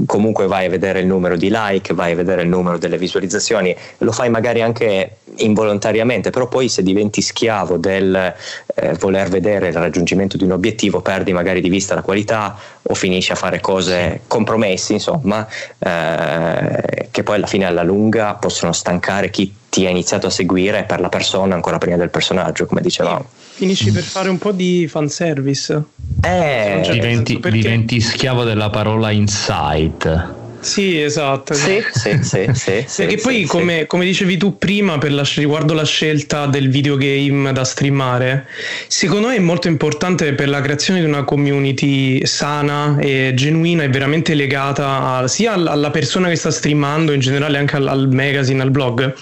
comunque 0.05 0.47
vai 0.47 0.65
a 0.65 0.69
vedere 0.69 0.99
il 0.99 1.05
numero 1.05 1.35
di 1.35 1.49
like, 1.51 1.93
vai 1.93 2.13
a 2.13 2.15
vedere 2.15 2.41
il 2.41 2.49
numero 2.49 2.77
delle 2.77 2.97
visualizzazioni, 2.97 3.75
lo 3.99 4.11
fai 4.11 4.29
magari 4.29 4.61
anche 4.61 5.17
involontariamente, 5.37 6.29
però 6.29 6.47
poi 6.47 6.69
se 6.69 6.83
diventi 6.83 7.21
schiavo 7.21 7.77
del 7.77 8.33
eh, 8.75 8.93
voler 8.99 9.29
vedere 9.29 9.69
il 9.69 9.73
raggiungimento 9.73 10.37
di 10.37 10.43
un 10.43 10.51
obiettivo, 10.51 11.01
perdi 11.01 11.33
magari 11.33 11.61
di 11.61 11.69
vista 11.69 11.95
la 11.95 12.01
qualità 12.01 12.57
o 12.81 12.93
finisci 12.93 13.31
a 13.31 13.35
fare 13.35 13.59
cose 13.59 14.21
compromessi, 14.27 14.93
insomma, 14.93 15.47
eh, 15.79 17.07
che 17.11 17.23
poi 17.23 17.35
alla 17.35 17.47
fine 17.47 17.65
alla 17.65 17.83
lunga 17.83 18.35
possono 18.35 18.71
stancare 18.73 19.29
chi 19.29 19.53
ti 19.69 19.85
ha 19.85 19.89
iniziato 19.89 20.27
a 20.27 20.29
seguire 20.29 20.83
per 20.83 20.99
la 20.99 21.09
persona 21.09 21.55
ancora 21.55 21.77
prima 21.77 21.95
del 21.95 22.09
personaggio, 22.09 22.65
come 22.65 22.81
dicevamo. 22.81 23.25
Finisci 23.53 23.91
per 23.91 24.03
fare 24.03 24.27
un 24.27 24.37
po' 24.37 24.51
di 24.51 24.87
fanservice. 24.89 25.81
Eh, 26.21 26.87
diventi, 26.91 27.39
diventi 27.39 28.01
schiavo 28.01 28.43
della 28.43 28.69
parola 28.69 29.11
insight. 29.11 30.39
Sì, 30.61 31.01
esatto. 31.01 31.53
Sì, 31.53 31.83
sì, 31.91 32.19
sì, 32.21 32.49
sì, 32.53 32.85
Perché 33.01 33.17
poi, 33.17 33.45
come, 33.45 33.87
come, 33.87 34.05
dicevi 34.05 34.37
tu 34.37 34.57
prima, 34.57 34.97
per 34.99 35.11
la, 35.11 35.27
riguardo 35.35 35.73
la 35.73 35.85
scelta 35.85 36.45
del 36.45 36.69
videogame 36.69 37.51
da 37.51 37.63
streamare, 37.63 38.47
secondo 38.87 39.27
me 39.27 39.35
è 39.35 39.39
molto 39.39 39.67
importante 39.67 40.33
per 40.33 40.49
la 40.49 40.61
creazione 40.61 40.99
di 40.99 41.05
una 41.05 41.23
community 41.23 42.25
sana 42.25 42.97
e 42.99 43.31
genuina 43.35 43.83
e 43.83 43.89
veramente 43.89 44.35
legata 44.35 45.17
a, 45.17 45.27
sia 45.27 45.53
alla 45.53 45.89
persona 45.89 46.29
che 46.29 46.35
sta 46.35 46.51
streamando, 46.51 47.11
in 47.11 47.19
generale 47.19 47.57
anche 47.57 47.75
al, 47.75 47.87
al 47.87 48.07
magazine, 48.09 48.61
al 48.61 48.71
blog. 48.71 49.13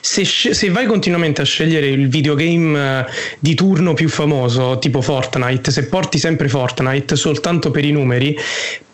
Se, 0.00 0.24
se, 0.24 0.70
vai 0.70 0.86
continuamente 0.86 1.42
a 1.42 1.44
scegliere 1.44 1.86
il 1.86 2.08
videogame 2.08 3.00
eh, 3.00 3.04
di 3.38 3.54
turno 3.54 3.94
più 3.94 4.08
famoso, 4.08 4.78
tipo 4.78 5.00
Fortnite, 5.00 5.70
se 5.70 5.86
porti 5.86 6.18
sempre 6.18 6.48
Fortnite 6.48 7.14
soltanto 7.14 7.70
per 7.70 7.84
i 7.84 7.92
numeri, 7.92 8.36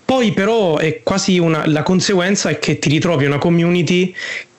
poi 0.09 0.33
però 0.33 0.79
è 0.79 1.03
quasi 1.03 1.39
una, 1.39 1.67
la 1.67 1.83
conseguenza 1.83 2.49
è 2.49 2.59
che 2.59 2.79
ti 2.79 2.89
ritrovi 2.89 3.27
una 3.27 3.37
community 3.37 4.15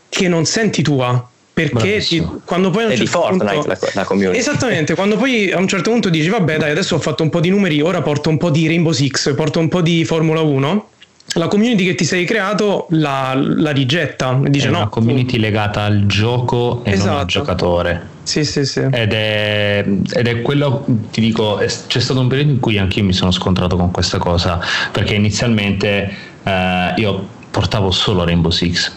che 0.07 0.27
non 0.27 0.45
senti 0.45 0.83
tua, 0.83 1.27
perché 1.51 2.01
ti, 2.01 2.23
quando 2.45 2.69
poi 2.69 2.83
a 2.83 2.85
un 2.85 2.95
certo 2.95 3.19
Fortnite 3.19 3.53
punto, 3.55 3.67
la, 3.67 3.77
la 3.93 4.03
community. 4.03 4.37
esattamente 4.37 4.93
quando 4.93 5.17
poi 5.17 5.51
a 5.51 5.57
un 5.57 5.67
certo 5.67 5.89
punto 5.89 6.09
dici 6.09 6.29
vabbè 6.29 6.57
dai 6.59 6.69
adesso 6.69 6.93
ho 6.93 6.99
fatto 6.99 7.23
un 7.23 7.29
po' 7.29 7.39
di 7.39 7.49
numeri 7.49 7.81
ora 7.81 8.03
porto 8.03 8.29
un 8.29 8.37
po' 8.37 8.51
di 8.51 8.67
Rainbow 8.67 8.91
Six 8.91 9.33
porto 9.33 9.57
un 9.57 9.69
po' 9.69 9.81
di 9.81 10.05
Formula 10.05 10.41
1 10.41 10.89
la 11.33 11.47
community 11.47 11.85
che 11.85 11.95
ti 11.95 12.05
sei 12.05 12.25
creato 12.25 12.87
la, 12.91 13.33
la 13.35 13.71
rigetta 13.71 14.39
dice 14.43 14.67
è 14.67 14.71
no 14.71 14.77
una 14.77 14.87
community 14.87 15.37
legata 15.37 15.83
al 15.83 16.05
gioco 16.05 16.81
e 16.83 16.91
esatto. 16.91 17.09
non 17.09 17.19
al 17.19 17.27
esatto. 17.27 17.27
giocatore 17.27 18.17
sì, 18.29 18.45
sì, 18.45 18.63
sì. 18.63 18.81
Ed 18.81 19.11
è, 19.11 19.83
ed 19.87 20.27
è 20.27 20.41
quello, 20.43 20.85
ti 21.09 21.19
dico, 21.19 21.55
c'è 21.55 21.99
stato 21.99 22.19
un 22.19 22.27
periodo 22.27 22.51
in 22.51 22.59
cui 22.59 22.77
anch'io 22.77 23.03
mi 23.03 23.11
sono 23.11 23.31
scontrato 23.31 23.75
con 23.75 23.89
questa 23.89 24.19
cosa, 24.19 24.59
perché 24.91 25.15
inizialmente 25.15 26.13
eh, 26.43 26.93
io 26.97 27.27
portavo 27.49 27.89
solo 27.89 28.23
Rainbow 28.23 28.51
Six, 28.51 28.91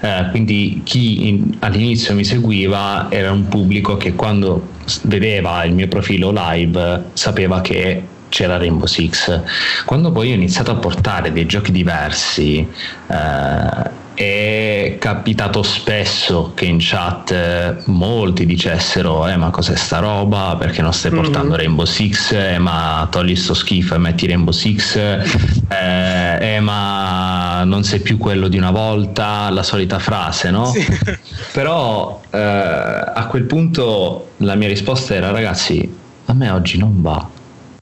eh, 0.00 0.28
quindi 0.30 0.80
chi 0.84 1.28
in, 1.28 1.56
all'inizio 1.58 2.14
mi 2.14 2.24
seguiva 2.24 3.08
era 3.10 3.30
un 3.30 3.46
pubblico 3.48 3.98
che 3.98 4.14
quando 4.14 4.68
vedeva 5.02 5.62
il 5.64 5.74
mio 5.74 5.86
profilo 5.86 6.32
live 6.34 7.10
sapeva 7.12 7.60
che 7.60 8.02
c'era 8.28 8.56
Rainbow 8.56 8.86
Six. 8.86 9.42
Quando 9.84 10.12
poi 10.12 10.32
ho 10.32 10.34
iniziato 10.34 10.70
a 10.70 10.76
portare 10.76 11.32
dei 11.32 11.46
giochi 11.46 11.72
diversi, 11.72 12.66
eh, 13.06 14.06
è 14.18 14.96
capitato 14.98 15.62
spesso 15.62 16.50
che 16.56 16.64
in 16.64 16.78
chat 16.80 17.30
eh, 17.30 17.76
molti 17.84 18.46
dicessero 18.46 19.28
eh 19.28 19.36
ma 19.36 19.50
cos'è 19.50 19.76
sta 19.76 20.00
roba 20.00 20.56
perché 20.58 20.82
non 20.82 20.92
stai 20.92 21.12
portando 21.12 21.50
mm-hmm. 21.50 21.56
Rainbow 21.56 21.84
Six 21.84 22.32
eh, 22.32 22.58
ma 22.58 23.06
togli 23.08 23.36
sto 23.36 23.54
schifo 23.54 23.94
e 23.94 23.98
metti 23.98 24.26
Rainbow 24.26 24.52
Six 24.52 24.96
eh, 24.96 26.38
eh, 26.40 26.58
ma 26.58 27.62
non 27.62 27.84
sei 27.84 28.00
più 28.00 28.18
quello 28.18 28.48
di 28.48 28.58
una 28.58 28.72
volta 28.72 29.50
la 29.50 29.62
solita 29.62 30.00
frase 30.00 30.50
no? 30.50 30.66
Sì. 30.72 30.84
però 31.54 32.20
eh, 32.30 32.38
a 32.38 33.24
quel 33.30 33.44
punto 33.44 34.30
la 34.38 34.56
mia 34.56 34.66
risposta 34.66 35.14
era 35.14 35.30
ragazzi 35.30 35.96
a 36.24 36.32
me 36.32 36.50
oggi 36.50 36.76
non 36.76 37.00
va 37.02 37.36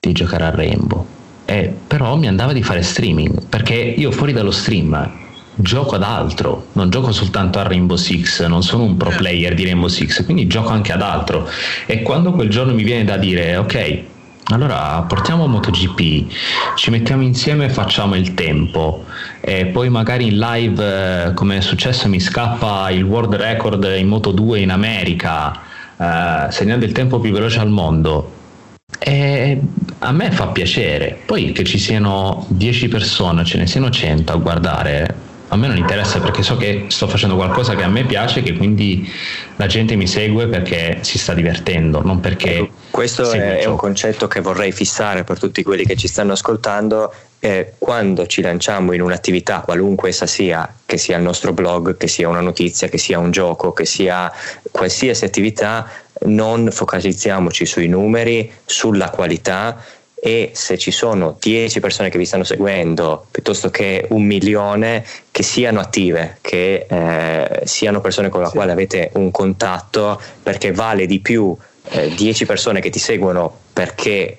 di 0.06 0.12
giocare 0.12 0.44
a 0.44 0.50
Rainbow. 0.50 1.04
Eh, 1.44 1.72
però 1.86 2.16
mi 2.16 2.26
andava 2.26 2.52
di 2.52 2.62
fare 2.62 2.82
streaming 2.82 3.46
perché 3.48 3.74
io 3.74 4.10
fuori 4.10 4.32
dallo 4.32 4.50
stream 4.50 5.24
gioco 5.58 5.94
ad 5.94 6.02
altro, 6.02 6.66
non 6.72 6.90
gioco 6.90 7.12
soltanto 7.12 7.58
a 7.58 7.62
Rainbow 7.62 7.96
Six, 7.96 8.44
non 8.46 8.62
sono 8.62 8.84
un 8.84 8.96
pro 8.96 9.10
player 9.10 9.54
di 9.54 9.64
Rainbow 9.64 9.88
Six, 9.88 10.24
quindi 10.24 10.46
gioco 10.46 10.68
anche 10.68 10.92
ad 10.92 11.02
altro. 11.02 11.48
E 11.86 12.02
quando 12.02 12.32
quel 12.32 12.50
giorno 12.50 12.74
mi 12.74 12.82
viene 12.82 13.04
da 13.04 13.16
dire, 13.16 13.56
ok, 13.56 14.02
allora 14.50 15.02
portiamo 15.08 15.46
MotoGP, 15.46 16.32
ci 16.76 16.90
mettiamo 16.90 17.22
insieme 17.22 17.64
e 17.64 17.68
facciamo 17.68 18.14
il 18.14 18.34
tempo 18.34 19.04
e 19.40 19.66
poi 19.66 19.88
magari 19.88 20.28
in 20.28 20.38
live 20.38 21.26
eh, 21.28 21.34
come 21.34 21.56
è 21.56 21.60
successo 21.60 22.08
mi 22.08 22.20
scappa 22.20 22.90
il 22.90 23.02
world 23.02 23.34
record 23.34 23.92
in 23.96 24.06
Moto 24.06 24.30
2 24.30 24.60
in 24.60 24.70
America 24.70 25.52
eh, 25.96 26.46
segnando 26.50 26.84
il 26.84 26.92
tempo 26.92 27.18
più 27.18 27.32
veloce 27.32 27.58
al 27.58 27.70
mondo 27.70 28.35
e 28.98 29.60
a 29.98 30.12
me 30.12 30.30
fa 30.30 30.48
piacere 30.48 31.18
poi 31.26 31.52
che 31.52 31.64
ci 31.64 31.78
siano 31.78 32.46
10 32.48 32.88
persone 32.88 33.44
ce 33.44 33.58
ne 33.58 33.66
siano 33.66 33.90
100 33.90 34.32
a 34.32 34.36
guardare 34.36 35.14
a 35.48 35.56
me 35.56 35.68
non 35.68 35.76
interessa 35.76 36.18
perché 36.18 36.42
so 36.42 36.56
che 36.56 36.86
sto 36.88 37.06
facendo 37.06 37.36
qualcosa 37.36 37.76
che 37.76 37.84
a 37.84 37.88
me 37.88 38.04
piace, 38.04 38.42
che 38.42 38.54
quindi 38.54 39.08
la 39.56 39.66
gente 39.66 39.94
mi 39.94 40.08
segue 40.08 40.48
perché 40.48 40.98
si 41.02 41.18
sta 41.18 41.34
divertendo, 41.34 42.02
non 42.02 42.18
perché... 42.18 42.56
Ecco, 42.56 42.74
questo 42.90 43.30
è, 43.30 43.58
è 43.58 43.64
un 43.66 43.76
concetto 43.76 44.26
che 44.26 44.40
vorrei 44.40 44.72
fissare 44.72 45.22
per 45.22 45.38
tutti 45.38 45.62
quelli 45.62 45.84
che 45.84 45.94
ci 45.94 46.08
stanno 46.08 46.32
ascoltando. 46.32 47.14
Eh, 47.38 47.74
quando 47.78 48.26
ci 48.26 48.40
lanciamo 48.42 48.92
in 48.92 49.00
un'attività, 49.00 49.60
qualunque 49.60 50.08
essa 50.08 50.26
sia, 50.26 50.68
che 50.84 50.96
sia 50.96 51.16
il 51.16 51.22
nostro 51.22 51.52
blog, 51.52 51.96
che 51.96 52.08
sia 52.08 52.28
una 52.28 52.40
notizia, 52.40 52.88
che 52.88 52.98
sia 52.98 53.20
un 53.20 53.30
gioco, 53.30 53.72
che 53.72 53.84
sia 53.84 54.32
qualsiasi 54.72 55.24
attività, 55.24 55.88
non 56.24 56.70
focalizziamoci 56.70 57.66
sui 57.66 57.88
numeri, 57.88 58.50
sulla 58.64 59.10
qualità, 59.10 59.82
e 60.18 60.50
se 60.54 60.78
ci 60.78 60.90
sono 60.90 61.36
10 61.38 61.78
persone 61.78 62.08
che 62.08 62.18
vi 62.18 62.24
stanno 62.24 62.42
seguendo 62.42 63.26
piuttosto 63.30 63.70
che 63.70 64.06
un 64.08 64.24
milione 64.24 65.04
che 65.30 65.42
siano 65.42 65.78
attive, 65.78 66.38
che 66.40 66.86
eh, 66.88 67.60
siano 67.64 68.00
persone 68.00 68.28
con 68.28 68.40
le 68.40 68.48
sì. 68.48 68.54
quali 68.54 68.70
avete 68.70 69.10
un 69.14 69.30
contatto 69.30 70.20
perché 70.42 70.72
vale 70.72 71.06
di 71.06 71.20
più 71.20 71.54
eh, 71.90 72.14
10 72.14 72.46
persone 72.46 72.80
che 72.80 72.90
ti 72.90 72.98
seguono 72.98 73.56
perché 73.72 74.38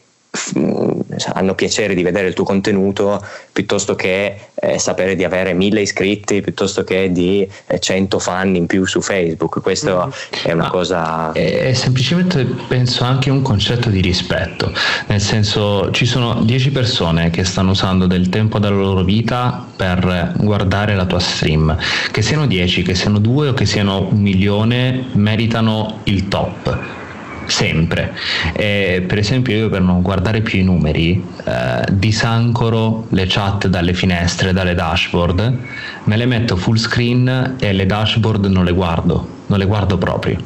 hanno 1.34 1.56
piacere 1.56 1.96
di 1.96 2.04
vedere 2.04 2.28
il 2.28 2.34
tuo 2.34 2.44
contenuto 2.44 3.24
piuttosto 3.52 3.96
che 3.96 4.36
eh, 4.56 4.80
sapere 4.80 5.16
di 5.16 5.24
avere 5.24 5.54
mille 5.54 5.82
iscritti 5.82 6.42
piuttosto 6.42 6.84
che 6.84 7.12
di 7.12 7.48
eh, 7.68 7.80
100 7.80 8.20
fan 8.20 8.56
in 8.56 8.66
più 8.66 8.86
su 8.86 9.02
Facebook. 9.02 9.62
Questo 9.62 10.08
mm. 10.08 10.40
è 10.44 10.52
una 10.52 10.64
Ma 10.64 10.70
cosa 10.70 11.32
è, 11.32 11.70
è, 11.70 11.74
semplicemente 11.74 12.46
penso 12.68 13.04
anche 13.04 13.30
un 13.30 13.42
concetto 13.42 13.90
di 13.90 14.02
rispetto. 14.02 14.72
Nel 15.08 15.22
senso 15.22 15.92
ci 15.92 16.06
sono 16.06 16.42
10 16.44 16.72
persone 16.72 17.30
che 17.30 17.44
stanno 17.44 17.72
usando 17.72 18.08
del 18.08 18.30
tempo 18.30 18.60
della 18.60 18.76
loro 18.76 19.04
vita 19.04 19.66
per 19.76 20.34
guardare 20.38 20.96
la 20.96 21.06
tua 21.06 21.20
stream. 21.20 21.76
Che 22.12 22.22
siano 22.22 22.48
10 22.48 22.84
che 22.84 22.96
siano 22.96 23.20
2 23.20 23.50
o 23.50 23.54
che 23.54 23.66
siano 23.66 24.08
un 24.12 24.22
milione 24.22 25.06
meritano 25.14 26.00
il 26.04 26.28
top 26.28 27.06
sempre. 27.48 28.14
E, 28.54 29.04
per 29.08 29.18
esempio 29.18 29.56
io 29.56 29.70
per 29.70 29.82
non 29.82 30.02
guardare 30.02 30.42
più 30.42 30.60
i 30.60 30.64
numeri 30.64 31.24
eh, 31.46 31.84
disancoro 31.92 33.06
le 33.10 33.26
chat 33.28 33.68
dalle 33.68 33.94
finestre, 33.94 34.54
dalle 34.54 34.76
dashboard, 34.76 35.58
me 36.04 36.18
le 36.18 36.26
metto 36.26 36.56
full 36.56 36.76
screen 36.76 37.56
e 37.60 37.74
le 37.74 37.86
dashboard 37.86 38.46
non 38.46 38.66
le 38.66 38.72
guardo, 38.74 39.28
non 39.48 39.60
le 39.60 39.66
guardo 39.66 39.98
proprio. 39.98 40.38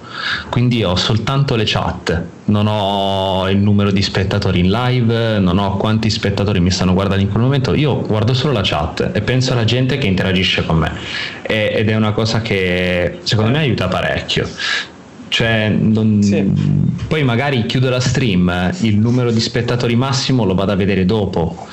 Quindi 0.49 0.83
ho 0.83 0.95
soltanto 0.95 1.55
le 1.55 1.63
chat, 1.65 2.23
non 2.45 2.67
ho 2.67 3.49
il 3.49 3.57
numero 3.57 3.91
di 3.91 4.01
spettatori 4.01 4.59
in 4.59 4.69
live, 4.69 5.39
non 5.39 5.57
ho 5.57 5.77
quanti 5.77 6.09
spettatori 6.09 6.59
mi 6.59 6.71
stanno 6.71 6.93
guardando 6.93 7.23
in 7.23 7.29
quel 7.29 7.43
momento, 7.43 7.73
io 7.73 8.01
guardo 8.01 8.33
solo 8.33 8.53
la 8.53 8.61
chat 8.63 9.11
e 9.13 9.21
penso 9.21 9.53
alla 9.53 9.63
gente 9.63 9.97
che 9.97 10.07
interagisce 10.07 10.65
con 10.65 10.77
me 10.77 10.91
ed 11.41 11.89
è 11.89 11.95
una 11.95 12.11
cosa 12.11 12.41
che 12.41 13.19
secondo 13.23 13.51
me 13.51 13.59
aiuta 13.59 13.87
parecchio 13.87 14.47
cioè, 15.31 15.69
non... 15.69 16.21
sì. 16.21 16.43
Poi 17.07 17.23
magari 17.23 17.65
chiudo 17.65 17.89
la 17.89 18.01
stream, 18.01 18.73
il 18.81 18.97
numero 18.97 19.31
di 19.31 19.39
spettatori 19.39 19.95
massimo 19.95 20.43
lo 20.43 20.55
vado 20.55 20.73
a 20.73 20.75
vedere 20.75 21.05
dopo, 21.05 21.67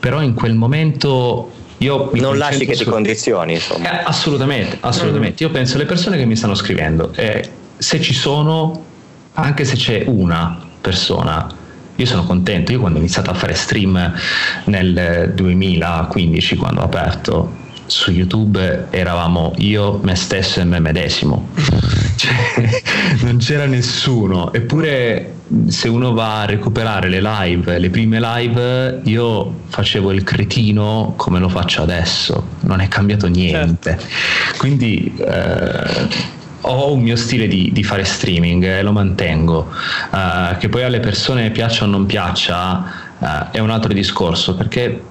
però 0.00 0.22
in 0.22 0.32
quel 0.32 0.54
momento 0.54 1.50
io 1.78 2.10
non 2.14 2.38
lasci 2.38 2.64
che 2.64 2.74
su... 2.74 2.84
ti 2.84 2.90
condizioni, 2.90 3.52
insomma. 3.52 4.00
Eh, 4.00 4.04
assolutamente, 4.06 4.78
assolutamente. 4.80 5.44
Mm. 5.44 5.46
Io 5.46 5.52
penso 5.52 5.76
alle 5.76 5.84
persone 5.84 6.16
che 6.16 6.24
mi 6.24 6.34
stanno 6.34 6.54
scrivendo, 6.54 7.12
eh, 7.14 7.46
se 7.76 8.00
ci 8.00 8.14
sono, 8.14 8.84
anche 9.34 9.66
se 9.66 9.76
c'è 9.76 10.04
una 10.06 10.58
persona, 10.80 11.46
io 11.96 12.06
sono 12.06 12.24
contento. 12.24 12.72
Io 12.72 12.80
quando 12.80 12.98
ho 12.98 13.02
iniziato 13.02 13.30
a 13.30 13.34
fare 13.34 13.52
stream 13.52 14.14
nel 14.64 15.32
2015, 15.34 16.56
quando 16.56 16.80
ho 16.80 16.84
aperto, 16.84 17.62
su 17.84 18.10
YouTube 18.10 18.86
eravamo 18.88 19.52
io, 19.58 20.00
me 20.02 20.14
stesso 20.14 20.60
e 20.60 20.64
me 20.64 20.80
medesimo, 20.80 21.48
cioè, 22.24 22.82
non 23.22 23.38
c'era 23.38 23.66
nessuno, 23.66 24.52
eppure 24.52 25.32
se 25.66 25.88
uno 25.88 26.12
va 26.12 26.40
a 26.40 26.44
recuperare 26.46 27.08
le 27.08 27.20
live, 27.20 27.78
le 27.78 27.90
prime 27.90 28.18
live, 28.18 29.00
io 29.04 29.52
facevo 29.66 30.12
il 30.12 30.24
cretino 30.24 31.12
come 31.16 31.38
lo 31.38 31.48
faccio 31.48 31.82
adesso, 31.82 32.46
non 32.60 32.80
è 32.80 32.88
cambiato 32.88 33.28
niente. 33.28 33.98
Certo. 33.98 34.56
Quindi 34.56 35.12
eh, 35.18 36.32
ho 36.62 36.92
un 36.92 37.02
mio 37.02 37.16
stile 37.16 37.46
di, 37.46 37.70
di 37.72 37.84
fare 37.84 38.04
streaming 38.04 38.64
e 38.64 38.82
lo 38.82 38.92
mantengo. 38.92 39.70
Uh, 40.10 40.56
che 40.58 40.68
poi 40.70 40.82
alle 40.82 41.00
persone 41.00 41.50
piaccia 41.50 41.84
o 41.84 41.86
non 41.86 42.06
piaccia 42.06 42.84
uh, 43.18 43.26
è 43.50 43.58
un 43.58 43.68
altro 43.68 43.92
discorso 43.92 44.54
perché 44.54 45.02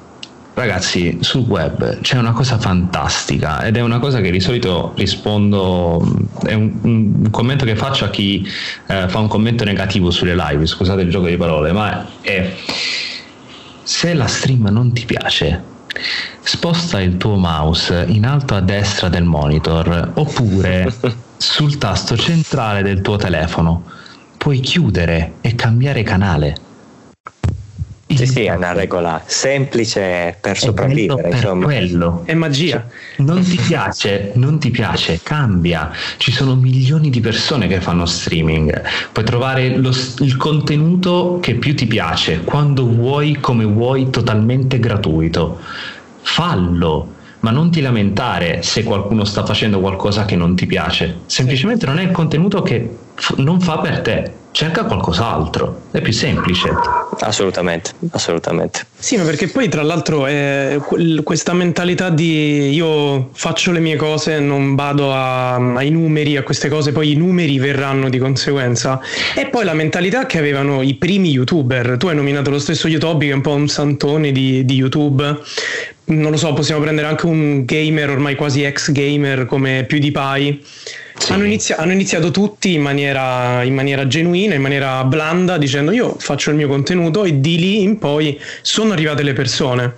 Ragazzi, 0.55 1.17
sul 1.21 1.45
web 1.47 1.99
c'è 2.01 2.15
una 2.15 2.31
cosa 2.31 2.59
fantastica 2.59 3.63
ed 3.63 3.75
è 3.75 3.81
una 3.81 3.97
cosa 3.97 4.21
che 4.21 4.29
di 4.29 4.39
solito 4.39 4.93
rispondo, 4.95 5.99
è 6.43 6.53
un, 6.53 6.77
un 6.83 7.27
commento 7.31 7.65
che 7.65 7.75
faccio 7.75 8.05
a 8.05 8.09
chi 8.11 8.47
eh, 8.87 9.09
fa 9.09 9.17
un 9.17 9.27
commento 9.27 9.63
negativo 9.63 10.11
sulle 10.11 10.35
live, 10.35 10.67
scusate 10.67 11.01
il 11.01 11.09
gioco 11.09 11.25
di 11.25 11.37
parole, 11.37 11.71
ma 11.71 12.05
è 12.21 12.53
se 13.81 14.13
la 14.13 14.27
stream 14.27 14.67
non 14.69 14.93
ti 14.93 15.05
piace, 15.05 15.63
sposta 16.43 17.01
il 17.01 17.17
tuo 17.17 17.35
mouse 17.35 18.05
in 18.07 18.23
alto 18.23 18.53
a 18.53 18.61
destra 18.61 19.09
del 19.09 19.23
monitor 19.23 20.11
oppure 20.13 20.93
sul 21.35 21.79
tasto 21.79 22.15
centrale 22.15 22.83
del 22.83 23.01
tuo 23.01 23.15
telefono. 23.15 23.83
Puoi 24.37 24.59
chiudere 24.59 25.33
e 25.41 25.55
cambiare 25.55 26.03
canale 26.03 26.55
sì, 28.07 28.25
sì, 28.27 28.43
è 28.43 28.53
una 28.53 28.73
regola 28.73 29.21
semplice 29.25 30.37
per 30.39 30.57
sopravvivere. 30.57 31.21
Per 31.21 31.33
insomma. 31.33 31.63
quello. 31.65 32.21
È 32.25 32.33
magia. 32.33 32.85
Non 33.17 33.43
ti 33.43 33.55
piace, 33.55 34.31
non 34.35 34.59
ti 34.59 34.69
piace, 34.69 35.19
cambia. 35.23 35.91
Ci 36.17 36.31
sono 36.31 36.55
milioni 36.55 37.09
di 37.09 37.21
persone 37.21 37.67
che 37.67 37.81
fanno 37.81 38.05
streaming. 38.05 38.81
Puoi 39.11 39.25
trovare 39.25 39.77
lo, 39.77 39.91
il 40.19 40.37
contenuto 40.37 41.39
che 41.41 41.55
più 41.55 41.75
ti 41.75 41.87
piace, 41.87 42.41
quando 42.41 42.85
vuoi, 42.85 43.37
come 43.39 43.65
vuoi, 43.65 44.09
totalmente 44.09 44.79
gratuito. 44.79 45.59
Fallo 46.21 47.11
ma 47.43 47.51
non 47.51 47.71
ti 47.71 47.81
lamentare 47.81 48.61
se 48.61 48.83
qualcuno 48.83 49.25
sta 49.25 49.45
facendo 49.45 49.81
qualcosa 49.81 50.23
che 50.23 50.37
non 50.37 50.55
ti 50.55 50.65
piace. 50.65 51.19
Semplicemente 51.25 51.85
non 51.85 51.99
è 51.99 52.03
il 52.03 52.11
contenuto 52.11 52.61
che 52.61 52.89
f- 53.15 53.35
non 53.35 53.59
fa 53.59 53.79
per 53.79 53.99
te 53.99 54.31
cerca 54.53 54.83
qualcos'altro, 54.83 55.81
è 55.91 55.99
più 55.99 56.13
semplice. 56.13 56.69
Assolutamente, 57.19 57.91
assolutamente. 58.11 58.85
Sì, 58.97 59.17
ma 59.17 59.23
perché 59.23 59.47
poi 59.47 59.67
tra 59.67 59.81
l'altro 59.81 60.27
è 60.27 60.79
questa 61.23 61.53
mentalità 61.53 62.09
di 62.09 62.69
io 62.69 63.29
faccio 63.33 63.71
le 63.71 63.79
mie 63.79 63.95
cose, 63.95 64.39
non 64.39 64.75
vado 64.75 65.11
a, 65.11 65.55
ai 65.55 65.89
numeri, 65.89 66.37
a 66.37 66.43
queste 66.43 66.69
cose, 66.69 66.91
poi 66.91 67.11
i 67.11 67.15
numeri 67.15 67.57
verranno 67.57 68.09
di 68.09 68.19
conseguenza. 68.19 69.01
E 69.35 69.47
poi 69.47 69.65
la 69.65 69.73
mentalità 69.73 70.25
che 70.27 70.37
avevano 70.37 70.83
i 70.83 70.93
primi 70.93 71.31
youtuber, 71.31 71.97
tu 71.97 72.07
hai 72.07 72.15
nominato 72.15 72.51
lo 72.51 72.59
stesso 72.59 72.87
Yotobi 72.87 73.25
che 73.25 73.31
è 73.31 73.35
un 73.35 73.41
po' 73.41 73.53
un 73.53 73.67
santone 73.67 74.31
di, 74.31 74.63
di 74.65 74.75
YouTube, 74.75 75.39
non 76.05 76.31
lo 76.31 76.37
so, 76.37 76.53
possiamo 76.53 76.81
prendere 76.81 77.07
anche 77.07 77.25
un 77.25 77.65
gamer 77.65 78.09
ormai 78.11 78.35
quasi 78.35 78.63
ex 78.63 78.91
gamer 78.91 79.45
come 79.45 79.85
PewDiePie 79.87 80.59
sì. 81.17 81.31
Hanno, 81.31 81.45
inizia- 81.45 81.77
hanno, 81.77 81.91
iniziato 81.91 82.31
tutti 82.31 82.73
in 82.73 82.81
maniera, 82.81 83.63
in 83.63 83.73
maniera, 83.73 84.07
genuina, 84.07 84.55
in 84.55 84.61
maniera 84.61 85.03
blanda, 85.03 85.57
dicendo 85.57 85.91
io 85.91 86.15
faccio 86.17 86.49
il 86.49 86.55
mio 86.55 86.67
contenuto 86.67 87.23
e 87.23 87.39
di 87.39 87.57
lì 87.57 87.81
in 87.81 87.99
poi 87.99 88.39
sono 88.61 88.93
arrivate 88.93 89.23
le 89.23 89.33
persone, 89.33 89.93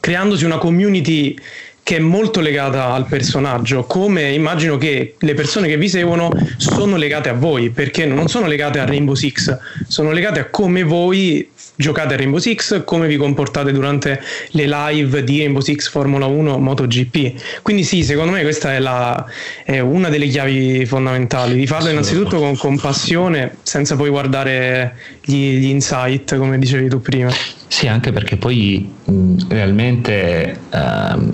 creandosi 0.00 0.44
una 0.44 0.58
community 0.58 1.34
che 1.82 1.96
è 1.96 2.00
molto 2.00 2.40
legata 2.40 2.92
al 2.92 3.06
personaggio, 3.06 3.84
come 3.84 4.30
immagino 4.30 4.78
che 4.78 5.16
le 5.18 5.34
persone 5.34 5.66
che 5.66 5.76
vi 5.76 5.88
seguono 5.88 6.30
sono 6.56 6.96
legate 6.96 7.28
a 7.28 7.32
voi, 7.32 7.70
perché 7.70 8.06
non 8.06 8.28
sono 8.28 8.46
legate 8.46 8.78
a 8.78 8.84
Rainbow 8.84 9.14
Six, 9.14 9.56
sono 9.88 10.12
legate 10.12 10.38
a 10.38 10.44
come 10.46 10.84
voi 10.84 11.48
giocate 11.74 12.14
a 12.14 12.16
Rainbow 12.16 12.38
Six, 12.38 12.84
come 12.84 13.08
vi 13.08 13.16
comportate 13.16 13.72
durante 13.72 14.20
le 14.50 14.66
live 14.68 15.24
di 15.24 15.38
Rainbow 15.38 15.60
Six 15.60 15.88
Formula 15.88 16.26
1 16.26 16.58
MotoGP. 16.58 17.60
Quindi 17.62 17.82
sì, 17.82 18.04
secondo 18.04 18.32
me 18.32 18.42
questa 18.42 18.74
è, 18.74 18.78
la, 18.78 19.24
è 19.64 19.80
una 19.80 20.08
delle 20.08 20.28
chiavi 20.28 20.86
fondamentali, 20.86 21.54
di 21.56 21.66
farlo 21.66 21.90
innanzitutto 21.90 22.38
con 22.38 22.56
compassione, 22.56 23.56
senza 23.62 23.96
poi 23.96 24.08
guardare 24.08 24.96
gli, 25.24 25.58
gli 25.58 25.66
insight, 25.66 26.36
come 26.36 26.58
dicevi 26.58 26.88
tu 26.88 27.00
prima. 27.00 27.30
Sì, 27.66 27.88
anche 27.88 28.12
perché 28.12 28.36
poi 28.36 28.88
mh, 29.04 29.48
realmente... 29.48 30.58
Um, 30.70 31.32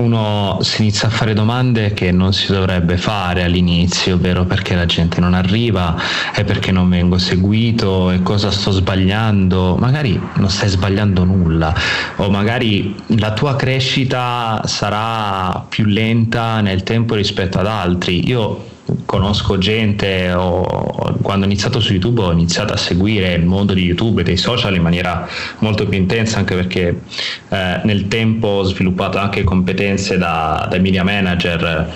uno 0.00 0.58
si 0.62 0.82
inizia 0.82 1.08
a 1.08 1.10
fare 1.10 1.34
domande 1.34 1.92
che 1.92 2.10
non 2.10 2.32
si 2.32 2.52
dovrebbe 2.52 2.96
fare 2.96 3.44
all'inizio, 3.44 4.14
ovvero 4.14 4.44
perché 4.44 4.74
la 4.74 4.86
gente 4.86 5.20
non 5.20 5.34
arriva, 5.34 5.94
e 6.34 6.44
perché 6.44 6.72
non 6.72 6.88
vengo 6.88 7.18
seguito, 7.18 8.10
e 8.10 8.22
cosa 8.22 8.50
sto 8.50 8.70
sbagliando. 8.70 9.76
Magari 9.78 10.20
non 10.36 10.48
stai 10.48 10.68
sbagliando 10.68 11.24
nulla, 11.24 11.74
o 12.16 12.30
magari 12.30 12.94
la 13.18 13.32
tua 13.32 13.56
crescita 13.56 14.62
sarà 14.64 15.64
più 15.68 15.84
lenta 15.84 16.60
nel 16.60 16.82
tempo 16.82 17.14
rispetto 17.14 17.58
ad 17.58 17.66
altri. 17.66 18.26
Io 18.26 18.69
conosco 19.04 19.58
gente 19.58 20.32
o 20.32 21.18
quando 21.22 21.44
ho 21.44 21.48
iniziato 21.48 21.80
su 21.80 21.92
YouTube 21.92 22.22
ho 22.22 22.32
iniziato 22.32 22.72
a 22.72 22.76
seguire 22.76 23.32
il 23.34 23.44
mondo 23.44 23.74
di 23.74 23.84
YouTube 23.84 24.20
e 24.20 24.24
dei 24.24 24.36
social 24.36 24.74
in 24.74 24.82
maniera 24.82 25.28
molto 25.58 25.86
più 25.86 25.98
intensa 25.98 26.38
anche 26.38 26.54
perché 26.54 27.00
eh, 27.48 27.80
nel 27.84 28.08
tempo 28.08 28.48
ho 28.48 28.62
sviluppato 28.64 29.18
anche 29.18 29.44
competenze 29.44 30.18
da, 30.18 30.66
da 30.70 30.78
media 30.78 31.04
manager 31.04 31.92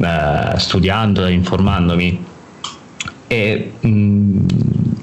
eh, 0.00 0.58
studiando 0.58 1.26
e 1.26 1.32
informandomi. 1.32 2.24
E 3.26 3.72
mh, 3.80 4.38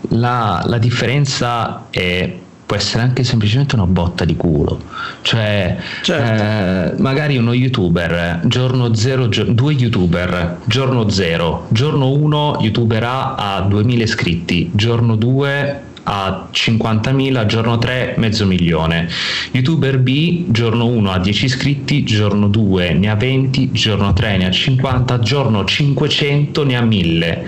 la, 0.10 0.62
la 0.66 0.78
differenza 0.78 1.88
è 1.90 2.34
può 2.68 2.76
essere 2.76 3.02
anche 3.02 3.24
semplicemente 3.24 3.76
una 3.76 3.88
botta 3.88 4.26
di 4.26 4.36
culo. 4.36 4.82
Cioè, 5.22 5.78
certo. 6.02 6.98
eh, 6.98 7.02
magari 7.02 7.38
uno 7.38 7.54
youtuber, 7.54 8.42
giorno 8.44 8.94
0, 8.94 9.30
gio- 9.30 9.46
due 9.46 9.74
youtuber, 9.74 10.60
giorno 10.66 11.10
0, 11.10 11.68
giorno 11.70 12.12
1 12.12 12.58
youtuber 12.60 13.04
A 13.04 13.36
ha 13.36 13.62
2000 13.62 14.04
iscritti, 14.04 14.70
giorno 14.74 15.16
2 15.16 15.82
a 16.04 16.50
50.000, 16.52 17.46
giorno 17.46 17.78
3 17.78 18.16
mezzo 18.18 18.46
milione. 18.46 19.08
Youtuber 19.52 19.98
B, 20.00 20.44
giorno 20.48 20.88
1 20.88 21.12
ha 21.12 21.20
10 21.20 21.46
iscritti, 21.46 22.04
giorno 22.04 22.50
2 22.50 22.94
ne 22.94 23.10
ha 23.10 23.16
20, 23.16 23.72
giorno 23.72 24.12
3 24.12 24.38
ne 24.38 24.48
ha 24.48 24.52
50, 24.52 25.20
giorno 25.20 25.64
500 25.64 26.66
ne 26.66 26.76
ha 26.76 26.82
1000. 26.82 27.46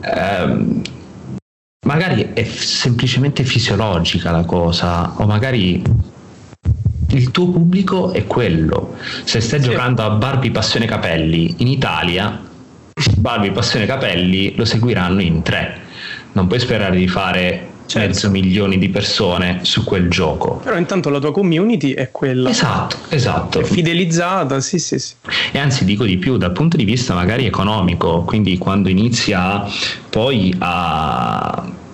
Eh, 0.00 0.90
magari 1.84 2.30
è 2.32 2.44
semplicemente 2.44 3.42
fisiologica 3.44 4.30
la 4.30 4.44
cosa, 4.44 5.14
o 5.16 5.26
magari 5.26 5.82
il 7.08 7.30
tuo 7.30 7.50
pubblico 7.50 8.12
è 8.12 8.26
quello. 8.26 8.94
Se 9.24 9.40
stai 9.40 9.60
sì. 9.60 9.70
giocando 9.70 10.02
a 10.02 10.10
Barbie 10.10 10.50
Passione 10.50 10.86
Capelli 10.86 11.56
in 11.58 11.66
Italia, 11.66 12.40
Barbie 13.16 13.50
Passione 13.50 13.86
Capelli 13.86 14.54
lo 14.56 14.64
seguiranno 14.64 15.20
in 15.20 15.42
tre. 15.42 15.80
Non 16.32 16.46
puoi 16.46 16.60
sperare 16.60 16.96
di 16.96 17.08
fare 17.08 17.70
certo. 17.86 18.08
mezzo 18.08 18.30
milione 18.30 18.78
di 18.78 18.88
persone 18.88 19.60
su 19.62 19.84
quel 19.84 20.08
gioco. 20.08 20.60
Però 20.64 20.76
intanto 20.76 21.10
la 21.10 21.18
tua 21.18 21.32
community 21.32 21.92
è 21.92 22.10
quella. 22.10 22.48
Esatto, 22.48 22.96
esatto. 23.10 23.60
È 23.60 23.64
fidelizzata, 23.64 24.60
sì, 24.60 24.78
sì, 24.78 24.98
sì. 24.98 25.14
E 25.52 25.58
anzi 25.58 25.84
dico 25.84 26.04
di 26.04 26.16
più, 26.16 26.36
dal 26.36 26.52
punto 26.52 26.76
di 26.76 26.84
vista 26.84 27.14
magari 27.14 27.46
economico, 27.46 28.22
quindi 28.22 28.56
quando 28.58 28.88
inizia 28.88 29.64
poi 30.08 30.54
a 30.58 31.31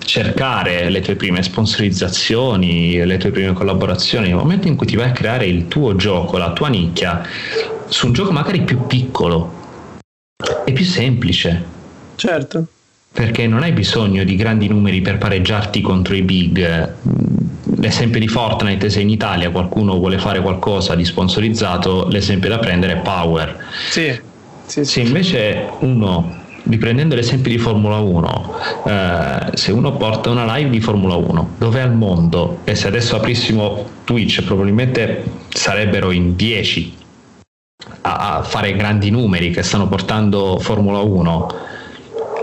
cercare 0.08 0.88
le 0.88 1.00
tue 1.00 1.16
prime 1.16 1.42
sponsorizzazioni, 1.42 3.04
le 3.04 3.18
tue 3.18 3.30
prime 3.30 3.52
collaborazioni, 3.52 4.28
nel 4.28 4.36
momento 4.36 4.66
in 4.66 4.74
cui 4.74 4.86
ti 4.86 4.96
vai 4.96 5.10
a 5.10 5.12
creare 5.12 5.44
il 5.44 5.68
tuo 5.68 5.96
gioco, 5.96 6.38
la 6.38 6.52
tua 6.52 6.68
nicchia, 6.68 7.22
su 7.88 8.06
un 8.06 8.14
gioco 8.14 8.32
magari 8.32 8.62
più 8.62 8.86
piccolo, 8.86 9.52
è 10.64 10.72
più 10.72 10.84
semplice. 10.84 11.76
Certo 12.16 12.66
perché 13.10 13.48
non 13.48 13.62
hai 13.62 13.72
bisogno 13.72 14.22
di 14.22 14.36
grandi 14.36 14.68
numeri 14.68 15.00
per 15.00 15.18
pareggiarti 15.18 15.80
contro 15.80 16.14
i 16.14 16.22
big. 16.22 16.94
L'esempio 17.76 18.20
di 18.20 18.28
Fortnite, 18.28 18.90
se 18.90 19.00
in 19.00 19.08
Italia 19.08 19.50
qualcuno 19.50 19.96
vuole 19.96 20.18
fare 20.18 20.40
qualcosa 20.40 20.94
di 20.94 21.04
sponsorizzato, 21.04 22.06
l'esempio 22.08 22.48
da 22.48 22.58
prendere 22.58 22.92
è 22.92 22.96
Power. 22.98 23.56
Sì, 23.90 24.16
sì, 24.66 24.84
sì. 24.84 24.90
Se 24.90 25.00
invece 25.00 25.68
uno, 25.80 26.44
riprendendo 26.68 27.14
l'esempio 27.14 27.50
di 27.50 27.58
Formula 27.58 27.96
1, 27.96 28.54
eh, 28.86 29.50
se 29.54 29.72
uno 29.72 29.92
porta 29.92 30.30
una 30.30 30.56
live 30.56 30.70
di 30.70 30.80
Formula 30.80 31.14
1 31.16 31.54
dove 31.58 31.80
al 31.80 31.94
mondo, 31.94 32.58
e 32.64 32.74
se 32.74 32.86
adesso 32.86 33.16
aprissimo 33.16 33.84
Twitch 34.04 34.42
probabilmente 34.42 35.24
sarebbero 35.48 36.10
in 36.10 36.36
10 36.36 36.96
a, 38.02 38.36
a 38.36 38.42
fare 38.42 38.74
grandi 38.74 39.10
numeri 39.10 39.50
che 39.50 39.62
stanno 39.62 39.88
portando 39.88 40.58
Formula 40.60 40.98
1 40.98 41.48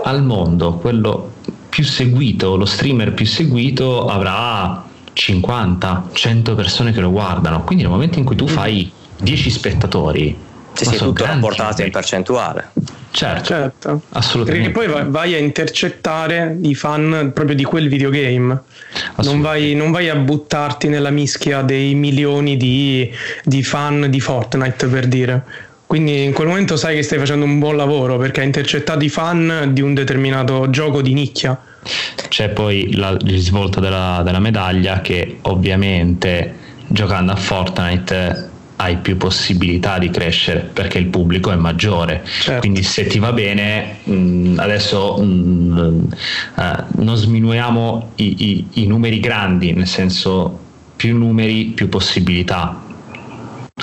al 0.04 0.22
mondo, 0.22 0.74
quello 0.74 1.32
più 1.68 1.84
seguito, 1.84 2.56
lo 2.56 2.64
streamer 2.64 3.12
più 3.12 3.26
seguito 3.26 4.06
avrà 4.06 4.84
50, 5.12 6.08
100 6.12 6.54
persone 6.54 6.92
che 6.92 7.00
lo 7.00 7.10
guardano. 7.10 7.64
Quindi 7.64 7.84
nel 7.84 7.92
momento 7.92 8.18
in 8.18 8.24
cui 8.24 8.36
tu 8.36 8.46
fai 8.46 8.90
10 9.18 9.50
spettatori, 9.50 10.36
sì, 10.72 10.84
sì, 10.84 10.96
tutto 10.96 11.24
rapportato 11.24 11.82
in 11.82 11.90
percentuale. 11.90 12.70
Certo, 13.16 13.44
certo. 13.44 14.02
assolutamente. 14.10 14.72
Perché 14.72 14.92
poi 14.92 15.10
vai 15.10 15.32
a 15.32 15.38
intercettare 15.38 16.58
i 16.60 16.74
fan 16.74 17.30
proprio 17.32 17.56
di 17.56 17.64
quel 17.64 17.88
videogame. 17.88 18.60
Non 19.22 19.40
vai, 19.40 19.74
non 19.74 19.90
vai, 19.90 20.10
a 20.10 20.16
buttarti 20.16 20.88
nella 20.88 21.08
mischia 21.08 21.62
dei 21.62 21.94
milioni 21.94 22.58
di, 22.58 23.10
di 23.42 23.62
fan 23.62 24.10
di 24.10 24.20
Fortnite 24.20 24.86
per 24.88 25.06
dire. 25.06 25.42
Quindi 25.86 26.24
in 26.24 26.34
quel 26.34 26.48
momento 26.48 26.76
sai 26.76 26.96
che 26.96 27.02
stai 27.02 27.18
facendo 27.18 27.46
un 27.46 27.58
buon 27.58 27.76
lavoro 27.76 28.18
perché 28.18 28.40
hai 28.40 28.46
intercettato 28.46 29.02
i 29.02 29.08
fan 29.08 29.70
di 29.72 29.80
un 29.80 29.94
determinato 29.94 30.68
gioco 30.68 31.00
di 31.00 31.14
nicchia. 31.14 31.58
C'è 32.28 32.50
poi 32.50 32.94
la, 32.96 33.12
il 33.12 33.30
risvolto 33.30 33.80
della, 33.80 34.20
della 34.22 34.40
medaglia 34.40 35.00
che 35.00 35.38
ovviamente 35.42 36.54
giocando 36.88 37.32
a 37.32 37.36
Fortnite 37.36 38.45
hai 38.76 38.98
più 38.98 39.16
possibilità 39.16 39.98
di 39.98 40.10
crescere 40.10 40.60
perché 40.60 40.98
il 40.98 41.06
pubblico 41.06 41.50
è 41.50 41.56
maggiore. 41.56 42.22
Certo. 42.24 42.60
Quindi 42.60 42.82
se 42.82 43.06
ti 43.06 43.18
va 43.18 43.32
bene, 43.32 43.98
mh, 44.04 44.14
mm, 44.14 44.58
adesso 44.58 45.16
mh, 45.16 45.24
mm, 45.24 46.04
uh, 46.56 47.02
non 47.02 47.16
sminuiamo 47.16 48.10
i, 48.16 48.44
i, 48.44 48.66
i 48.82 48.86
numeri 48.86 49.20
grandi, 49.20 49.72
nel 49.72 49.86
senso 49.86 50.60
più 50.96 51.16
numeri, 51.16 51.66
più 51.66 51.88
possibilità 51.88 52.85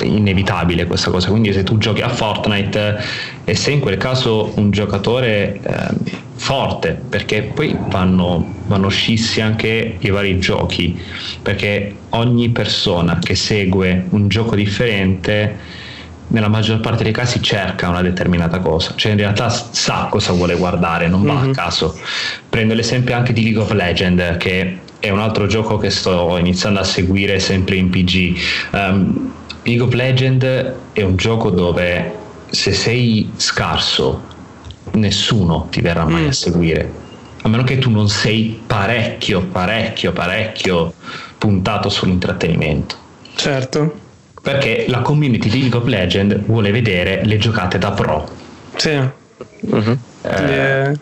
inevitabile 0.01 0.87
questa 0.87 1.11
cosa 1.11 1.29
quindi 1.29 1.53
se 1.53 1.61
tu 1.61 1.77
giochi 1.77 2.01
a 2.01 2.09
Fortnite 2.09 2.99
e 3.43 3.53
sei 3.53 3.75
in 3.75 3.79
quel 3.79 3.97
caso 3.97 4.51
un 4.55 4.71
giocatore 4.71 5.59
eh, 5.61 6.21
forte 6.33 6.99
perché 7.07 7.43
poi 7.43 7.77
vanno, 7.89 8.55
vanno 8.65 8.89
scissi 8.89 9.39
anche 9.39 9.97
i 9.99 10.09
vari 10.09 10.39
giochi 10.39 10.99
perché 11.43 11.95
ogni 12.09 12.49
persona 12.49 13.19
che 13.19 13.35
segue 13.35 14.07
un 14.09 14.29
gioco 14.29 14.55
differente 14.55 15.81
nella 16.29 16.47
maggior 16.47 16.79
parte 16.79 17.03
dei 17.03 17.11
casi 17.11 17.39
cerca 17.43 17.89
una 17.89 18.01
determinata 18.01 18.57
cosa, 18.57 18.93
cioè 18.95 19.11
in 19.11 19.19
realtà 19.19 19.49
sa 19.49 20.07
cosa 20.09 20.31
vuole 20.31 20.55
guardare, 20.55 21.07
non 21.07 21.21
va 21.21 21.33
mm-hmm. 21.33 21.49
a 21.51 21.53
caso. 21.53 21.95
Prendo 22.49 22.73
l'esempio 22.73 23.15
anche 23.15 23.33
di 23.33 23.43
League 23.43 23.61
of 23.61 23.71
Legends, 23.71 24.37
che 24.37 24.79
è 24.99 25.09
un 25.09 25.19
altro 25.19 25.45
gioco 25.45 25.77
che 25.77 25.91
sto 25.91 26.37
iniziando 26.37 26.79
a 26.79 26.83
seguire 26.83 27.37
sempre 27.39 27.75
in 27.75 27.89
PG. 27.89 28.37
Um, 28.71 28.79
ehm, 28.79 29.33
League 29.63 29.83
of 29.83 29.93
Legends 29.93 30.73
è 30.91 31.01
un 31.01 31.15
gioco 31.15 31.49
dove 31.49 32.21
se 32.49 32.73
sei 32.73 33.31
scarso 33.37 34.21
nessuno 34.91 35.67
ti 35.69 35.81
verrà 35.81 36.05
mai 36.05 36.23
mm. 36.23 36.27
a 36.27 36.31
seguire, 36.31 36.91
a 37.41 37.47
meno 37.47 37.63
che 37.63 37.77
tu 37.77 37.89
non 37.89 38.09
sei 38.09 38.61
parecchio, 38.65 39.41
parecchio, 39.41 40.11
parecchio 40.11 40.93
puntato 41.37 41.89
sull'intrattenimento. 41.89 42.95
Certo. 43.35 43.99
Perché 44.41 44.85
la 44.89 44.99
community 44.99 45.49
di 45.49 45.61
League 45.61 45.79
of 45.79 45.85
Legends 45.85 46.45
vuole 46.45 46.71
vedere 46.71 47.23
le 47.23 47.37
giocate 47.37 47.77
da 47.77 47.91
pro. 47.91 48.29
Sì. 48.75 48.99
Uh-huh. 49.61 49.97
Eh, 50.21 50.43
yeah. 50.43 50.93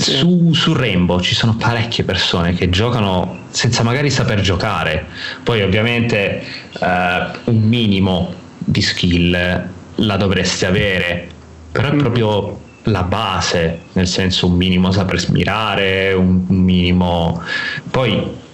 Su, 0.00 0.52
su, 0.52 0.74
Rainbow 0.74 1.20
ci 1.20 1.34
sono 1.34 1.56
parecchie 1.56 2.04
persone 2.04 2.54
che 2.54 2.70
giocano 2.70 3.40
senza 3.50 3.82
magari 3.82 4.10
saper 4.10 4.40
giocare. 4.40 5.06
Poi 5.42 5.60
ovviamente 5.62 6.40
eh, 6.80 7.26
un 7.44 7.60
minimo 7.62 8.32
di 8.58 8.80
skill 8.80 9.68
la 9.96 10.16
dovresti 10.16 10.64
avere, 10.64 11.28
però 11.72 11.88
è 11.88 11.94
mm. 11.94 11.98
proprio 11.98 12.60
la 12.84 13.02
base, 13.02 13.80
nel 13.94 14.06
senso 14.06 14.46
un 14.46 14.54
minimo 14.54 14.92
saper 14.92 15.18
smirare, 15.18 16.12
un, 16.12 16.44
un 16.46 16.56
minimo... 16.56 17.42
Poi 17.90 18.46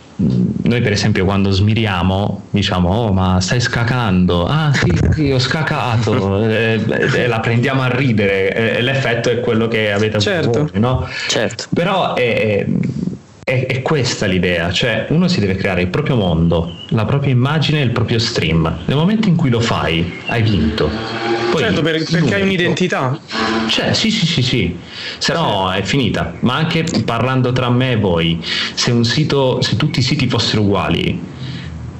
noi 0.63 0.81
per 0.81 0.93
esempio 0.93 1.25
quando 1.25 1.51
smiriamo 1.51 2.43
diciamo 2.51 2.89
oh 2.89 3.13
ma 3.13 3.41
stai 3.41 3.61
scacando 3.61 4.47
ah 4.47 4.73
sì, 4.73 4.91
sì 5.13 5.31
ho 5.31 5.39
scacato 5.39 6.49
e, 6.49 6.81
e, 7.15 7.27
la 7.27 7.41
prendiamo 7.41 7.83
a 7.83 7.89
ridere 7.89 8.77
e 8.77 8.83
l'effetto 8.83 9.31
è 9.31 9.41
quello 9.41 9.69
che 9.69 9.93
avete 9.93 10.17
avuto 10.17 10.31
certo. 10.31 10.69
voi 10.71 10.81
no? 10.81 11.09
certo. 11.29 11.65
però 11.73 12.15
è, 12.15 12.67
è, 13.45 13.67
è, 13.67 13.83
questa 13.83 14.25
l'idea, 14.25 14.73
cioè 14.73 15.07
uno 15.11 15.29
si 15.29 15.39
deve 15.39 15.57
creare 15.57 15.83
il 15.83 15.89
proprio 15.89 16.17
mondo, 16.17 16.77
la 16.89 17.05
propria 17.05 17.31
immagine 17.31 17.81
e 17.81 17.85
il 17.85 17.91
proprio 17.91 18.19
stream. 18.19 18.79
Nel 18.87 18.97
momento 18.97 19.29
in 19.29 19.37
cui 19.37 19.51
lo 19.51 19.61
fai, 19.61 20.21
hai 20.29 20.43
vinto. 20.43 20.91
Poi, 21.55 21.63
certo, 21.63 21.83
per, 21.83 22.03
perché 22.03 22.35
hai 22.35 22.43
un'identità. 22.43 23.17
Cioè, 23.69 23.95
sì, 23.95 24.11
sì, 24.11 24.27
sì, 24.27 24.43
sì, 24.43 24.77
se 25.19 25.33
no 25.33 25.71
è 25.71 25.83
finita. 25.83 26.35
Ma 26.41 26.57
anche 26.57 26.85
parlando 27.05 27.53
tra 27.53 27.71
me 27.71 27.93
e 27.93 27.97
voi, 27.97 28.45
se 28.75 28.91
un 28.91 29.05
sito, 29.05 29.63
se 29.63 29.77
tutti 29.77 30.01
i 30.01 30.03
siti 30.03 30.27
fossero 30.29 30.63
uguali, 30.63 31.17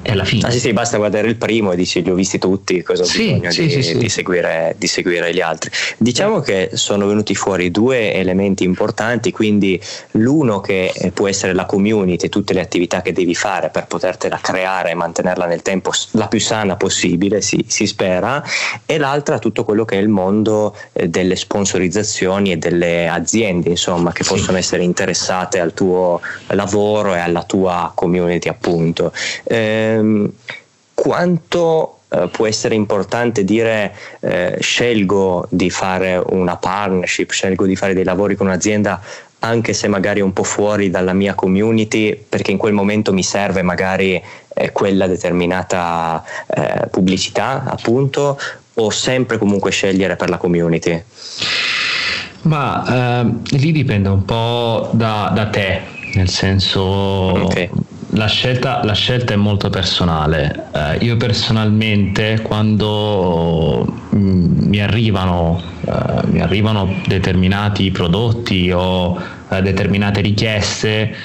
è 0.05 0.13
la 0.13 0.23
fine. 0.23 0.47
Ah, 0.47 0.51
sì, 0.51 0.59
sì, 0.59 0.71
basta 0.71 0.97
guardare 0.97 1.27
il 1.27 1.35
primo 1.35 1.71
e 1.71 1.75
dici 1.75 2.03
li 2.03 2.11
ho 2.11 2.13
visti 2.13 2.37
tutti, 2.37 2.83
cosa 2.83 3.01
ho 3.01 3.05
sì, 3.07 3.23
bisogno 3.23 3.49
sì, 3.49 3.65
di, 3.65 3.81
sì, 3.81 3.97
di, 3.97 4.07
seguire, 4.07 4.75
di, 4.77 4.85
seguire, 4.85 5.33
gli 5.33 5.41
altri. 5.41 5.71
Diciamo 5.97 6.41
che 6.41 6.69
sono 6.73 7.07
venuti 7.07 7.33
fuori 7.33 7.71
due 7.71 8.13
elementi 8.13 8.63
importanti, 8.63 9.31
quindi 9.31 9.81
l'uno 10.11 10.61
che 10.61 11.11
può 11.11 11.27
essere 11.27 11.53
la 11.53 11.65
community, 11.65 12.29
tutte 12.29 12.53
le 12.53 12.61
attività 12.61 13.01
che 13.01 13.13
devi 13.13 13.33
fare 13.33 13.69
per 13.69 13.87
potertela 13.87 14.37
creare 14.39 14.91
e 14.91 14.93
mantenerla 14.93 15.47
nel 15.47 15.63
tempo 15.63 15.89
la 16.11 16.27
più 16.27 16.39
sana 16.39 16.75
possibile, 16.75 17.41
si, 17.41 17.65
si 17.67 17.87
spera, 17.87 18.43
e 18.85 18.99
l'altra 18.99 19.39
tutto 19.39 19.63
quello 19.63 19.85
che 19.85 19.97
è 19.97 20.01
il 20.01 20.09
mondo 20.09 20.75
eh, 20.93 21.09
delle 21.09 21.35
sponsorizzazioni 21.35 22.51
e 22.51 22.57
delle 22.57 23.07
aziende, 23.07 23.69
insomma, 23.69 24.11
che 24.11 24.23
possono 24.23 24.59
essere 24.59 24.83
interessate 24.83 25.59
al 25.59 25.73
tuo 25.73 26.21
lavoro 26.49 27.15
e 27.15 27.19
alla 27.19 27.41
tua 27.41 27.91
community, 27.95 28.49
appunto. 28.49 29.11
Eh, 29.45 29.93
ehm, 29.95 30.31
quanto 30.93 31.99
eh, 32.09 32.27
può 32.31 32.47
essere 32.47 32.75
importante 32.75 33.43
dire 33.43 33.93
eh, 34.21 34.57
scelgo 34.59 35.47
di 35.49 35.69
fare 35.69 36.21
una 36.29 36.55
partnership, 36.55 37.31
scelgo 37.31 37.65
di 37.65 37.75
fare 37.75 37.93
dei 37.93 38.03
lavori 38.03 38.35
con 38.35 38.47
un'azienda 38.47 39.01
anche 39.39 39.73
se 39.73 39.87
magari 39.87 40.21
un 40.21 40.33
po' 40.33 40.43
fuori 40.43 40.89
dalla 40.89 41.13
mia 41.13 41.35
community 41.35 42.15
perché 42.15 42.51
in 42.51 42.57
quel 42.57 42.73
momento 42.73 43.13
mi 43.13 43.21
serve 43.21 43.61
magari 43.61 44.21
eh, 44.53 44.71
quella 44.71 45.07
determinata 45.07 46.23
eh, 46.47 46.87
pubblicità 46.89 47.63
appunto 47.65 48.39
o 48.75 48.89
sempre 48.89 49.37
comunque 49.37 49.71
scegliere 49.71 50.15
per 50.15 50.29
la 50.29 50.37
community? 50.37 51.03
Ma 52.43 53.21
eh, 53.21 53.57
lì 53.57 53.71
dipende 53.71 54.09
un 54.09 54.25
po' 54.25 54.89
da, 54.93 55.31
da 55.33 55.47
te, 55.47 55.81
nel 56.13 56.29
senso 56.29 56.81
okay 56.81 57.69
la 58.15 58.27
scelta, 58.27 58.83
la 58.83 58.93
scelta, 58.93 59.33
è 59.33 59.35
molto 59.35 59.69
personale. 59.69 60.67
Eh, 60.73 61.05
io 61.05 61.17
personalmente 61.17 62.39
quando 62.41 63.85
mm, 64.15 64.67
mi, 64.67 64.81
arrivano, 64.81 65.61
eh, 65.85 66.27
mi 66.27 66.41
arrivano 66.41 67.01
determinati 67.05 67.91
prodotti 67.91 68.71
o 68.71 69.21
eh, 69.49 69.61
determinate 69.61 70.21
richieste, 70.21 71.15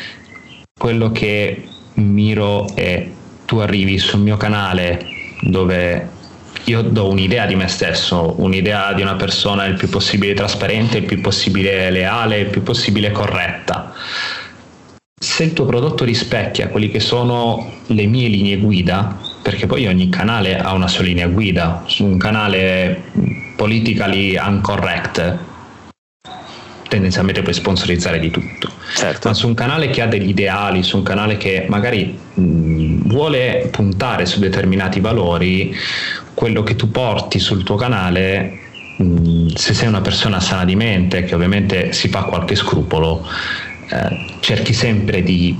quello 0.79 1.13
che 1.13 1.69
miro 1.95 2.75
è 2.75 3.09
tu 3.45 3.57
arrivi 3.59 3.99
sul 3.99 4.21
mio 4.21 4.37
canale 4.37 5.07
dove 5.43 6.19
io 6.65 6.83
do 6.83 7.09
un'idea 7.09 7.47
di 7.47 7.55
me 7.55 7.69
stesso, 7.69 8.35
un'idea 8.39 8.93
di 8.93 9.03
una 9.03 9.15
persona 9.15 9.65
il 9.65 9.75
più 9.75 9.89
possibile 9.89 10.35
trasparente, 10.35 10.99
il 10.99 11.05
più 11.05 11.21
possibile 11.21 11.91
leale, 11.91 12.41
il 12.41 12.47
più 12.47 12.63
possibile 12.63 13.11
corretta 13.11 13.93
se 15.23 15.45
il 15.45 15.53
tuo 15.53 15.67
prodotto 15.67 16.05
rispecchia 16.05 16.69
quelli 16.69 16.91
che 16.91 16.99
sono 16.99 17.71
le 17.89 18.07
mie 18.07 18.29
linee 18.29 18.57
guida, 18.57 19.19
perché 19.43 19.67
poi 19.67 19.87
ogni 19.87 20.09
canale 20.09 20.57
ha 20.57 20.73
una 20.73 20.89
sua 20.89 21.05
linea 21.05 21.27
guida, 21.27 21.83
su 21.85 22.07
un 22.07 22.17
canale 22.17 23.03
politically 23.55 24.39
uncorrect 24.39 25.39
tendenzialmente 26.89 27.43
puoi 27.43 27.55
sponsorizzare 27.55 28.19
di 28.19 28.31
tutto. 28.31 28.69
Certo. 28.97 29.29
Ma 29.29 29.35
su 29.35 29.47
un 29.47 29.55
canale 29.55 29.91
che 29.91 30.03
ha 30.03 30.07
degli 30.07 30.31
ideali, 30.31 30.83
su 30.83 30.97
un 30.97 31.05
canale 31.05 31.37
che 31.37 31.67
magari 31.69 32.19
mh, 32.35 33.09
vuole 33.09 33.69
puntare 33.71 34.27
su 34.27 34.41
determinati 34.41 34.99
valori, 34.99 35.73
quello 36.35 36.65
che 36.65 36.75
tu 36.75 36.91
porti 36.91 37.39
sul 37.39 37.63
tuo 37.63 37.77
canale, 37.77 38.59
mh, 38.97 39.55
se 39.55 39.73
sei 39.73 39.87
una 39.87 40.01
persona 40.01 40.41
sana 40.41 40.65
di 40.65 40.75
mente, 40.75 41.23
che 41.23 41.35
ovviamente 41.35 41.93
si 41.93 42.09
fa 42.09 42.25
qualche 42.25 42.57
scrupolo, 42.57 43.25
eh, 43.91 44.19
cerchi 44.41 44.73
sempre 44.73 45.23
di 45.23 45.59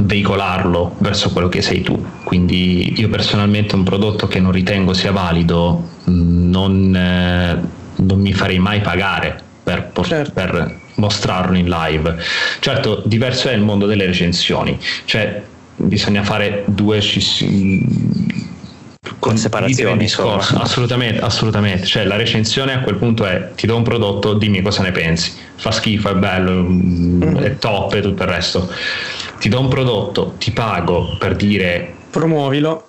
veicolarlo 0.00 0.96
verso 0.98 1.30
quello 1.30 1.48
che 1.48 1.62
sei 1.62 1.82
tu. 1.82 2.04
Quindi 2.24 2.98
io 2.98 3.08
personalmente 3.08 3.74
un 3.74 3.84
prodotto 3.84 4.26
che 4.26 4.40
non 4.40 4.52
ritengo 4.52 4.92
sia 4.92 5.12
valido 5.12 5.88
mm, 6.08 6.50
non, 6.50 6.94
eh, 6.94 7.60
non 7.96 8.20
mi 8.20 8.32
farei 8.32 8.58
mai 8.58 8.80
pagare 8.80 9.40
per, 9.62 9.90
certo. 10.02 10.32
per, 10.32 10.84
mostrarlo 10.96 11.56
in 11.56 11.68
live. 11.68 12.16
Certo, 12.60 13.02
diverso 13.04 13.48
è 13.48 13.52
il 13.52 13.60
mondo 13.60 13.86
delle 13.86 14.06
recensioni, 14.06 14.78
cioè 15.04 15.42
bisogna 15.76 16.22
fare 16.22 16.64
due 16.66 17.02
con 19.18 19.36
separazione 19.36 19.96
discorso. 19.96 20.56
assolutamente 20.58 21.20
assolutamente. 21.20 21.86
Cioè 21.86 22.04
la 22.04 22.16
recensione 22.16 22.74
a 22.74 22.80
quel 22.80 22.96
punto 22.96 23.24
è 23.24 23.50
ti 23.54 23.66
do 23.66 23.76
un 23.76 23.82
prodotto 23.82 24.34
dimmi 24.34 24.62
cosa 24.62 24.82
ne 24.82 24.92
pensi 24.92 25.32
fa 25.56 25.70
schifo 25.70 26.10
è 26.10 26.14
bello 26.14 26.62
mm. 26.62 27.36
è 27.36 27.56
top 27.58 27.94
e 27.94 28.00
tutto 28.00 28.22
il 28.22 28.28
resto. 28.28 28.70
Ti 29.38 29.48
do 29.48 29.60
un 29.60 29.68
prodotto 29.68 30.34
ti 30.38 30.50
pago 30.50 31.16
per 31.18 31.36
dire 31.36 31.92
promuovilo. 32.10 32.88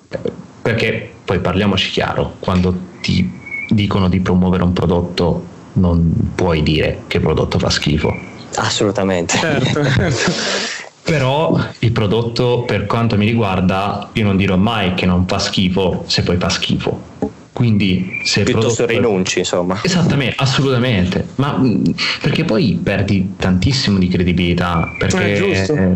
Perché 0.62 1.12
poi 1.24 1.40
parliamoci 1.40 1.90
chiaro 1.92 2.36
quando 2.40 2.76
ti 3.02 3.30
dicono 3.70 4.10
di 4.10 4.20
promuovere 4.20 4.64
un 4.64 4.74
prodotto 4.74 5.56
non 5.74 6.32
puoi 6.36 6.64
dire 6.64 7.04
che 7.08 7.20
prodotto 7.20 7.60
fa 7.60 7.70
schifo. 7.70 8.14
Assolutamente. 8.56 9.38
Certo. 9.38 9.82
Però 11.08 11.58
il 11.80 11.92
prodotto, 11.94 12.64
per 12.68 12.86
quanto 12.86 13.16
mi 13.16 13.26
riguarda, 13.26 14.10
io 14.12 14.26
non 14.26 14.36
dirò 14.36 14.58
mai 14.58 14.94
che 14.94 15.06
non 15.06 15.26
fa 15.26 15.40
schifo 15.40 16.04
se 16.06 16.22
poi 16.22 16.36
fa 16.36 16.50
schifo. 16.50 17.02
Quindi 17.54 18.20
se 18.24 18.44
piuttosto 18.44 18.84
prodotto... 18.84 19.08
rinunci, 19.08 19.40
insomma. 19.40 19.80
Esattamente, 19.82 20.36
assolutamente. 20.38 21.26
Ma 21.36 21.60
perché 22.22 22.44
poi 22.44 22.78
perdi 22.84 23.36
tantissimo 23.38 23.98
di 23.98 24.10
credibilità. 24.10 24.94
Perché 25.00 25.66
eh, 25.66 25.96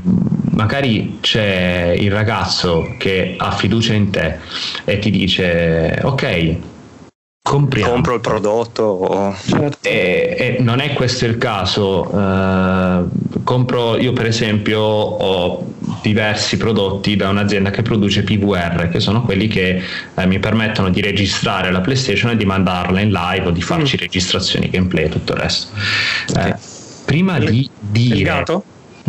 magari 0.52 1.18
c'è 1.20 1.94
il 2.00 2.10
ragazzo 2.10 2.96
che 2.98 3.36
ha 3.38 3.52
fiducia 3.52 3.94
in 3.94 4.12
te 4.12 4.38
e 4.86 4.98
ti 4.98 5.12
dice: 5.12 6.00
Ok, 6.04 6.56
compriamo. 7.42 7.92
compro 7.92 8.14
il 8.16 8.22
prodotto 8.22 9.36
certo. 9.46 9.88
e, 9.88 10.36
e, 10.38 10.62
non 10.62 10.80
è 10.80 10.94
questo 10.94 11.26
il 11.26 11.38
caso 11.38 12.08
uh, 12.16 13.44
compro 13.44 13.98
io 13.98 14.14
per 14.14 14.28
esempio 14.28 14.80
ho 14.80 15.74
diversi 16.04 16.58
prodotti 16.58 17.16
da 17.16 17.30
un'azienda 17.30 17.72
che 17.72 17.82
produce 17.82 18.24
PVR 18.24 18.90
che 18.90 19.00
sono 19.00 19.24
quelli 19.24 19.48
che 19.48 19.82
eh, 20.14 20.26
mi 20.28 20.38
permettono 20.40 20.90
di 20.90 21.02
registrare 21.02 21.72
la 21.72 21.82
PlayStation 21.82 22.32
e 22.32 22.38
di 22.38 22.46
mandarla 22.46 23.00
in 23.00 23.12
live 23.12 23.48
o 23.48 23.52
di 23.52 23.62
farci 23.62 23.96
mm. 23.96 24.00
registrazioni 24.00 24.70
gameplay 24.70 25.06
e 25.06 25.10
tutto 25.10 25.34
il 25.34 25.40
resto 25.40 25.76
okay. 26.30 26.52
eh, 26.52 26.56
prima 27.06 27.38
il, 27.38 27.50
di 27.50 27.70
dire 27.80 28.44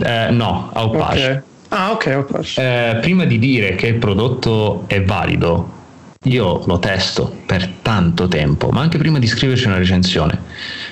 eh, 0.03 0.29
no 0.31 0.71
Outpage 0.73 1.27
okay. 1.27 1.43
ah 1.69 1.91
ok 1.93 2.07
Outpage 2.07 2.61
eh, 2.63 2.97
prima 3.01 3.25
di 3.25 3.39
dire 3.39 3.75
che 3.75 3.89
il 3.89 3.97
prodotto 3.97 4.85
è 4.87 5.03
valido 5.03 5.81
io 6.25 6.63
lo 6.67 6.79
testo 6.79 7.37
per 7.47 7.69
tanto 7.83 8.29
tempo, 8.29 8.71
ma 8.71 8.81
anche 8.81 8.99
prima 8.99 9.19
di 9.19 9.27
scriverci 9.27 9.67
una 9.67 9.79
recensione. 9.79 10.41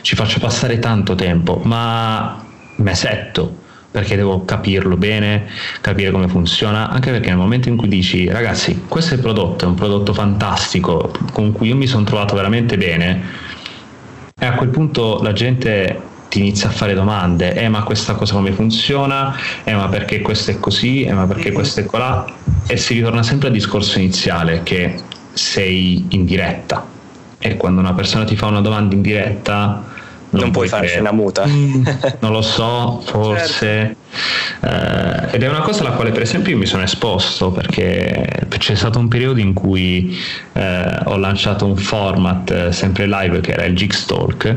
Ci 0.01 0.16
faccio 0.16 0.41
passare 0.41 0.78
tanto 0.78 1.14
tempo, 1.14 1.61
ma 1.64 2.45
mesetto 2.76 3.59
perché 3.91 4.16
devo 4.16 4.45
capirlo 4.45 4.97
bene, 4.97 5.47
capire 5.81 6.11
come 6.11 6.28
funziona, 6.28 6.91
anche 6.91 7.11
perché 7.11 7.28
nel 7.28 7.39
momento 7.39 7.68
in 7.68 7.76
cui 7.76 7.89
dici 7.89 8.28
ragazzi, 8.28 8.85
questo 8.87 9.14
è 9.14 9.16
il 9.16 9.22
prodotto, 9.22 9.64
è 9.64 9.68
un 9.68 9.74
prodotto 9.74 10.14
fantastico 10.14 11.12
con 11.33 11.53
cui 11.53 11.68
io 11.68 11.76
mi 11.76 11.89
sono 11.89 12.05
trovato 12.05 12.35
veramente 12.37 12.76
bene, 12.76 13.22
e 14.39 14.47
a 14.47 14.53
quel 14.53 14.68
punto 14.68 15.20
la 15.22 15.33
gente 15.33 16.03
ti 16.28 16.39
inizia 16.39 16.68
a 16.68 16.72
fare 16.72 16.95
domande, 16.95 17.53
eh 17.55 17.68
ma 17.68 17.83
questa 17.83 18.14
cosa 18.14 18.35
come 18.35 18.53
funziona, 18.53 19.37
eh 19.64 19.74
ma 19.74 19.89
perché 19.89 20.20
questo 20.20 20.53
è 20.53 20.61
così, 20.61 21.03
eh 21.03 21.12
ma 21.12 21.26
perché 21.26 21.51
questo 21.51 21.81
è 21.81 21.85
colà, 21.85 22.24
e 22.68 22.76
si 22.76 22.95
ritorna 22.95 23.24
sempre 23.24 23.49
al 23.49 23.55
discorso 23.55 23.99
iniziale 23.99 24.62
che 24.62 24.95
sei 25.33 26.07
in 26.11 26.24
diretta 26.24 26.87
e 27.39 27.57
quando 27.57 27.81
una 27.81 27.95
persona 27.95 28.24
ti 28.24 28.37
fa 28.37 28.47
una 28.47 28.61
domanda 28.61 28.95
in 28.95 29.03
diretta 29.03 29.83
non, 30.31 30.43
non 30.43 30.51
puoi 30.51 30.68
fare 30.68 30.87
scena 30.87 31.12
muta 31.12 31.47
mm, 31.47 31.87
non 32.20 32.33
lo 32.33 32.43
so 32.43 33.01
forse 33.05 33.97
certo. 34.61 35.33
eh, 35.33 35.35
ed 35.35 35.43
è 35.43 35.49
una 35.49 35.61
cosa 35.61 35.81
alla 35.81 35.93
quale 35.93 36.11
per 36.12 36.22
esempio 36.22 36.53
io 36.53 36.59
mi 36.59 36.66
sono 36.66 36.83
esposto 36.83 37.51
perché 37.51 38.47
c'è 38.59 38.74
stato 38.74 38.99
un 38.99 39.09
periodo 39.09 39.41
in 39.41 39.55
cui 39.55 40.16
eh, 40.53 40.99
ho 41.05 41.16
lanciato 41.16 41.64
un 41.64 41.76
format 41.76 42.51
eh, 42.51 42.72
sempre 42.72 43.07
live 43.07 43.41
che 43.41 43.53
era 43.53 43.64
il 43.64 43.74
Jigstalk 43.74 44.57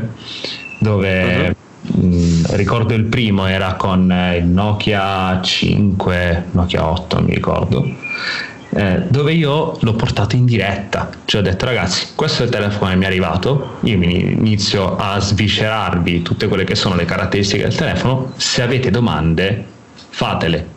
dove 0.78 1.46
uh-huh. 1.48 1.62
Mm, 1.86 2.44
ricordo 2.52 2.94
il 2.94 3.04
primo 3.04 3.46
era 3.46 3.74
con 3.74 4.10
il 4.34 4.46
Nokia 4.46 5.38
5 5.42 6.44
Nokia 6.52 6.90
8 6.90 7.16
non 7.16 7.24
mi 7.26 7.34
ricordo 7.34 7.86
eh, 8.74 9.02
dove 9.08 9.32
io 9.32 9.76
l'ho 9.80 9.92
portato 9.94 10.36
in 10.36 10.44
diretta, 10.44 11.08
cioè 11.24 11.40
ho 11.40 11.44
detto 11.44 11.64
ragazzi 11.64 12.08
questo 12.14 12.42
è 12.42 12.46
il 12.46 12.50
telefono 12.50 12.90
che 12.90 12.96
mi 12.96 13.04
è 13.04 13.06
arrivato, 13.06 13.76
io 13.82 13.94
inizio 13.94 14.96
a 14.96 15.20
sviscerarvi 15.20 16.22
tutte 16.22 16.48
quelle 16.48 16.64
che 16.64 16.74
sono 16.74 16.96
le 16.96 17.04
caratteristiche 17.04 17.62
del 17.62 17.74
telefono, 17.74 18.32
se 18.36 18.62
avete 18.62 18.90
domande 18.90 19.64
fatele, 20.08 20.73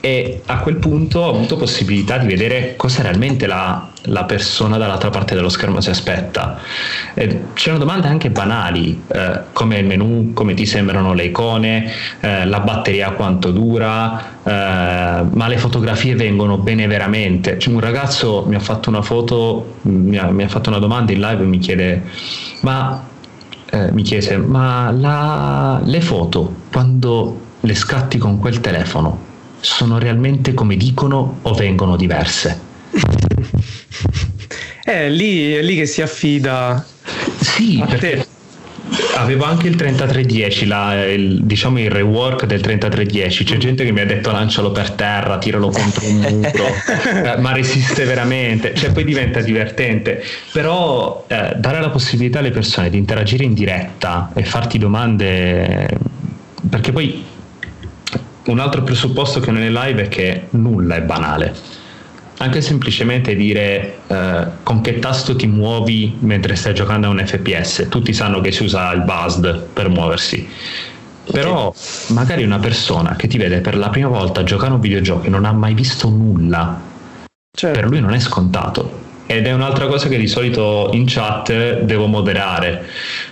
e 0.00 0.40
a 0.46 0.58
quel 0.60 0.76
punto 0.76 1.20
ho 1.20 1.28
avuto 1.28 1.56
possibilità 1.56 2.16
di 2.16 2.26
vedere 2.26 2.74
cosa 2.76 3.02
realmente 3.02 3.46
la, 3.46 3.86
la 4.04 4.24
persona 4.24 4.78
dall'altra 4.78 5.10
parte 5.10 5.34
dello 5.34 5.50
schermo 5.50 5.80
si 5.82 5.90
aspetta. 5.90 6.58
E 7.12 7.42
c'erano 7.52 7.80
domande 7.80 8.08
anche 8.08 8.30
banali, 8.30 9.02
eh, 9.08 9.40
come 9.52 9.78
il 9.78 9.86
menu, 9.86 10.32
come 10.32 10.54
ti 10.54 10.64
sembrano 10.64 11.12
le 11.12 11.24
icone, 11.24 11.92
eh, 12.20 12.46
la 12.46 12.60
batteria 12.60 13.10
quanto 13.10 13.50
dura, 13.50 14.38
eh, 14.42 15.24
ma 15.30 15.48
le 15.48 15.58
fotografie 15.58 16.14
vengono 16.14 16.56
bene 16.56 16.86
veramente. 16.86 17.58
Cioè, 17.58 17.74
un 17.74 17.80
ragazzo 17.80 18.44
mi 18.48 18.54
ha 18.54 18.60
fatto 18.60 18.88
una 18.88 19.02
foto, 19.02 19.74
mi 19.82 20.16
ha, 20.16 20.30
mi 20.30 20.44
ha 20.44 20.48
fatto 20.48 20.70
una 20.70 20.78
domanda 20.78 21.12
in 21.12 21.20
live 21.20 21.42
e 21.42 21.46
mi 21.46 21.58
chiede, 21.58 22.02
ma 22.62 23.04
eh, 23.70 23.92
mi 23.92 24.02
chiese, 24.02 24.38
ma 24.38 24.90
la, 24.90 25.78
le 25.84 26.00
foto 26.00 26.54
quando 26.72 27.48
le 27.60 27.74
scatti 27.74 28.16
con 28.16 28.38
quel 28.38 28.60
telefono 28.60 29.28
sono 29.60 29.98
realmente 29.98 30.54
come 30.54 30.76
dicono 30.76 31.38
o 31.42 31.54
vengono 31.54 31.96
diverse? 31.96 32.68
È 34.82 35.08
lì, 35.10 35.52
è 35.54 35.62
lì 35.62 35.76
che 35.76 35.86
si 35.86 36.02
affida. 36.02 36.84
Sì, 37.40 37.82
perché 37.88 38.26
avevo 39.16 39.44
anche 39.44 39.68
il 39.68 39.76
3310, 39.76 40.66
la, 40.66 41.04
il, 41.04 41.44
diciamo 41.44 41.78
il 41.78 41.90
rework 41.90 42.46
del 42.46 42.60
3310. 42.60 43.44
C'è 43.44 43.56
gente 43.56 43.84
che 43.84 43.92
mi 43.92 44.00
ha 44.00 44.06
detto 44.06 44.30
lancialo 44.30 44.72
per 44.72 44.90
terra, 44.92 45.38
tiralo 45.38 45.70
contro 45.70 46.06
un 46.06 46.16
muro, 46.16 46.66
eh, 47.24 47.36
ma 47.38 47.52
resiste 47.52 48.04
veramente. 48.04 48.74
Cioè, 48.74 48.92
poi 48.92 49.04
diventa 49.04 49.40
divertente. 49.40 50.22
Però 50.52 51.24
eh, 51.28 51.54
dare 51.56 51.80
la 51.80 51.90
possibilità 51.90 52.40
alle 52.40 52.50
persone 52.50 52.90
di 52.90 52.98
interagire 52.98 53.44
in 53.44 53.54
diretta 53.54 54.30
e 54.34 54.42
farti 54.44 54.78
domande, 54.78 55.88
perché 56.68 56.92
poi 56.92 57.24
un 58.46 58.58
altro 58.58 58.82
presupposto 58.82 59.40
che 59.40 59.50
non 59.50 59.62
è 59.62 59.68
live 59.68 60.04
è 60.04 60.08
che 60.08 60.46
nulla 60.50 60.96
è 60.96 61.02
banale. 61.02 61.54
Anche 62.38 62.62
semplicemente 62.62 63.34
dire 63.34 63.98
eh, 64.06 64.46
con 64.62 64.80
che 64.80 64.98
tasto 64.98 65.36
ti 65.36 65.46
muovi 65.46 66.16
mentre 66.20 66.56
stai 66.56 66.72
giocando 66.72 67.06
a 67.06 67.10
un 67.10 67.22
FPS. 67.24 67.86
Tutti 67.90 68.14
sanno 68.14 68.40
che 68.40 68.50
si 68.50 68.62
usa 68.62 68.90
il 68.92 69.02
BUSD 69.02 69.64
per 69.74 69.90
muoversi. 69.90 70.48
Però 71.30 71.72
magari 72.08 72.42
una 72.42 72.58
persona 72.58 73.14
che 73.14 73.28
ti 73.28 73.36
vede 73.36 73.60
per 73.60 73.76
la 73.76 73.88
prima 73.88 74.08
volta 74.08 74.42
giocare 74.42 74.72
a 74.72 74.74
un 74.74 74.80
videogioco 74.80 75.26
e 75.26 75.28
non 75.28 75.44
ha 75.44 75.52
mai 75.52 75.74
visto 75.74 76.08
nulla, 76.08 76.80
certo. 77.52 77.78
per 77.78 77.88
lui 77.88 78.00
non 78.00 78.14
è 78.14 78.18
scontato. 78.18 79.08
Ed 79.26 79.46
è 79.46 79.52
un'altra 79.52 79.86
cosa 79.86 80.08
che 80.08 80.18
di 80.18 80.26
solito 80.26 80.90
in 80.92 81.04
chat 81.06 81.82
devo 81.82 82.06
moderare 82.06 82.84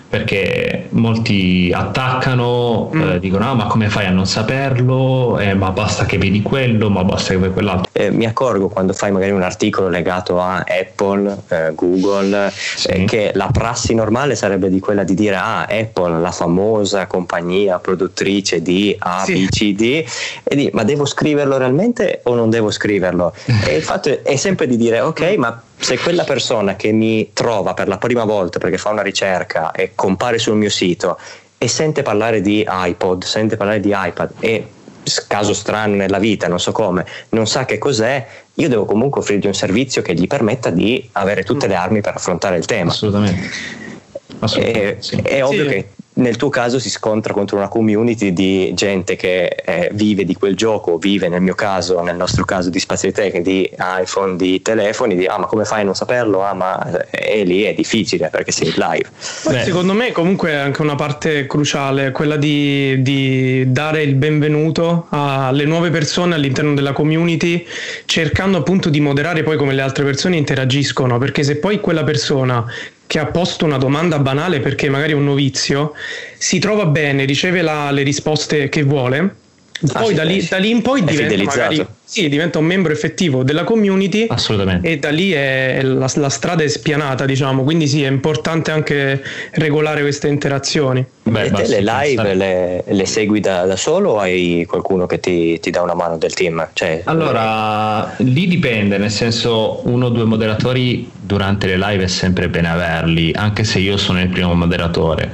perché 0.08 0.86
molti 0.90 1.70
attaccano, 1.74 2.90
mm. 2.94 3.10
eh, 3.10 3.18
dicono 3.18 3.50
ah, 3.50 3.54
ma 3.54 3.66
come 3.66 3.90
fai 3.90 4.06
a 4.06 4.10
non 4.10 4.26
saperlo, 4.26 5.38
eh, 5.38 5.54
ma 5.54 5.70
basta 5.70 6.06
che 6.06 6.16
vedi 6.16 6.40
quello, 6.40 6.88
ma 6.88 7.04
basta 7.04 7.32
che 7.32 7.38
vedi 7.38 7.52
quell'altro. 7.52 7.90
Eh, 7.92 8.10
mi 8.10 8.24
accorgo 8.24 8.68
quando 8.68 8.94
fai 8.94 9.10
magari 9.12 9.32
un 9.32 9.42
articolo 9.42 9.88
legato 9.88 10.40
a 10.40 10.64
Apple, 10.66 11.36
eh, 11.48 11.72
Google, 11.74 12.50
sì. 12.50 12.88
Eh, 12.88 13.04
che 13.04 13.32
la 13.34 13.50
prassi 13.52 13.94
normale 13.94 14.34
sarebbe 14.34 14.70
di 14.70 14.80
quella 14.80 15.04
di 15.04 15.14
dire 15.14 15.36
ah 15.36 15.64
Apple, 15.64 16.20
la 16.20 16.32
famosa 16.32 17.06
compagnia 17.06 17.78
produttrice 17.78 18.62
di 18.62 18.96
A, 18.98 19.24
sì. 19.24 19.44
B, 19.44 19.48
C, 19.48 19.74
D, 19.74 20.04
e 20.42 20.56
di 20.56 20.70
ma 20.72 20.84
devo 20.84 21.04
scriverlo 21.04 21.56
realmente 21.58 22.20
o 22.24 22.34
non 22.34 22.48
devo 22.48 22.70
scriverlo? 22.70 23.34
e 23.66 23.76
il 23.76 23.82
fatto 23.82 24.22
è 24.24 24.36
sempre 24.36 24.66
di 24.66 24.76
dire 24.76 25.00
ok, 25.00 25.34
ma 25.36 25.62
se 25.80 25.96
quella 25.98 26.24
persona 26.24 26.76
che 26.76 26.92
mi 26.92 27.30
trova 27.32 27.72
per 27.72 27.88
la 27.88 27.98
prima 27.98 28.24
volta 28.24 28.58
perché 28.58 28.78
fa 28.78 28.90
una 28.90 29.02
ricerca 29.02 29.70
e 29.70 29.92
compare 29.98 30.38
sul 30.38 30.54
mio 30.54 30.70
sito 30.70 31.18
e 31.58 31.66
sente 31.66 32.02
parlare 32.02 32.40
di 32.40 32.64
iPod, 32.68 33.24
sente 33.24 33.56
parlare 33.56 33.80
di 33.80 33.92
iPad 33.92 34.30
e 34.38 34.68
caso 35.26 35.54
strano 35.54 35.96
nella 35.96 36.20
vita, 36.20 36.46
non 36.46 36.60
so 36.60 36.70
come, 36.70 37.04
non 37.30 37.48
sa 37.48 37.64
che 37.64 37.78
cos'è, 37.78 38.24
io 38.54 38.68
devo 38.68 38.84
comunque 38.84 39.20
offrirgli 39.20 39.46
un 39.46 39.54
servizio 39.54 40.00
che 40.00 40.14
gli 40.14 40.28
permetta 40.28 40.70
di 40.70 41.08
avere 41.12 41.42
tutte 41.42 41.66
le 41.66 41.74
armi 41.74 42.00
per 42.00 42.14
affrontare 42.14 42.58
il 42.58 42.64
tema. 42.64 42.92
Assolutamente. 42.92 43.50
Assolutamente 44.38 44.98
è, 44.98 45.02
sì. 45.02 45.16
è 45.16 45.44
ovvio 45.44 45.64
sì. 45.64 45.68
che 45.68 45.88
nel 46.18 46.36
tuo 46.36 46.48
caso 46.48 46.78
si 46.78 46.90
scontra 46.90 47.32
contro 47.32 47.56
una 47.56 47.68
community 47.68 48.32
di 48.32 48.72
gente 48.74 49.16
che 49.16 49.46
eh, 49.46 49.90
vive 49.92 50.24
di 50.24 50.34
quel 50.34 50.56
gioco, 50.56 50.98
vive 50.98 51.28
nel 51.28 51.40
mio 51.40 51.54
caso, 51.54 52.00
nel 52.02 52.16
nostro 52.16 52.44
caso 52.44 52.70
di 52.70 52.78
Spazio 52.78 53.12
Tech, 53.12 53.38
di 53.38 53.68
iPhone, 53.78 54.36
di 54.36 54.60
telefoni, 54.62 55.16
di 55.16 55.26
ah 55.26 55.38
ma 55.38 55.46
come 55.46 55.64
fai 55.64 55.82
a 55.82 55.84
non 55.84 55.94
saperlo? 55.94 56.44
Ah 56.44 56.54
ma 56.54 57.06
è 57.10 57.44
lì 57.44 57.62
è 57.62 57.74
difficile 57.74 58.28
perché 58.30 58.52
sei 58.52 58.72
live. 58.76 59.08
Beh. 59.44 59.64
Secondo 59.64 59.92
me 59.92 60.12
comunque 60.12 60.50
è 60.50 60.54
anche 60.54 60.82
una 60.82 60.96
parte 60.96 61.46
cruciale, 61.46 62.10
quella 62.10 62.36
di, 62.36 63.00
di 63.02 63.70
dare 63.70 64.02
il 64.02 64.14
benvenuto 64.14 65.06
alle 65.10 65.64
nuove 65.64 65.90
persone 65.90 66.34
all'interno 66.34 66.74
della 66.74 66.92
community, 66.92 67.64
cercando 68.06 68.58
appunto 68.58 68.88
di 68.88 69.00
moderare 69.00 69.42
poi 69.42 69.56
come 69.56 69.72
le 69.72 69.82
altre 69.82 70.04
persone 70.04 70.36
interagiscono, 70.36 71.18
perché 71.18 71.44
se 71.44 71.56
poi 71.56 71.80
quella 71.80 72.02
persona 72.02 72.66
che 73.08 73.18
ha 73.18 73.26
posto 73.26 73.64
una 73.64 73.78
domanda 73.78 74.18
banale 74.18 74.60
perché 74.60 74.90
magari 74.90 75.12
è 75.12 75.14
un 75.14 75.24
novizio, 75.24 75.94
si 76.36 76.58
trova 76.58 76.84
bene, 76.84 77.24
riceve 77.24 77.62
la, 77.62 77.90
le 77.90 78.02
risposte 78.02 78.68
che 78.68 78.82
vuole, 78.82 79.34
ah, 79.92 80.00
poi 80.00 80.12
da, 80.12 80.24
lì, 80.24 80.46
da, 80.46 80.58
lì, 80.58 80.68
in 80.68 80.82
poi 80.82 81.02
diventa 81.02 81.42
magari 81.42 81.86
sì, 82.10 82.26
diventa 82.30 82.58
un 82.58 82.64
membro 82.64 82.90
effettivo 82.90 83.42
della 83.42 83.64
community. 83.64 84.24
Assolutamente. 84.30 84.88
E 84.88 84.98
da 84.98 85.10
lì 85.10 85.32
è, 85.32 85.82
la, 85.82 86.10
la, 86.14 86.28
strada 86.30 86.62
è 86.62 86.68
spianata, 86.68 87.26
diciamo. 87.26 87.64
Quindi 87.64 87.86
sì, 87.86 88.02
è 88.02 88.08
importante 88.08 88.70
anche 88.70 89.22
regolare 89.50 90.00
queste 90.00 90.28
interazioni. 90.28 91.04
Beh, 91.24 91.44
e 91.44 91.50
te 91.50 91.68
le 91.68 91.82
live 91.82 92.34
le, 92.34 92.84
le, 92.86 93.04
segui 93.04 93.40
da, 93.40 93.66
da, 93.66 93.76
solo 93.76 94.12
o 94.12 94.18
hai 94.20 94.64
qualcuno 94.66 95.04
che 95.04 95.20
ti, 95.20 95.60
ti, 95.60 95.68
dà 95.70 95.82
una 95.82 95.92
mano 95.92 96.16
del 96.16 96.32
team? 96.32 96.66
Cioè, 96.72 97.02
allora, 97.04 98.14
lì 98.16 98.48
dipende, 98.48 98.96
nel 98.96 99.10
senso 99.10 99.82
uno 99.84 100.06
o 100.06 100.08
due 100.08 100.24
moderatori 100.24 101.10
durante 101.12 101.66
le 101.66 101.76
live 101.76 102.04
è 102.04 102.08
sempre 102.08 102.48
bene 102.48 102.70
averli, 102.70 103.32
anche 103.34 103.64
se 103.64 103.80
io 103.80 103.98
sono 103.98 104.22
il 104.22 104.28
primo 104.30 104.54
moderatore, 104.54 105.30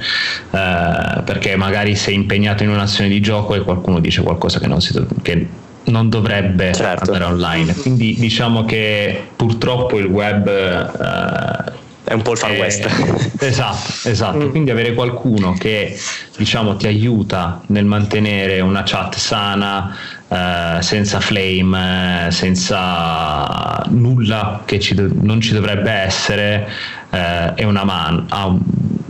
eh, 0.51 1.21
perché 1.23 1.55
magari 1.55 1.95
sei 1.95 2.15
impegnato 2.15 2.63
in 2.63 2.69
un'azione 2.69 3.09
di 3.09 3.21
gioco 3.21 3.55
e 3.55 3.61
qualcuno 3.61 4.01
dice 4.01 4.21
qualcosa 4.21 4.59
che 4.59 4.67
non, 4.67 4.81
si, 4.81 4.93
che 5.21 5.47
non 5.85 6.09
dovrebbe 6.09 6.73
certo. 6.73 7.11
andare 7.11 7.31
online. 7.31 7.73
Quindi 7.75 8.15
diciamo 8.17 8.65
che 8.65 9.27
purtroppo 9.35 9.97
il 9.97 10.05
web... 10.05 10.47
Eh, 10.47 11.83
è 12.05 12.13
un 12.13 12.21
po' 12.21 12.33
il 12.33 12.37
far 12.37 12.51
west. 12.51 12.87
Esatto, 13.39 14.07
esatto. 14.09 14.45
Mm. 14.45 14.49
Quindi 14.49 14.71
avere 14.71 14.93
qualcuno 14.93 15.53
che 15.53 15.97
diciamo 16.37 16.75
ti 16.75 16.87
aiuta 16.87 17.61
nel 17.67 17.85
mantenere 17.85 18.59
una 18.59 18.83
chat 18.83 19.15
sana, 19.15 19.95
eh, 20.27 20.81
senza 20.81 21.19
flame, 21.19 22.27
senza 22.29 23.83
nulla 23.89 24.61
che 24.65 24.79
ci, 24.79 24.95
non 24.95 25.41
ci 25.41 25.53
dovrebbe 25.53 25.91
essere, 25.91 26.69
eh, 27.09 27.53
è 27.55 27.63
una 27.63 27.83
mano, 27.83 28.25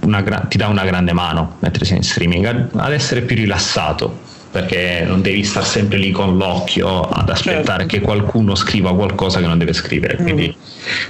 una, 0.01 0.23
ti 0.47 0.57
dà 0.57 0.67
una 0.67 0.85
grande 0.85 1.13
mano 1.13 1.55
mentre 1.59 1.83
sei 1.85 1.97
in 1.97 2.03
streaming 2.03 2.69
ad 2.75 2.93
essere 2.93 3.21
più 3.21 3.35
rilassato 3.35 4.23
perché 4.55 5.03
non 5.05 5.21
devi 5.21 5.43
stare 5.43 5.65
sempre 5.65 5.97
lì 5.97 6.11
con 6.11 6.37
l'occhio 6.37 7.01
ad 7.01 7.29
aspettare 7.29 7.81
certo. 7.81 7.85
che 7.87 7.99
qualcuno 7.99 8.55
scriva 8.55 8.95
qualcosa 8.95 9.41
che 9.41 9.47
non 9.47 9.57
deve 9.57 9.73
scrivere. 9.73 10.15
Quindi 10.15 10.55
mm. 10.57 10.61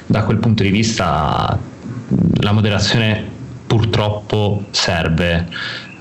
da 0.07 0.23
quel 0.23 0.37
punto 0.37 0.63
di 0.63 0.69
vista 0.69 1.55
la 2.39 2.51
moderazione 2.51 3.23
purtroppo 3.67 4.63
serve. 4.71 5.47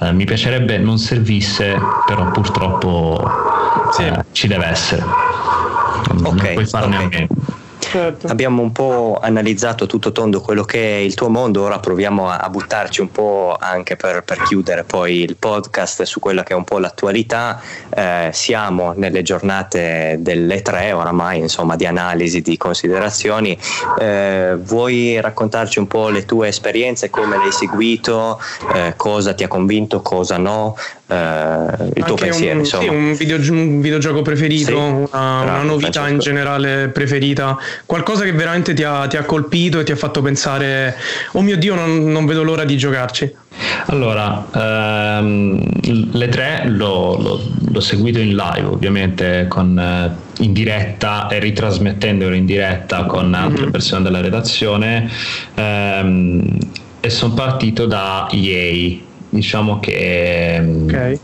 Eh, 0.01 0.13
mi 0.13 0.25
piacerebbe 0.25 0.79
non 0.79 0.97
servisse, 0.97 1.77
però 2.07 2.31
purtroppo 2.31 3.23
sì. 3.93 4.05
eh, 4.05 4.25
ci 4.33 4.47
deve 4.47 4.65
essere. 4.65 5.03
Okay, 5.03 6.23
non 6.23 6.37
puoi 6.37 6.67
farne 6.67 6.97
okay. 6.97 7.05
a 7.05 7.09
meno. 7.11 7.29
Certo. 7.95 8.27
Abbiamo 8.27 8.61
un 8.61 8.73
po' 8.73 9.21
analizzato 9.23 9.87
tutto 9.87 10.11
tondo 10.11 10.41
quello 10.41 10.65
che 10.65 10.97
è 10.97 10.99
il 10.99 11.15
tuo 11.15 11.29
mondo, 11.29 11.63
ora 11.63 11.79
proviamo 11.79 12.29
a, 12.29 12.39
a 12.39 12.49
buttarci 12.49 13.01
un 13.01 13.13
po' 13.13 13.57
anche 13.57 13.95
per, 13.95 14.25
per, 14.25 14.43
chiudere 14.43 14.83
poi 14.83 15.21
il 15.21 15.37
podcast 15.37 16.03
su 16.03 16.19
quella 16.19 16.43
che 16.43 16.55
è 16.55 16.57
un 16.57 16.65
po' 16.65 16.81
l'attualità. 16.81 17.63
Eh, 17.95 18.31
siamo 18.33 18.95
nelle 18.97 19.23
giornate 19.23 20.17
delle 20.19 20.61
tre 20.63 20.91
oramai, 20.91 21.39
insomma, 21.39 21.77
di 21.77 21.87
analisi, 21.87 22.41
di 22.41 22.57
considerazioni. 22.57 23.57
Eh, 24.01 24.57
vuoi 24.59 25.21
raccontarci 25.21 25.79
un 25.79 25.87
po' 25.87 26.09
le 26.09 26.25
tue 26.25 26.49
esperienze, 26.49 27.11
come 27.11 27.37
l'hai 27.37 27.53
seguito, 27.53 28.41
eh, 28.75 28.95
cosa 28.97 29.35
ti 29.35 29.45
ha 29.45 29.49
convinto, 29.49 30.03
cosa 30.03 30.37
no? 30.37 30.75
Eh, 31.07 31.91
il 31.95 32.05
tuo 32.05 32.15
pensiero. 32.15 32.59
Un, 32.59 32.65
sì, 32.65 32.89
un, 32.89 33.15
video, 33.15 33.37
un, 33.53 33.81
videogioco 33.81 34.23
preferito, 34.23 34.67
sì, 34.67 34.73
una, 34.73 35.07
bravo, 35.11 35.43
una, 35.43 35.63
novità 35.63 36.09
in 36.09 36.19
generale 36.19 36.89
preferita, 36.89 37.59
qualcosa 37.85 38.25
che 38.25 38.33
veramente 38.33 38.73
ti 38.73 38.83
ha, 38.83 39.07
ti 39.07 39.17
ha, 39.17 39.25
colpito 39.25 39.81
e 39.81 39.85
ti 39.85 39.93
ha 39.93 39.97
fatto 39.97 40.23
pensare, 40.23 40.97
oh 41.33 41.43
mio 41.43 41.57
Dio, 41.57 41.75
non, 41.75 42.11
non 42.11 42.25
vedo 42.25 42.43
l'ora 42.43 42.65
di 42.65 42.77
giocarci. 42.77 43.43
Allora, 43.87 44.47
ehm, 44.53 45.63
le 46.13 46.29
tre 46.29 46.65
l'ho, 46.67 47.17
l'ho, 47.21 47.41
l'ho, 47.71 47.81
seguito 47.81 48.19
in 48.19 48.35
live 48.35 48.67
ovviamente 48.67 49.47
con, 49.49 49.79
eh, 49.79 50.43
in 50.43 50.53
diretta 50.53 51.29
e 51.29 51.39
ritrasmettendolo 51.39 52.35
in 52.35 52.47
diretta 52.47 53.05
con 53.05 53.33
altre 53.33 53.63
mm-hmm. 53.63 53.71
persone 53.71 54.03
della 54.03 54.21
redazione 54.21 55.09
ehm, 55.55 56.59
e 56.99 57.11
sono 57.11 57.35
partito 57.35 57.87
da 57.87 58.27
EA 58.33 59.13
diciamo 59.35 59.81
che 59.81 60.63
okay. 60.85 61.19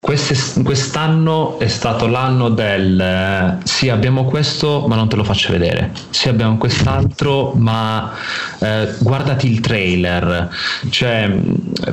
quest'anno 0.00 1.58
è 1.58 1.66
stato 1.66 2.06
l'anno 2.06 2.50
del 2.50 3.58
sì 3.64 3.88
abbiamo 3.88 4.24
questo 4.24 4.86
ma 4.86 4.94
non 4.94 5.08
te 5.08 5.16
lo 5.16 5.24
faccio 5.24 5.52
vedere 5.52 5.92
sì 6.10 6.28
abbiamo 6.28 6.56
quest'altro 6.58 7.52
ma 7.56 8.12
eh, 8.60 8.94
guardati 9.00 9.50
il 9.50 9.60
trailer 9.60 10.50
cioè 10.90 11.30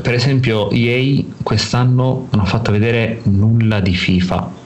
per 0.01 0.13
esempio 0.13 0.69
EA 0.71 1.23
quest'anno 1.41 2.27
non 2.29 2.41
ha 2.41 2.45
fatto 2.45 2.71
vedere 2.71 3.21
nulla 3.23 3.79
di 3.79 3.93
FIFA 3.95 4.63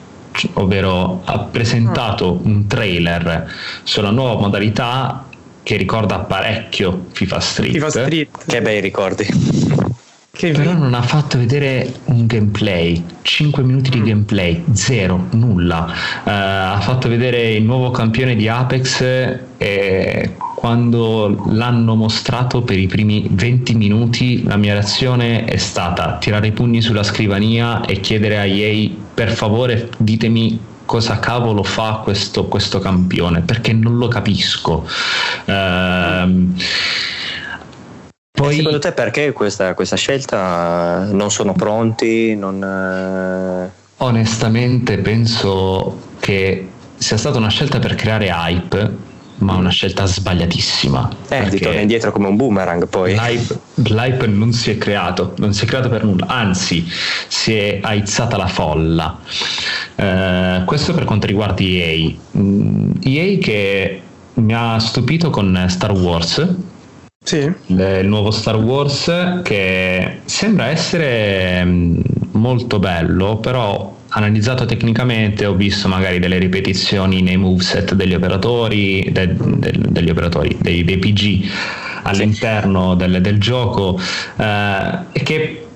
ovvero 0.54 1.22
ha 1.24 1.38
presentato 1.40 2.40
un 2.42 2.66
trailer 2.66 3.50
sulla 3.82 4.10
nuova 4.10 4.40
modalità 4.40 5.24
che 5.62 5.76
ricorda 5.76 6.18
parecchio 6.20 7.06
FIFA 7.12 7.40
Street. 7.40 7.72
FIFA 7.72 7.90
Street. 7.90 8.28
Che 8.46 8.62
bei 8.62 8.80
ricordi. 8.80 9.69
Che 10.32 10.52
però 10.52 10.72
non 10.72 10.94
ha 10.94 11.02
fatto 11.02 11.38
vedere 11.38 11.92
un 12.04 12.24
gameplay 12.26 13.04
5 13.22 13.62
minuti 13.64 13.90
di 13.90 13.98
mm. 13.98 14.04
gameplay 14.04 14.64
zero 14.72 15.26
nulla 15.32 15.86
uh, 15.88 16.28
ha 16.30 16.78
fatto 16.80 17.08
vedere 17.08 17.52
il 17.52 17.64
nuovo 17.64 17.90
campione 17.90 18.36
di 18.36 18.46
Apex 18.46 19.00
e 19.58 20.36
quando 20.54 21.42
l'hanno 21.50 21.94
mostrato 21.96 22.62
per 22.62 22.78
i 22.78 22.86
primi 22.86 23.26
20 23.30 23.74
minuti 23.74 24.44
la 24.44 24.56
mia 24.56 24.74
reazione 24.74 25.44
è 25.44 25.56
stata 25.56 26.16
tirare 26.18 26.46
i 26.46 26.52
pugni 26.52 26.80
sulla 26.80 27.02
scrivania 27.02 27.84
e 27.84 28.00
chiedere 28.00 28.38
a 28.38 28.44
EA 28.44 28.88
per 29.12 29.32
favore 29.32 29.90
ditemi 29.98 30.58
cosa 30.86 31.18
cavolo 31.18 31.62
fa 31.64 32.00
questo, 32.02 32.46
questo 32.46 32.78
campione 32.78 33.40
perché 33.40 33.72
non 33.72 33.98
lo 33.98 34.08
capisco 34.08 34.86
uh, 35.46 36.52
poi... 38.40 38.56
secondo 38.56 38.78
te 38.78 38.92
perché 38.92 39.32
questa, 39.32 39.74
questa, 39.74 39.96
scelta? 39.96 41.08
Non 41.10 41.30
sono 41.30 41.52
pronti? 41.52 42.34
Non, 42.34 42.62
eh... 42.62 43.70
Onestamente 43.98 44.98
penso 44.98 45.98
che 46.20 46.68
sia 46.96 47.16
stata 47.16 47.38
una 47.38 47.50
scelta 47.50 47.78
per 47.78 47.94
creare 47.94 48.28
hype 48.28 49.08
ma 49.40 49.54
una 49.54 49.70
scelta 49.70 50.04
sbagliatissima. 50.04 51.10
Eh, 51.28 51.48
ti 51.48 51.60
torna 51.60 51.80
indietro 51.80 52.12
come 52.12 52.28
un 52.28 52.36
boomerang 52.36 52.86
poi. 52.88 53.14
L'hype, 53.14 53.58
l'hype, 53.74 54.26
non 54.26 54.52
si 54.52 54.70
è 54.70 54.78
creato, 54.78 55.34
non 55.38 55.52
si 55.54 55.64
è 55.64 55.66
creato 55.66 55.88
per 55.88 56.04
nulla, 56.04 56.26
anzi 56.26 56.86
si 57.26 57.54
è 57.54 57.78
aizzata 57.82 58.36
la 58.36 58.46
folla. 58.46 59.18
Eh, 59.96 60.62
questo 60.64 60.92
per 60.92 61.04
quanto 61.04 61.26
riguarda 61.26 61.62
EA. 61.62 62.12
Mm, 62.36 62.90
EA 63.02 63.38
che 63.38 64.02
mi 64.34 64.54
ha 64.54 64.78
stupito 64.78 65.30
con 65.30 65.64
Star 65.68 65.92
Wars, 65.92 66.46
sì. 67.22 67.52
il 67.66 68.06
nuovo 68.06 68.30
Star 68.30 68.56
Wars 68.56 69.40
che 69.42 70.20
sembra 70.24 70.68
essere 70.68 71.62
mm, 71.64 72.00
molto 72.32 72.78
bello, 72.78 73.36
però 73.36 73.96
analizzato 74.08 74.64
tecnicamente 74.64 75.46
ho 75.46 75.54
visto 75.54 75.86
magari 75.86 76.18
delle 76.18 76.38
ripetizioni 76.38 77.22
nei 77.22 77.36
moveset 77.36 77.94
degli 77.94 78.14
operatori, 78.14 79.08
de, 79.12 79.34
de, 79.36 79.72
degli 79.76 80.10
operatori 80.10 80.56
dei, 80.60 80.82
dei 80.82 80.98
PG 80.98 81.50
all'interno 82.02 82.94
del, 82.94 83.20
del 83.20 83.38
gioco 83.38 84.00
eh, 84.36 84.98
e 85.12 85.22
che 85.22 85.66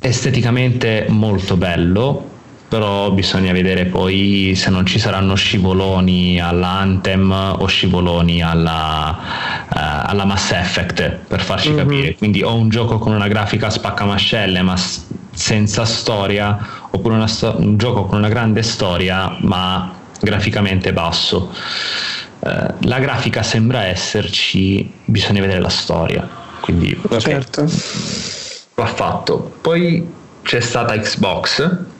esteticamente 0.00 1.06
molto 1.08 1.56
bello 1.56 2.34
però 2.68 3.10
bisogna 3.12 3.52
vedere 3.52 3.84
poi 3.84 4.54
se 4.56 4.70
non 4.70 4.84
ci 4.86 4.98
saranno 4.98 5.34
scivoloni 5.34 6.40
all'Anthem 6.40 7.30
o 7.58 7.66
scivoloni 7.66 8.42
alla, 8.42 9.16
uh, 9.68 9.74
alla 9.74 10.24
Mass 10.24 10.50
Effect 10.50 11.10
per 11.28 11.40
farci 11.42 11.68
mm-hmm. 11.68 11.78
capire. 11.78 12.14
Quindi 12.16 12.42
o 12.42 12.54
un 12.54 12.68
gioco 12.68 12.98
con 12.98 13.12
una 13.12 13.28
grafica 13.28 13.70
spaccamascelle 13.70 14.62
ma 14.62 14.76
s- 14.76 15.04
senza 15.32 15.84
storia 15.84 16.58
oppure 16.90 17.26
sto- 17.28 17.54
un 17.58 17.76
gioco 17.76 18.06
con 18.06 18.18
una 18.18 18.28
grande 18.28 18.62
storia 18.62 19.36
ma 19.40 19.92
graficamente 20.20 20.92
basso. 20.92 21.52
Uh, 22.40 22.74
la 22.80 22.98
grafica 22.98 23.42
sembra 23.42 23.84
esserci 23.84 24.90
bisogna 25.04 25.40
vedere 25.40 25.60
la 25.60 25.68
storia. 25.68 26.28
Quindi 26.60 27.00
certo. 27.18 27.64
va 28.74 28.86
fatto. 28.86 29.52
Poi 29.60 30.04
c'è 30.42 30.58
stata 30.58 30.98
Xbox 30.98 31.94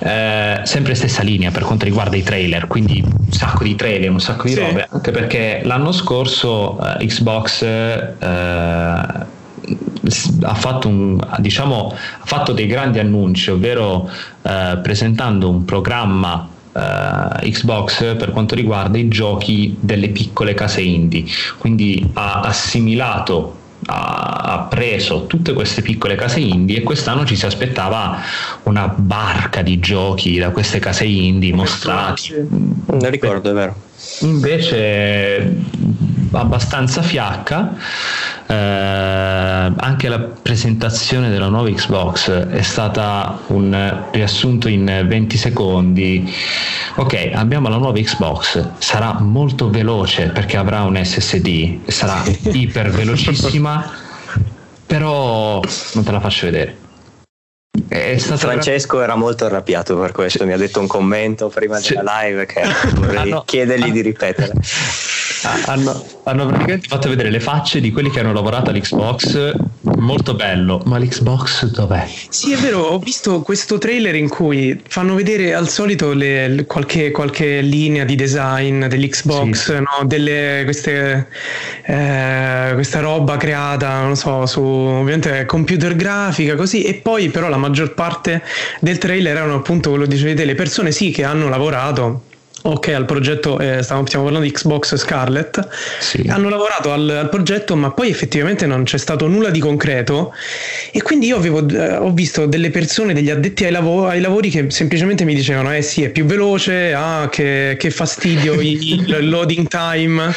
eh, 0.00 0.60
sempre 0.64 0.94
stessa 0.94 1.22
linea 1.22 1.50
per 1.50 1.62
quanto 1.64 1.84
riguarda 1.84 2.16
i 2.16 2.22
trailer, 2.22 2.66
quindi 2.66 3.02
un 3.04 3.32
sacco 3.32 3.64
di 3.64 3.74
trailer, 3.74 4.10
un 4.10 4.20
sacco 4.20 4.44
di 4.44 4.54
sì. 4.54 4.60
robe, 4.60 4.86
anche 4.90 5.10
perché 5.10 5.60
l'anno 5.64 5.92
scorso 5.92 6.78
eh, 6.98 7.06
Xbox 7.06 7.62
eh, 7.62 8.16
ha 10.42 10.54
fatto, 10.54 10.88
un, 10.88 11.18
diciamo, 11.38 11.92
ha 11.92 12.24
fatto 12.24 12.52
dei 12.52 12.66
grandi 12.66 12.98
annunci, 12.98 13.50
ovvero 13.50 14.10
eh, 14.42 14.78
presentando 14.82 15.48
un 15.48 15.64
programma 15.64 16.48
Uh, 16.72 17.50
Xbox 17.50 18.14
per 18.14 18.30
quanto 18.30 18.54
riguarda 18.54 18.96
i 18.96 19.08
giochi 19.08 19.76
delle 19.80 20.10
piccole 20.10 20.54
case 20.54 20.80
indie 20.82 21.24
quindi 21.58 22.08
ha 22.12 22.42
assimilato 22.42 23.59
ha 23.86 24.66
preso 24.68 25.26
tutte 25.26 25.52
queste 25.52 25.82
piccole 25.82 26.14
case 26.14 26.40
indie 26.40 26.78
e 26.78 26.82
quest'anno 26.82 27.24
ci 27.24 27.36
si 27.36 27.46
aspettava 27.46 28.18
una 28.64 28.88
barca 28.88 29.62
di 29.62 29.78
giochi 29.78 30.38
da 30.38 30.50
queste 30.50 30.78
case 30.78 31.04
indie 31.04 31.52
mostrati. 31.54 32.34
Non 32.48 33.10
ricordo, 33.10 33.50
è 33.50 33.52
vero. 33.54 33.88
Invece 34.20 35.56
abbastanza 36.32 37.02
fiacca. 37.02 37.74
Eh, 38.46 38.52
anche 38.52 40.08
la 40.08 40.18
presentazione 40.18 41.30
della 41.30 41.48
nuova 41.48 41.70
Xbox 41.70 42.30
è 42.30 42.62
stata 42.62 43.38
un 43.48 44.08
riassunto 44.10 44.68
in 44.68 45.04
20 45.06 45.36
secondi. 45.36 46.32
Ok, 46.96 47.30
abbiamo 47.32 47.68
la 47.68 47.76
nuova 47.76 47.98
Xbox, 47.98 48.64
sarà 48.78 49.18
molto 49.20 49.70
veloce 49.70 50.28
perché 50.28 50.56
avrà 50.56 50.82
un 50.82 51.00
SSD, 51.02 51.88
sarà 51.88 52.22
iper 52.52 52.90
velocissima, 52.90 53.90
però 54.86 55.60
non 55.94 56.04
te 56.04 56.10
la 56.10 56.20
faccio 56.20 56.46
vedere. 56.46 56.88
Francesco 58.36 59.00
era 59.00 59.14
molto 59.14 59.44
arrabbiato 59.44 59.96
per 59.96 60.10
questo, 60.10 60.44
mi 60.44 60.52
ha 60.52 60.56
detto 60.56 60.80
un 60.80 60.88
commento 60.88 61.48
prima 61.48 61.78
della 61.78 62.22
live 62.22 62.46
che 62.46 62.62
vorrei 62.94 63.30
ah, 63.30 63.42
chiedergli 63.44 63.90
ah, 63.90 63.92
di 63.92 64.00
ripetere. 64.00 64.52
hanno, 65.66 66.04
hanno, 66.24 66.46
praticamente 66.46 66.88
fatto 66.88 67.08
vedere 67.08 67.30
le 67.30 67.40
facce 67.40 67.80
di 67.80 67.90
quelli 67.92 68.10
che 68.10 68.20
hanno 68.20 68.32
lavorato 68.32 68.70
all'Xbox. 68.70 69.54
Molto 69.98 70.34
bello, 70.34 70.82
ma 70.84 70.98
l'Xbox 70.98 71.66
dov'è? 71.66 72.06
Sì, 72.28 72.52
è 72.52 72.56
vero, 72.56 72.80
ho 72.80 72.98
visto 72.98 73.40
questo 73.40 73.78
trailer 73.78 74.14
in 74.14 74.28
cui 74.28 74.80
fanno 74.86 75.14
vedere 75.14 75.54
al 75.54 75.68
solito 75.68 76.12
le, 76.12 76.48
le, 76.48 76.66
qualche, 76.66 77.10
qualche, 77.10 77.60
linea 77.60 78.04
di 78.04 78.14
design 78.14 78.86
dell'Xbox, 78.86 79.52
sì. 79.52 79.72
no? 79.72 80.06
Delle, 80.06 80.62
queste, 80.64 81.28
eh, 81.84 82.70
questa 82.74 83.00
roba 83.00 83.36
creata, 83.36 84.00
non 84.02 84.16
so, 84.16 84.46
su 84.46 84.60
ovviamente 84.60 85.44
computer 85.46 85.94
grafica, 85.96 86.56
così, 86.56 86.82
e 86.82 86.94
poi 86.94 87.28
però 87.30 87.48
la 87.48 87.56
maggior 87.56 87.94
parte 87.94 88.42
del 88.80 88.98
trailer 88.98 89.36
erano 89.36 89.56
appunto 89.56 89.90
quello 89.90 90.04
che 90.04 90.10
dicevi 90.10 90.44
le 90.44 90.54
persone 90.54 90.92
sì 90.92 91.10
che 91.10 91.24
hanno 91.24 91.48
lavorato 91.48 92.28
Ok, 92.62 92.88
al 92.88 93.06
progetto, 93.06 93.58
eh, 93.58 93.82
stiamo, 93.82 94.04
stiamo, 94.04 94.24
parlando 94.24 94.46
di 94.46 94.52
Xbox 94.52 94.94
Scarlet, 94.96 95.66
sì. 95.98 96.26
hanno 96.28 96.50
lavorato 96.50 96.92
al, 96.92 97.08
al, 97.08 97.28
progetto 97.30 97.74
ma 97.74 97.90
poi 97.90 98.10
effettivamente 98.10 98.66
non 98.66 98.84
c'è 98.84 98.98
stato 98.98 99.26
nulla 99.28 99.48
di 99.48 99.60
concreto 99.60 100.34
e 100.92 101.00
quindi 101.00 101.28
io 101.28 101.36
avevo, 101.36 101.66
eh, 101.66 101.96
ho 101.96 102.12
visto 102.12 102.44
delle 102.44 102.68
persone, 102.68 103.14
degli 103.14 103.30
addetti 103.30 103.64
ai, 103.64 103.70
lav- 103.70 104.08
ai, 104.08 104.20
lavori 104.20 104.50
che 104.50 104.70
semplicemente 104.70 105.24
mi 105.24 105.34
dicevano 105.34 105.74
eh 105.74 105.80
sì 105.80 106.02
è 106.02 106.10
più 106.10 106.26
veloce, 106.26 106.92
ah 106.92 107.28
che, 107.30 107.76
che 107.78 107.90
fastidio 107.90 108.60
il 108.60 109.28
loading 109.30 109.66
time. 109.66 110.30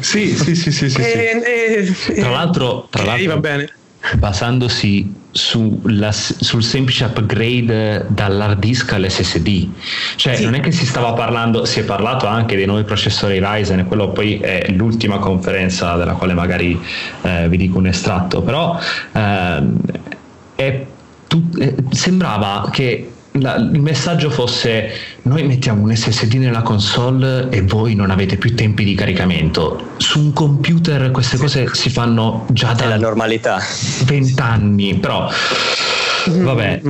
Sì, 0.00 0.36
sì, 0.36 0.54
sì, 0.54 0.70
sì. 0.70 0.90
sì, 0.90 1.00
e, 1.00 1.90
sì. 1.94 2.12
E, 2.12 2.20
tra 2.20 2.30
l'altro, 2.30 2.86
tra 2.90 3.02
okay, 3.02 3.14
l'altro 3.14 3.34
va 3.34 3.40
bene 3.40 3.72
basandosi 4.16 5.20
sulla, 5.30 6.12
sul 6.12 6.62
semplice 6.62 7.04
upgrade 7.04 8.06
dall'hard 8.08 8.58
disk 8.58 8.92
all'SSD. 8.92 9.68
Cioè, 10.16 10.36
sì. 10.36 10.44
non 10.44 10.54
è 10.54 10.60
che 10.60 10.70
si 10.70 10.86
stava 10.86 11.12
parlando, 11.12 11.64
si 11.64 11.80
è 11.80 11.84
parlato 11.84 12.26
anche 12.26 12.56
dei 12.56 12.66
nuovi 12.66 12.84
processori 12.84 13.40
Ryzen, 13.42 13.86
quello 13.86 14.10
poi 14.10 14.38
è 14.38 14.70
l'ultima 14.70 15.18
conferenza 15.18 15.96
della 15.96 16.12
quale 16.12 16.34
magari 16.34 16.78
eh, 17.22 17.48
vi 17.48 17.56
dico 17.56 17.78
un 17.78 17.86
estratto, 17.86 18.42
però 18.42 18.78
eh, 19.12 19.62
è, 20.54 20.86
tu, 21.26 21.48
eh, 21.58 21.74
sembrava 21.90 22.68
che 22.70 23.10
la, 23.32 23.56
il 23.56 23.80
messaggio 23.80 24.30
fosse 24.30 24.90
noi 25.22 25.44
mettiamo 25.44 25.82
un 25.82 25.94
SSD 25.94 26.34
nella 26.34 26.62
console 26.62 27.48
e 27.50 27.62
voi 27.62 27.94
non 27.94 28.10
avete 28.10 28.36
più 28.36 28.54
tempi 28.54 28.84
di 28.84 28.94
caricamento. 28.94 29.90
Su 29.96 30.18
un 30.18 30.32
computer 30.32 31.10
queste 31.10 31.36
cose 31.36 31.68
si 31.72 31.88
fanno 31.90 32.46
già 32.50 32.72
da... 32.72 32.84
È 32.84 32.88
la 32.88 32.98
normalità. 32.98 33.58
20 34.04 34.40
anni, 34.40 34.94
però... 34.94 35.30
Vabbè, 36.24 36.80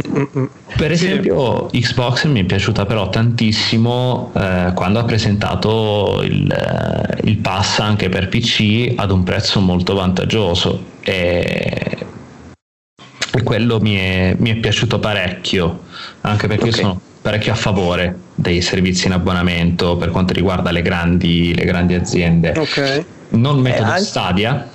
per 0.76 0.92
esempio 0.92 1.66
Xbox 1.72 2.26
mi 2.26 2.40
è 2.40 2.44
piaciuta 2.44 2.84
però 2.84 3.08
tantissimo 3.08 4.30
eh, 4.36 4.72
quando 4.74 4.98
ha 4.98 5.04
presentato 5.04 6.20
il, 6.22 6.52
eh, 6.52 7.18
il 7.24 7.38
pass 7.38 7.78
anche 7.78 8.10
per 8.10 8.28
PC 8.28 8.92
ad 8.96 9.10
un 9.10 9.22
prezzo 9.22 9.60
molto 9.60 9.94
vantaggioso. 9.94 10.90
E 11.00 11.96
e 13.34 13.42
quello 13.42 13.80
mi 13.80 13.96
è, 13.96 14.34
mi 14.38 14.50
è 14.50 14.56
piaciuto 14.56 14.98
parecchio, 14.98 15.84
anche 16.22 16.46
perché 16.46 16.68
okay. 16.68 16.80
sono 16.80 17.00
parecchio 17.22 17.52
a 17.52 17.54
favore 17.54 18.16
dei 18.34 18.60
servizi 18.60 19.06
in 19.06 19.12
abbonamento 19.12 19.96
per 19.96 20.10
quanto 20.10 20.32
riguarda 20.32 20.70
le 20.70 20.82
grandi, 20.82 21.54
le 21.54 21.64
grandi 21.64 21.94
aziende. 21.94 22.52
Okay. 22.56 23.04
Non 23.30 23.58
metodo 23.60 23.94
eh. 23.94 24.00
Stadia, 24.00 24.68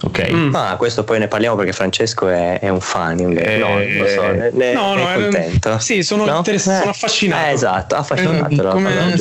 ok? 0.00 0.30
Mm. 0.30 0.54
Ah, 0.54 0.76
questo 0.76 1.02
poi 1.02 1.18
ne 1.18 1.26
parliamo 1.26 1.56
perché 1.56 1.72
Francesco 1.72 2.28
è, 2.28 2.60
è 2.60 2.68
un 2.68 2.80
fan. 2.80 3.18
Eh, 3.36 3.56
no, 3.56 3.78
lo 3.78 4.08
so, 4.08 4.22
ne, 4.30 4.50
ne, 4.52 4.72
no, 4.72 4.94
no, 4.94 5.10
è 5.10 5.14
contento. 5.14 5.78
Sì, 5.80 6.04
sono, 6.04 6.26
no? 6.26 6.36
interess- 6.36 6.78
sono 6.78 6.90
affascinato. 6.90 7.48
Eh, 7.48 7.52
esatto, 7.52 7.94
affascinato. 7.96 8.68
Eh, 8.68 8.70
come... 8.70 9.16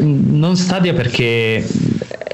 Non 0.00 0.56
Stadia 0.56 0.92
perché 0.92 1.66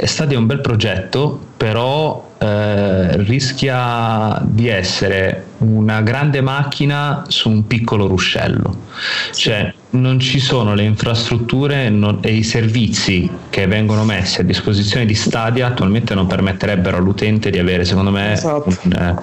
Stadia 0.02 0.36
è 0.36 0.40
un 0.40 0.46
bel 0.46 0.60
progetto, 0.60 1.38
però 1.56 2.28
eh, 2.42 3.16
rischia 3.18 4.40
di 4.42 4.68
essere 4.68 5.44
una 5.58 6.00
grande 6.00 6.40
macchina 6.40 7.24
su 7.28 7.50
un 7.50 7.66
piccolo 7.66 8.06
ruscello. 8.06 8.88
Cioè, 9.32 9.74
non 9.90 10.20
ci 10.20 10.38
sono 10.38 10.74
le 10.74 10.84
infrastrutture 10.84 11.88
non, 11.90 12.18
e 12.20 12.34
i 12.34 12.42
servizi 12.42 13.28
che 13.50 13.66
vengono 13.66 14.04
messi 14.04 14.40
a 14.40 14.44
disposizione 14.44 15.04
di 15.04 15.14
Stadia 15.14 15.66
attualmente 15.66 16.14
non 16.14 16.26
permetterebbero 16.26 16.96
all'utente 16.96 17.50
di 17.50 17.58
avere, 17.58 17.84
secondo 17.84 18.10
me, 18.10 18.32
esatto. 18.32 18.74
un, 18.84 18.92
eh, 18.92 19.14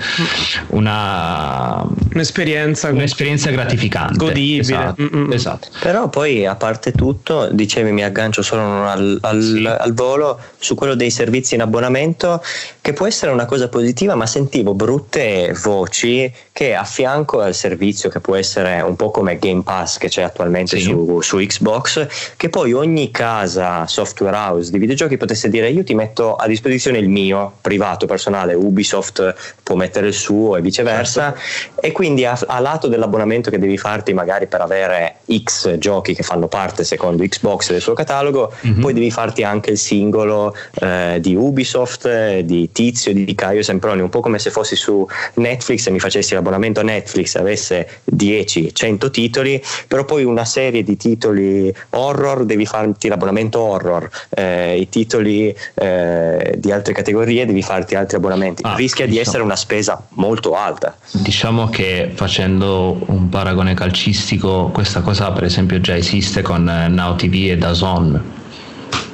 una, 0.67 1.87
un'esperienza, 2.13 2.89
un'esperienza 2.89 3.49
gratificante. 3.49 4.17
Godibile. 4.17 4.59
Esatto, 4.59 5.31
esatto, 5.31 5.67
Però 5.79 6.09
poi, 6.09 6.45
a 6.45 6.55
parte 6.55 6.91
tutto, 6.91 7.49
dicevi 7.51 7.91
mi 7.91 8.03
aggancio 8.03 8.41
solo 8.41 8.87
al, 8.87 9.17
al, 9.21 9.41
sì. 9.41 9.65
al 9.65 9.93
volo 9.93 10.39
su 10.59 10.75
quello 10.75 10.95
dei 10.95 11.09
servizi 11.09 11.55
in 11.55 11.61
abbonamento, 11.61 12.43
che 12.87 12.93
può 12.93 13.05
essere 13.05 13.33
una 13.33 13.43
cosa 13.43 13.67
positiva, 13.67 14.15
ma 14.15 14.25
sentivo 14.25 14.73
brutte 14.73 15.53
voci 15.61 16.33
che 16.57 16.73
a 16.73 16.85
fianco 16.85 17.41
al 17.41 17.53
servizio 17.53 18.09
che 18.09 18.19
può 18.19 18.35
essere 18.35 18.81
un 18.81 18.95
po' 18.95 19.11
come 19.11 19.37
Game 19.37 19.61
Pass 19.61 19.99
che 19.99 20.07
c'è 20.07 20.23
attualmente 20.23 20.79
sì. 20.79 20.85
su, 20.85 21.21
su, 21.21 21.37
Xbox, 21.37 22.07
che 22.35 22.49
poi 22.49 22.73
ogni 22.73 23.11
casa 23.11 23.85
software 23.85 24.35
house 24.35 24.71
di 24.71 24.79
videogiochi 24.79 25.17
potesse 25.17 25.49
dire 25.49 25.69
io 25.69 25.83
ti 25.83 25.93
metto 25.93 26.33
a 26.33 26.47
disposizione 26.47 26.97
il 26.97 27.09
mio 27.09 27.53
privato, 27.61 28.07
personale, 28.07 28.55
Ubisoft 28.55 29.35
può 29.61 29.75
mettere 29.75 30.07
il 30.07 30.15
suo 30.15 30.57
e 30.57 30.61
viceversa 30.61 31.31
certo. 31.37 31.81
e 31.81 31.91
quindi 31.91 32.25
a, 32.25 32.35
a, 32.47 32.59
lato 32.59 32.87
dell'abbonamento 32.87 33.51
che 33.51 33.59
devi 33.59 33.77
farti 33.77 34.13
magari 34.13 34.47
per 34.47 34.61
avere 34.61 35.17
X 35.31 35.77
giochi 35.77 36.15
che 36.15 36.23
fanno 36.23 36.47
parte 36.47 36.83
secondo 36.83 37.21
Xbox 37.21 37.69
del 37.69 37.81
suo 37.81 37.93
catalogo, 37.93 38.51
mm-hmm. 38.65 38.81
poi 38.81 38.93
devi 38.93 39.11
farti 39.11 39.43
anche 39.43 39.69
il 39.69 39.77
singolo 39.77 40.55
eh, 40.81 41.19
di 41.21 41.35
Ubisoft, 41.35 42.39
di 42.39 42.71
Tizio, 42.71 43.13
di 43.13 43.35
Caio 43.35 43.61
Semproni, 43.61 44.01
un 44.01 44.09
po' 44.09 44.21
come 44.21 44.39
se 44.39 44.49
fossi 44.49 44.75
su 44.75 45.07
Netflix 45.35 45.85
e 45.85 45.91
mi 45.91 45.99
facessi 45.99 46.33
la 46.33 46.45
l'abbonamento 46.47 46.81
Netflix 46.81 47.35
avesse 47.35 48.01
10-100 48.15 49.11
titoli, 49.11 49.61
però 49.87 50.05
poi 50.05 50.23
una 50.23 50.45
serie 50.45 50.83
di 50.83 50.97
titoli 50.97 51.73
horror 51.91 52.45
devi 52.45 52.65
farti 52.65 53.07
l'abbonamento 53.07 53.59
horror, 53.59 54.09
eh, 54.29 54.77
i 54.79 54.89
titoli 54.89 55.55
eh, 55.75 56.55
di 56.57 56.71
altre 56.71 56.93
categorie 56.93 57.45
devi 57.45 57.61
farti 57.61 57.95
altri 57.95 58.17
abbonamenti. 58.17 58.63
Ah, 58.65 58.75
Rischia 58.75 59.05
diciamo, 59.05 59.11
di 59.11 59.27
essere 59.27 59.43
una 59.43 59.55
spesa 59.55 60.01
molto 60.11 60.55
alta. 60.55 60.97
Diciamo 61.11 61.69
che 61.69 62.11
facendo 62.13 62.99
un 63.07 63.29
paragone 63.29 63.73
calcistico, 63.73 64.69
questa 64.69 65.01
cosa 65.01 65.31
per 65.31 65.43
esempio 65.43 65.79
già 65.81 65.95
esiste 65.95 66.41
con 66.41 66.63
Now 66.63 67.15
TV 67.15 67.49
e 67.51 67.57
Dazon 67.57 68.45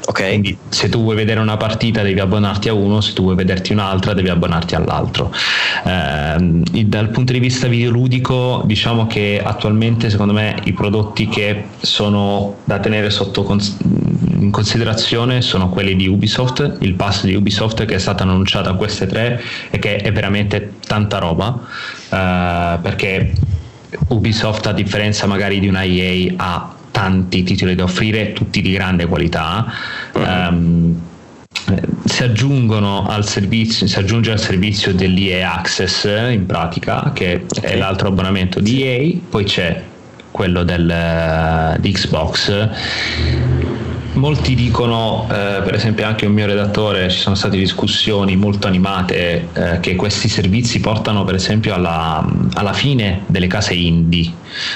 Ok. 0.06 0.28
Quindi 0.28 0.58
se 0.70 0.89
tu 0.89 1.01
vuoi 1.01 1.16
vedere 1.16 1.39
una 1.39 1.58
partita 1.58 2.01
devi 2.01 2.20
abbonarti 2.20 2.70
a 2.70 2.74
uno, 2.74 2.99
se 3.01 3.14
tu 3.14 3.24
vuoi 3.24 3.36
vederti 3.36 3.72
un'altra 3.72 4.14
devi 4.14 4.30
abbonarti 4.30 4.76
all'altro. 4.76 5.32
Eh, 5.86 6.62
dal 6.86 7.10
punto 7.10 7.32
di 7.32 7.39
vista 7.39 7.68
videoludico 7.68 8.62
diciamo 8.66 9.08
che 9.08 9.41
attualmente 9.43 10.10
secondo 10.10 10.34
me 10.34 10.56
i 10.66 10.74
prodotti 10.74 11.28
che 11.28 11.66
sono 11.80 12.58
da 12.66 12.80
tenere 12.80 13.10
sotto 13.10 13.43
cons- 13.43 13.78
in 14.39 14.51
considerazione 14.51 15.41
sono 15.41 15.70
quelli 15.70 15.95
di 15.95 16.08
Ubisoft, 16.08 16.78
il 16.82 16.93
pass 16.95 17.24
di 17.24 17.34
Ubisoft 17.34 17.86
che 17.86 17.95
è 17.95 17.99
stato 17.99 18.24
annunciato 18.24 18.70
a 18.70 18.76
queste 18.76 19.08
tre 19.08 19.41
e 19.70 19.80
che 19.80 19.95
è 19.97 20.12
veramente 20.12 20.74
tanta 20.86 21.18
roba 21.20 21.60
eh, 22.10 22.78
perché 22.82 23.34
Ubisoft 24.10 24.68
a 24.68 24.74
differenza 24.74 25.28
magari 25.28 25.60
di 25.60 25.68
una 25.68 25.84
EA 25.84 26.34
ha 26.36 26.72
tanti 26.93 27.41
titoli 27.43 27.73
da 27.73 27.83
offrire, 27.83 28.33
tutti 28.33 28.61
di 28.61 28.71
grande 28.71 29.07
qualità. 29.07 29.65
Um, 30.13 30.95
si 32.05 32.23
aggiungono 32.23 33.07
al 33.07 33.25
servizio, 33.25 33.87
si 33.87 33.97
aggiunge 33.97 34.31
al 34.31 34.39
servizio 34.39 34.93
dell'EA 34.93 35.55
Access 35.55 36.05
in 36.29 36.45
pratica, 36.45 37.11
che 37.13 37.45
okay. 37.45 37.71
è 37.71 37.75
l'altro 37.77 38.09
abbonamento 38.09 38.59
di 38.59 38.83
EA, 38.83 39.15
poi 39.29 39.43
c'è 39.43 39.81
quello 40.31 40.63
del, 40.63 41.75
uh, 41.75 41.79
di 41.79 41.91
Xbox 41.91 42.69
molti 44.14 44.55
dicono, 44.55 45.28
eh, 45.30 45.61
per 45.64 45.74
esempio 45.74 46.05
anche 46.05 46.26
un 46.26 46.34
mio 46.34 46.45
redattore, 46.45 47.09
ci 47.09 47.20
sono 47.20 47.36
state 47.36 47.57
discussioni 47.57 48.36
molto 48.36 48.68
animate 48.68 49.49
eh, 49.53 49.80
che 49.80 49.95
questi 49.95 50.28
servizi 50.28 50.80
portano 50.80 51.24
per 51.24 51.36
esempio 51.36 51.74
alla, 51.74 52.26
alla 52.53 52.74
fine 52.74 53.24
delle 53.28 53.47
case 53.47 53.74
indie, 53.74 54.32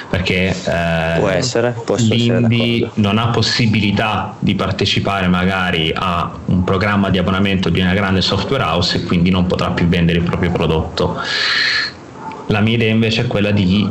perché 0.10 0.50
eh, 0.50 1.20
Può 1.20 1.30
essere, 1.30 1.76
l'indie 1.98 2.90
non 2.96 3.18
ha 3.18 3.28
possibilità 3.28 4.36
di 4.40 4.56
partecipare 4.56 5.28
magari 5.28 5.92
a 5.94 6.32
un 6.46 6.64
programma 6.64 7.10
di 7.10 7.18
abbonamento 7.18 7.70
di 7.70 7.80
una 7.80 7.94
grande 7.94 8.22
software 8.22 8.64
house 8.64 8.98
e 8.98 9.04
quindi 9.04 9.30
non 9.30 9.46
potrà 9.46 9.72
più 9.72 9.88
vendere 9.88 10.20
il 10.20 10.24
proprio 10.24 10.52
prodotto. 10.52 11.20
La 12.48 12.62
mia 12.62 12.76
idea 12.76 12.92
invece 12.92 13.22
è 13.22 13.28
quella 13.28 13.52
di 13.52 13.88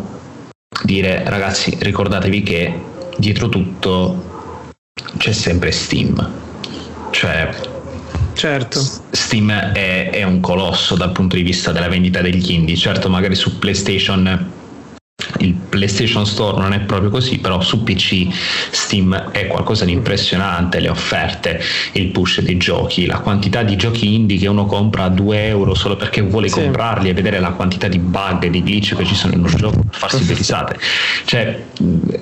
dire 0.82 1.22
ragazzi 1.26 1.76
ricordatevi 1.78 2.42
che 2.42 2.80
dietro 3.16 3.48
tutto 3.48 4.34
c'è 5.16 5.32
sempre 5.32 5.72
Steam. 5.72 6.30
Cioè, 7.10 7.50
certo. 8.32 8.80
Steam 9.10 9.50
è, 9.50 10.10
è, 10.10 10.22
un 10.22 10.40
colosso 10.40 10.94
dal 10.94 11.12
punto 11.12 11.36
di 11.36 11.42
vista 11.42 11.72
della 11.72 11.88
vendita 11.88 12.20
degli 12.20 12.52
indie. 12.52 12.76
Certo, 12.76 13.08
magari 13.08 13.34
su 13.34 13.58
PlayStation 13.58 14.50
il 15.38 15.54
PlayStation 15.54 16.26
Store 16.26 16.60
non 16.60 16.72
è 16.72 16.80
proprio 16.80 17.10
così, 17.10 17.38
però 17.38 17.60
su 17.60 17.82
PC 17.82 18.28
Steam 18.70 19.30
è 19.30 19.46
qualcosa 19.46 19.84
di 19.84 19.92
impressionante, 19.92 20.80
le 20.80 20.88
offerte, 20.88 21.60
il 21.92 22.08
push 22.08 22.40
dei 22.40 22.56
giochi, 22.56 23.06
la 23.06 23.20
quantità 23.20 23.62
di 23.62 23.76
giochi 23.76 24.14
indie 24.14 24.38
che 24.38 24.46
uno 24.46 24.66
compra 24.66 25.04
a 25.04 25.08
2 25.08 25.46
euro 25.46 25.74
solo 25.74 25.96
perché 25.96 26.20
vuole 26.20 26.48
sì. 26.48 26.60
comprarli 26.60 27.08
e 27.08 27.14
vedere 27.14 27.40
la 27.40 27.50
quantità 27.50 27.88
di 27.88 27.98
bug 27.98 28.44
e 28.44 28.50
di 28.50 28.62
glitch 28.62 28.94
che 28.94 29.04
ci 29.04 29.14
sono 29.14 29.34
in 29.34 29.40
un 29.40 29.54
gioco 29.54 29.78
per 29.78 29.98
farsi 29.98 30.24
due 30.24 30.34
risate. 30.34 30.78
Cioè, 31.24 31.64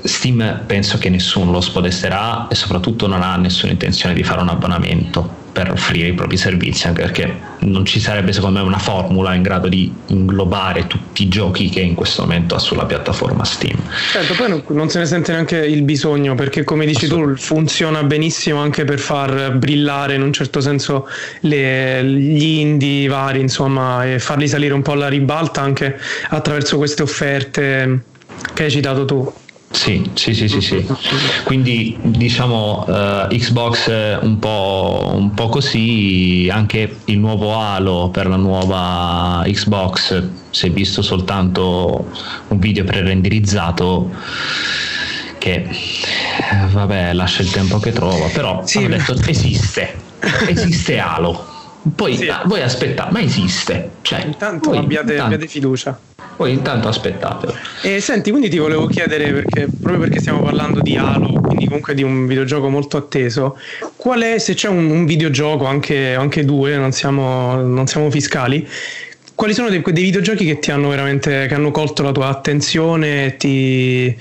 Steam 0.05 0.63
penso 0.67 0.99
che 0.99 1.09
nessuno 1.09 1.51
lo 1.51 1.61
spodesterà 1.61 2.49
e 2.49 2.55
soprattutto 2.55 3.07
non 3.07 3.23
ha 3.23 3.37
nessuna 3.37 3.73
intenzione 3.73 4.15
di 4.15 4.23
fare 4.23 4.41
un 4.41 4.49
abbonamento 4.49 5.43
per 5.55 5.71
offrire 5.71 6.09
i 6.09 6.13
propri 6.15 6.37
servizi, 6.37 6.89
anche 6.89 7.03
perché 7.03 7.33
non 7.61 7.85
ci 7.85 8.01
sarebbe 8.01 8.33
secondo 8.33 8.59
me 8.59 8.67
una 8.67 8.79
formula 8.79 9.35
in 9.35 9.43
grado 9.43 9.69
di 9.69 9.91
inglobare 10.07 10.89
tutti 10.89 11.23
i 11.23 11.29
giochi 11.29 11.69
che 11.69 11.79
in 11.79 11.95
questo 11.95 12.23
momento 12.23 12.57
ha 12.57 12.59
sulla 12.59 12.85
piattaforma 12.85 13.45
Steam. 13.45 13.79
Certo, 14.11 14.35
poi 14.35 14.63
non 14.77 14.89
se 14.89 14.99
ne 14.99 15.07
sente 15.07 15.31
neanche 15.31 15.59
il 15.59 15.83
bisogno, 15.83 16.35
perché 16.35 16.65
come 16.65 16.85
dici 16.87 17.07
tu 17.07 17.37
funziona 17.37 18.03
benissimo 18.03 18.59
anche 18.61 18.85
per 18.85 18.99
far 18.99 19.53
brillare 19.53 20.17
in 20.17 20.23
un 20.23 20.33
certo 20.33 20.61
senso 20.61 21.07
le, 21.43 22.03
gli 22.05 22.59
indie 22.59 23.07
vari, 23.07 23.39
insomma, 23.39 24.05
e 24.05 24.19
farli 24.19 24.49
salire 24.49 24.75
un 24.75 24.83
po' 24.83 24.91
alla 24.91 25.09
ribalta 25.09 25.61
anche 25.61 25.97
attraverso 26.31 26.79
queste 26.79 27.05
offerte 27.05 28.03
che 28.55 28.65
hai 28.65 28.71
citato 28.73 29.05
tu. 29.05 29.33
Sì, 29.75 30.09
sì, 30.15 30.33
sì, 30.35 30.49
sì, 30.49 30.61
sì. 30.61 30.87
Quindi 31.43 31.99
diciamo 32.01 32.85
uh, 32.87 33.27
Xbox 33.27 34.19
un 34.23 34.39
po', 34.39 35.13
un 35.15 35.35
po' 35.35 35.49
così, 35.49 36.49
anche 36.51 36.99
il 37.07 37.19
nuovo 37.19 37.59
Halo 37.59 38.09
per 38.11 38.29
la 38.29 38.37
nuova 38.37 39.43
Xbox, 39.45 40.23
si 40.51 40.69
è 40.69 40.71
visto 40.71 41.03
soltanto 41.03 42.09
un 42.49 42.59
video 42.59 42.85
pre-renderizzato 42.85 44.13
che 45.39 45.69
vabbè 46.71 47.13
lascia 47.13 47.43
il 47.43 47.51
tempo 47.51 47.79
che 47.81 47.91
trova, 47.91 48.29
però 48.29 48.65
sì, 48.65 48.87
detto 48.87 49.17
esiste, 49.27 49.97
esiste 50.47 50.99
Halo. 50.99 51.54
Poi 51.95 52.17
sì. 52.17 52.33
voi 52.45 52.63
aspettate, 52.63 53.13
ma 53.13 53.21
esiste. 53.21 53.91
Cioè, 54.01 54.25
intanto 54.25 54.71
abbiate, 54.71 55.13
intanto, 55.13 55.35
abbiate 55.35 55.47
fiducia. 55.47 55.99
Poi 56.37 56.53
intanto 56.53 56.89
aspettate. 56.89 57.53
E 57.83 58.01
senti, 58.01 58.31
quindi 58.31 58.49
ti 58.49 58.59
volevo 58.59 58.87
chiedere, 58.87 59.33
perché, 59.33 59.69
proprio 59.81 60.01
perché 60.01 60.21
stiamo 60.21 60.43
parlando 60.43 60.81
di 60.81 60.97
Halo, 60.97 61.41
quindi 61.41 61.67
comunque 61.67 61.95
di 61.95 62.03
un 62.03 62.27
videogioco 62.27 62.69
molto 62.69 62.97
atteso, 62.97 63.59
qual 63.97 64.23
è, 64.23 64.39
se 64.39 64.55
c'è 64.55 64.69
un, 64.69 64.91
un 64.91 65.05
videogioco, 65.05 65.67
anche, 65.67 66.15
anche 66.15 66.45
due, 66.45 66.77
non 66.77 66.93
siamo, 66.93 67.55
non 67.57 67.87
siamo, 67.87 68.11
fiscali, 68.11 68.67
quali 69.35 69.53
sono 69.53 69.69
dei, 69.69 69.83
dei, 69.85 70.03
videogiochi 70.03 70.45
che 70.47 70.59
ti 70.59 70.71
hanno 70.71 70.89
veramente, 70.89 71.47
che 71.47 71.55
hanno 71.55 71.71
colto 71.71 72.03
la 72.03 72.13
tua 72.13 72.29
attenzione 72.29 73.27
e 73.27 73.37
ti 73.37 74.17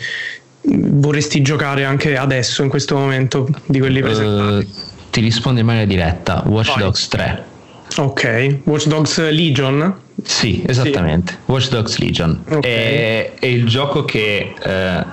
vorresti 0.61 1.41
giocare 1.41 1.85
anche 1.85 2.17
adesso, 2.17 2.61
in 2.61 2.69
questo 2.69 2.95
momento, 2.95 3.47
di 3.65 3.79
quelli 3.79 4.01
presentati? 4.01 4.65
Uh, 4.65 4.67
ti 5.09 5.21
rispondo 5.21 5.61
in 5.61 5.65
maniera 5.65 5.87
diretta, 5.87 6.43
Watch 6.45 6.73
Vai. 6.73 6.83
Dogs 6.83 7.07
3. 7.07 7.51
Ok, 7.97 8.59
Watch 8.63 8.87
Dogs 8.87 9.29
Legion? 9.29 9.95
Sì, 10.23 10.63
esattamente. 10.65 11.33
Sì. 11.33 11.51
Watch 11.51 11.69
Dogs 11.69 11.97
Legion. 11.97 12.43
Okay. 12.47 12.61
È, 12.61 13.33
è, 13.39 13.45
il 13.45 13.65
gioco 13.65 14.03
che 14.05 14.53
eh, 14.61 15.05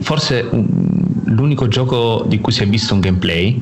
forse 0.00 0.48
l'unico 1.24 1.68
gioco 1.68 2.24
di 2.26 2.40
cui 2.40 2.52
si 2.52 2.62
è 2.62 2.66
visto 2.66 2.94
un 2.94 3.00
gameplay. 3.00 3.60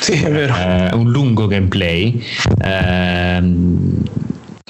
Sì, 0.00 0.12
è 0.12 0.30
vero. 0.30 0.54
Eh, 0.54 0.94
un 0.94 1.10
lungo 1.10 1.46
gameplay. 1.46 2.22
Eh, 2.62 3.42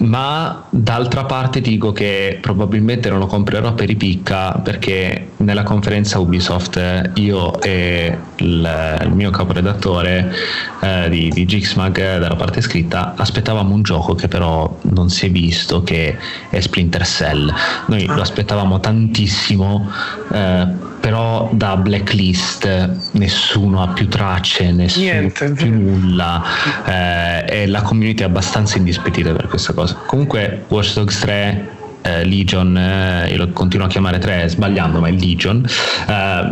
ma 0.00 0.66
d'altra 0.70 1.24
parte 1.24 1.60
dico 1.60 1.92
che 1.92 2.38
probabilmente 2.40 3.08
non 3.08 3.20
lo 3.20 3.26
comprerò 3.26 3.74
per 3.74 3.90
i 3.90 3.94
picca 3.94 4.50
perché 4.54 5.28
nella 5.36 5.62
conferenza 5.62 6.18
Ubisoft 6.18 7.12
io 7.14 7.60
e 7.62 8.18
il, 8.38 8.98
il 9.02 9.10
mio 9.12 9.30
caporedattore 9.30 10.34
eh, 10.80 11.08
di, 11.08 11.28
di 11.28 11.44
Gixmag 11.44 12.18
dalla 12.18 12.34
parte 12.34 12.60
scritta 12.60 13.14
aspettavamo 13.16 13.72
un 13.72 13.82
gioco 13.82 14.16
che 14.16 14.26
però 14.26 14.78
non 14.82 15.10
si 15.10 15.26
è 15.26 15.30
visto 15.30 15.84
che 15.84 16.18
è 16.50 16.58
Splinter 16.58 17.06
Cell 17.06 17.54
noi 17.86 18.04
lo 18.06 18.20
aspettavamo 18.20 18.80
tantissimo 18.80 19.88
eh, 20.32 20.92
però 21.04 21.50
da 21.52 21.76
blacklist 21.76 23.10
nessuno 23.10 23.82
ha 23.82 23.88
più 23.88 24.08
tracce, 24.08 24.72
nessuno 24.72 25.04
Niente. 25.04 25.50
più 25.50 25.70
nulla 25.70 26.42
eh, 26.86 27.44
e 27.46 27.66
la 27.66 27.82
community 27.82 28.22
è 28.22 28.24
abbastanza 28.24 28.78
indispettita 28.78 29.32
per 29.32 29.48
questa 29.48 29.74
cosa. 29.74 29.83
Comunque 30.06 30.64
Watch 30.68 30.94
Dogs 30.94 31.18
3 31.18 31.68
eh, 32.02 32.24
Legion, 32.24 32.76
eh, 32.76 33.36
lo 33.36 33.48
continuo 33.48 33.86
a 33.86 33.88
chiamare 33.88 34.18
3 34.18 34.48
sbagliando, 34.48 35.00
ma 35.00 35.08
è 35.08 35.12
Legion, 35.12 35.66
eh, 36.08 36.50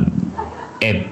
è 0.78 1.06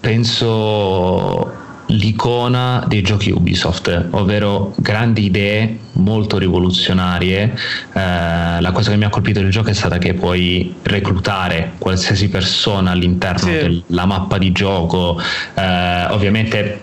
penso 0.00 1.58
l'icona 1.90 2.84
dei 2.86 3.02
giochi 3.02 3.30
Ubisoft, 3.30 4.08
ovvero 4.10 4.72
grandi 4.76 5.24
idee 5.24 5.78
molto 5.94 6.38
rivoluzionarie. 6.38 7.52
Eh, 7.92 8.60
la 8.60 8.70
cosa 8.72 8.90
che 8.90 8.96
mi 8.96 9.04
ha 9.04 9.08
colpito 9.08 9.40
del 9.40 9.50
gioco 9.50 9.70
è 9.70 9.74
stata 9.74 9.98
che 9.98 10.14
puoi 10.14 10.74
reclutare 10.82 11.72
qualsiasi 11.78 12.28
persona 12.28 12.92
all'interno 12.92 13.50
sì. 13.50 13.84
della 13.86 14.06
mappa 14.06 14.38
di 14.38 14.52
gioco, 14.52 15.20
eh, 15.54 16.06
ovviamente 16.10 16.80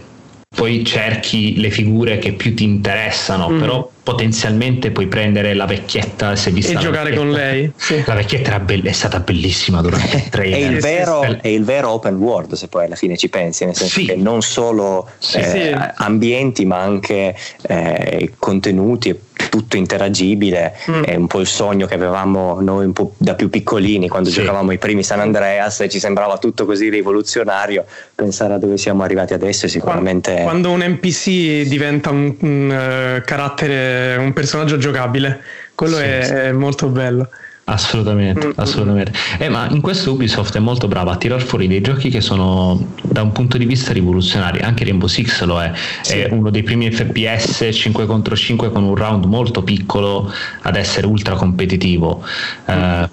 poi 0.55 0.83
cerchi 0.83 1.59
le 1.59 1.69
figure 1.69 2.17
che 2.19 2.33
più 2.33 2.53
ti 2.53 2.63
interessano, 2.63 3.49
mm. 3.49 3.59
però 3.59 3.89
potenzialmente 4.07 4.91
puoi 4.91 5.07
prendere 5.07 5.53
la 5.53 5.65
vecchietta 5.65 6.37
se 6.37 6.51
vista 6.51 6.79
e 6.79 6.81
giocare 6.81 7.13
con 7.13 7.29
lei. 7.29 7.69
Sì. 7.75 8.03
La 8.05 8.15
vecchietta 8.15 8.49
era 8.49 8.59
be- 8.59 8.81
è 8.81 8.91
stata 8.91 9.19
bellissima 9.19 9.81
durante 9.81 10.15
il 10.15 10.29
trailer. 10.29 10.59
è, 10.59 10.73
il 10.73 10.79
vero, 10.79 11.21
è 11.23 11.47
il 11.47 11.65
vero 11.65 11.91
open 11.91 12.15
world, 12.15 12.53
se 12.53 12.69
poi 12.69 12.85
alla 12.85 12.95
fine 12.95 13.17
ci 13.17 13.27
pensi, 13.27 13.65
nel 13.65 13.75
senso 13.75 13.99
sì. 13.99 14.05
che 14.05 14.15
non 14.15 14.41
solo 14.41 15.09
sì, 15.17 15.37
eh, 15.37 15.77
ambienti, 15.95 16.65
ma 16.65 16.79
anche 16.79 17.35
eh, 17.63 18.31
contenuti 18.39 19.09
e 19.09 19.19
tutto 19.49 19.77
interagibile, 19.77 20.75
mm. 20.89 21.03
è 21.03 21.15
un 21.15 21.27
po' 21.27 21.39
il 21.39 21.47
sogno 21.47 21.87
che 21.87 21.93
avevamo 21.93 22.59
noi 22.61 22.85
un 22.85 22.93
po' 22.93 23.13
da 23.17 23.35
più 23.35 23.49
piccolini 23.49 24.07
quando 24.07 24.29
sì. 24.29 24.35
giocavamo 24.35 24.71
i 24.71 24.77
primi 24.77 25.03
San 25.03 25.19
Andreas 25.19 25.81
e 25.81 25.89
ci 25.89 25.99
sembrava 25.99 26.37
tutto 26.37 26.65
così 26.65 26.89
rivoluzionario, 26.89 27.85
pensare 28.13 28.53
a 28.53 28.57
dove 28.57 28.77
siamo 28.77 29.03
arrivati 29.03 29.33
adesso 29.33 29.65
è 29.65 29.69
sicuramente... 29.69 30.41
Quando 30.43 30.71
un 30.71 30.81
NPC 30.81 31.67
diventa 31.67 32.09
un, 32.09 32.35
un 32.39 33.17
uh, 33.19 33.23
carattere, 33.23 33.96
un 34.17 34.33
personaggio 34.33 34.77
giocabile, 34.77 35.41
quello 35.75 35.97
sì, 35.97 36.03
è, 36.03 36.23
sì. 36.23 36.33
è 36.33 36.51
molto 36.51 36.87
bello. 36.87 37.29
Assolutamente, 37.69 38.45
mm-hmm. 38.45 38.51
assolutamente. 38.55 39.11
Eh, 39.37 39.49
ma 39.49 39.67
in 39.69 39.81
questo 39.81 40.13
Ubisoft 40.13 40.55
è 40.55 40.59
molto 40.59 40.87
brava 40.87 41.11
a 41.11 41.17
tirar 41.17 41.41
fuori 41.41 41.67
dei 41.67 41.81
giochi 41.81 42.09
che 42.09 42.21
sono 42.21 42.93
da 43.01 43.21
un 43.21 43.33
punto 43.33 43.57
di 43.57 43.65
vista 43.65 43.91
rivoluzionari. 43.91 44.59
Anche 44.61 44.85
Rainbow 44.85 45.09
Six 45.09 45.43
lo 45.43 45.61
è. 45.61 45.73
Sì. 46.01 46.19
È 46.19 46.29
uno 46.31 46.49
dei 46.49 46.63
primi 46.63 46.89
FPS 46.89 47.67
5 47.73 48.05
contro 48.05 48.37
5 48.37 48.71
con 48.71 48.83
un 48.83 48.95
round 48.95 49.25
molto 49.25 49.63
piccolo 49.63 50.31
ad 50.61 50.77
essere 50.77 51.07
ultra 51.07 51.35
competitivo. 51.35 52.23
Mm. 52.71 53.03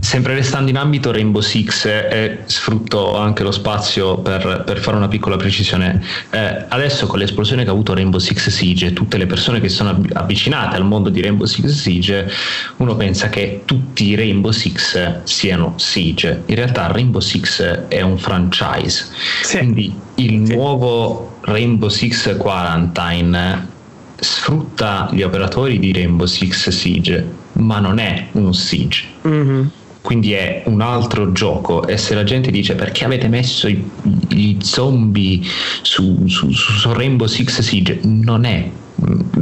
Sempre 0.00 0.34
restando 0.34 0.70
in 0.70 0.76
ambito 0.76 1.10
Rainbow 1.10 1.40
Six 1.40 1.84
e 1.86 2.06
eh, 2.10 2.38
sfrutto 2.44 3.16
anche 3.16 3.42
lo 3.42 3.50
spazio 3.50 4.18
per, 4.18 4.62
per 4.64 4.78
fare 4.78 4.96
una 4.96 5.08
piccola 5.08 5.36
precisione. 5.36 6.00
Eh, 6.30 6.64
adesso 6.68 7.06
con 7.06 7.18
l'esplosione 7.18 7.64
che 7.64 7.70
ha 7.70 7.72
avuto 7.72 7.92
Rainbow 7.92 8.20
Six 8.20 8.48
Siege, 8.50 8.92
tutte 8.92 9.16
le 9.16 9.26
persone 9.26 9.60
che 9.60 9.68
sono 9.68 10.00
avvicinate 10.12 10.76
al 10.76 10.84
mondo 10.84 11.08
di 11.08 11.20
Rainbow 11.20 11.46
Six 11.46 11.66
Siege, 11.66 12.30
uno 12.76 12.94
pensa 12.94 13.28
che 13.28 13.62
tutti 13.64 14.04
i 14.04 14.14
Rainbow 14.14 14.52
Six 14.52 15.22
siano 15.24 15.74
Siege. 15.76 16.42
In 16.46 16.54
realtà 16.54 16.86
Rainbow 16.86 17.20
Six 17.20 17.62
è 17.88 18.00
un 18.00 18.16
franchise. 18.16 19.08
Sì. 19.42 19.58
Quindi 19.58 19.92
il 20.16 20.46
sì. 20.46 20.54
nuovo 20.54 21.38
Rainbow 21.40 21.88
Six 21.88 22.36
Quarantine 22.36 23.74
sfrutta 24.18 25.08
gli 25.12 25.22
operatori 25.22 25.78
di 25.78 25.92
Rainbow 25.92 26.26
Six 26.26 26.68
Siege, 26.68 27.44
ma 27.58 27.78
non 27.78 27.98
è 27.98 28.28
un 28.32 28.54
Siege. 28.54 29.04
Mm-hmm 29.26 29.66
quindi 30.06 30.34
è 30.34 30.62
un 30.66 30.82
altro 30.82 31.32
gioco 31.32 31.84
e 31.84 31.96
se 31.96 32.14
la 32.14 32.22
gente 32.22 32.52
dice 32.52 32.76
perché 32.76 33.04
avete 33.04 33.26
messo 33.26 33.66
i, 33.66 33.84
i 34.28 34.56
zombie 34.60 35.40
su, 35.82 36.28
su, 36.28 36.48
su, 36.52 36.92
Rainbow 36.92 37.26
Six 37.26 37.60
Siege 37.60 37.98
non 38.04 38.44
è 38.44 38.70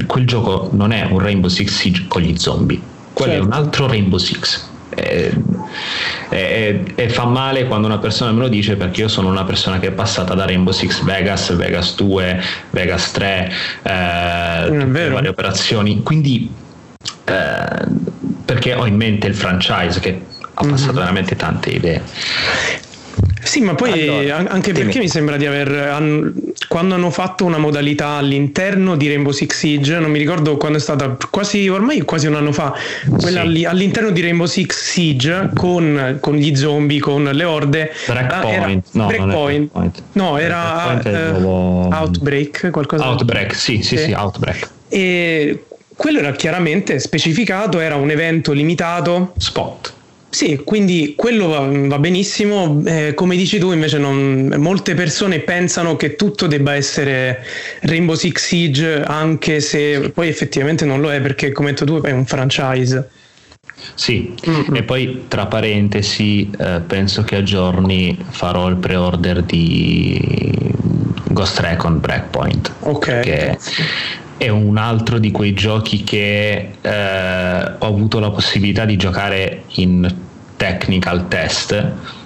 quel 0.07 0.27
gioco 0.27 0.71
non 0.73 0.91
è 0.93 1.07
un 1.11 1.19
Rainbow 1.19 1.51
Six 1.51 1.69
Siege 1.69 2.05
con 2.09 2.23
gli 2.23 2.35
zombie 2.39 2.81
quello 3.13 3.33
certo. 3.33 3.47
è 3.47 3.47
un 3.47 3.53
altro 3.53 3.87
Rainbow 3.87 4.19
Six 4.19 4.73
e, 4.95 5.35
e, 6.31 6.85
e, 6.95 7.09
fa 7.09 7.27
male 7.27 7.67
quando 7.67 7.87
una 7.87 7.99
persona 7.99 8.33
me 8.33 8.41
lo 8.41 8.49
dice 8.49 8.77
perché 8.77 9.03
io 9.03 9.09
sono 9.09 9.29
una 9.29 9.45
persona 9.45 9.79
che 9.79 9.89
è 9.89 9.93
passata 9.93 10.35
da 10.35 10.45
Rainbow 10.47 10.73
Six 10.73 11.03
Vegas, 11.03 11.55
Vegas 11.57 11.97
2, 11.97 12.43
Vegas 12.71 13.11
3, 13.11 13.53
eh, 13.83 14.65
tutte 14.69 15.09
varie 15.09 15.29
operazioni. 15.29 16.03
Quindi 16.03 16.49
eh, 17.25 17.85
perché 18.45 18.75
ho 18.75 18.87
in 18.87 18.97
mente 18.97 19.27
il 19.27 19.35
franchise 19.35 20.01
che 20.01 20.21
ha 20.55 20.65
passato 20.65 20.93
mm-hmm. 20.93 20.95
veramente 20.95 21.37
tante 21.37 21.71
idee. 21.71 22.03
Sì, 23.45 23.61
ma 23.61 23.75
poi 23.75 24.09
allora, 24.09 24.51
anche 24.51 24.73
perché 24.73 24.93
dimmi. 24.93 25.05
mi 25.05 25.09
sembra 25.09 25.37
di 25.37 25.47
aver. 25.47 26.03
quando 26.67 26.95
hanno 26.95 27.11
fatto 27.11 27.45
una 27.45 27.59
modalità 27.59 28.09
all'interno 28.17 28.97
di 28.97 29.07
Rainbow 29.07 29.33
Six 29.33 29.55
Siege, 29.55 29.99
non 29.99 30.11
mi 30.11 30.19
ricordo 30.19 30.57
quando 30.57 30.79
è 30.79 30.81
stata, 30.81 31.17
quasi 31.31 31.69
ormai 31.69 32.01
quasi 32.01 32.27
un 32.27 32.35
anno 32.35 32.53
fa, 32.53 32.75
quella 33.21 33.43
sì. 33.49 33.65
all'interno 33.65 34.11
di 34.11 34.23
Rainbow 34.23 34.47
Six 34.47 34.75
Siege 34.75 35.51
con, 35.55 36.17
con 36.21 36.37
gli 36.37 36.57
zombie, 36.57 36.99
con 36.99 37.23
le 37.25 37.45
orde. 37.45 37.93
Breakpoint, 38.07 38.87
no, 38.93 39.07
breakpoint. 39.07 39.71
breakpoint. 39.71 40.03
no, 40.13 40.39
era 40.39 41.01
uh, 41.05 41.47
Outbreak, 41.93 42.71
qualcosa. 42.71 43.07
Outbreak, 43.09 43.55
sì, 43.55 43.83
sì, 43.83 43.97
sì, 43.97 44.05
sì, 44.05 44.13
Outbreak. 44.13 44.69
E 44.89 45.65
quello 45.97 46.19
era 46.19 46.33
chiaramente 46.33 46.99
specificato, 46.99 47.81
era 47.81 47.97
un 47.97 48.11
evento 48.11 48.53
limitato. 48.53 49.35
Spot. 49.39 49.93
Sì, 50.35 50.63
quindi 50.65 51.15
quello 51.17 51.47
va, 51.47 51.61
va 51.87 51.99
benissimo. 52.01 52.83
Eh, 52.85 53.15
come 53.15 53.37
dici 53.37 53.59
tu, 53.59 53.71
invece, 53.71 53.99
non, 53.99 54.53
molte 54.59 54.95
persone 54.95 55.39
pensano 55.39 55.95
che 55.95 56.17
tutto 56.17 56.49
debba 56.49 56.75
essere 56.75 57.45
Rainbow 57.83 58.17
Six 58.17 58.45
Siege, 58.45 59.03
anche 59.05 59.61
se 59.61 60.11
poi 60.13 60.27
effettivamente 60.27 60.85
non 60.85 61.01
lo 61.01 61.13
è, 61.13 61.21
perché 61.21 61.53
come 61.53 61.71
detto 61.71 61.85
tu 61.85 62.01
è 62.01 62.11
un 62.11 62.27
franchise. 62.27 63.09
Sì, 63.95 64.35
mm-hmm. 64.49 64.75
e 64.75 64.83
poi 64.83 65.25
tra 65.29 65.47
parentesi, 65.47 66.51
eh, 66.59 66.81
penso 66.85 67.23
che 67.23 67.37
a 67.37 67.43
giorni 67.45 68.19
farò 68.31 68.69
il 68.69 68.77
pre-order 68.77 69.43
di 69.43 70.21
Ghost 71.29 71.61
Recon 71.61 72.01
Breakpoint. 72.01 72.73
Ok. 72.81 73.21
Che 73.21 73.57
è 74.37 74.49
un 74.49 74.77
altro 74.77 75.19
di 75.19 75.31
quei 75.31 75.55
giochi 75.55 76.03
che 76.05 76.73
eh, 76.81 77.65
ho 77.79 77.87
avuto 77.87 78.19
la 78.19 78.31
possibilità 78.31 78.85
di 78.85 78.97
giocare 78.97 79.65
in 79.75 80.13
technical 80.57 81.29
test. 81.29 81.73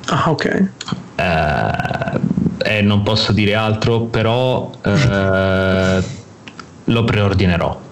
Ah, 0.06 0.30
ok. 0.30 0.70
Eh, 1.16 2.76
e 2.76 2.82
non 2.82 3.02
posso 3.02 3.32
dire 3.32 3.54
altro, 3.54 4.02
però 4.02 4.70
eh, 4.82 6.02
lo 6.84 7.04
preordinerò. 7.04 7.86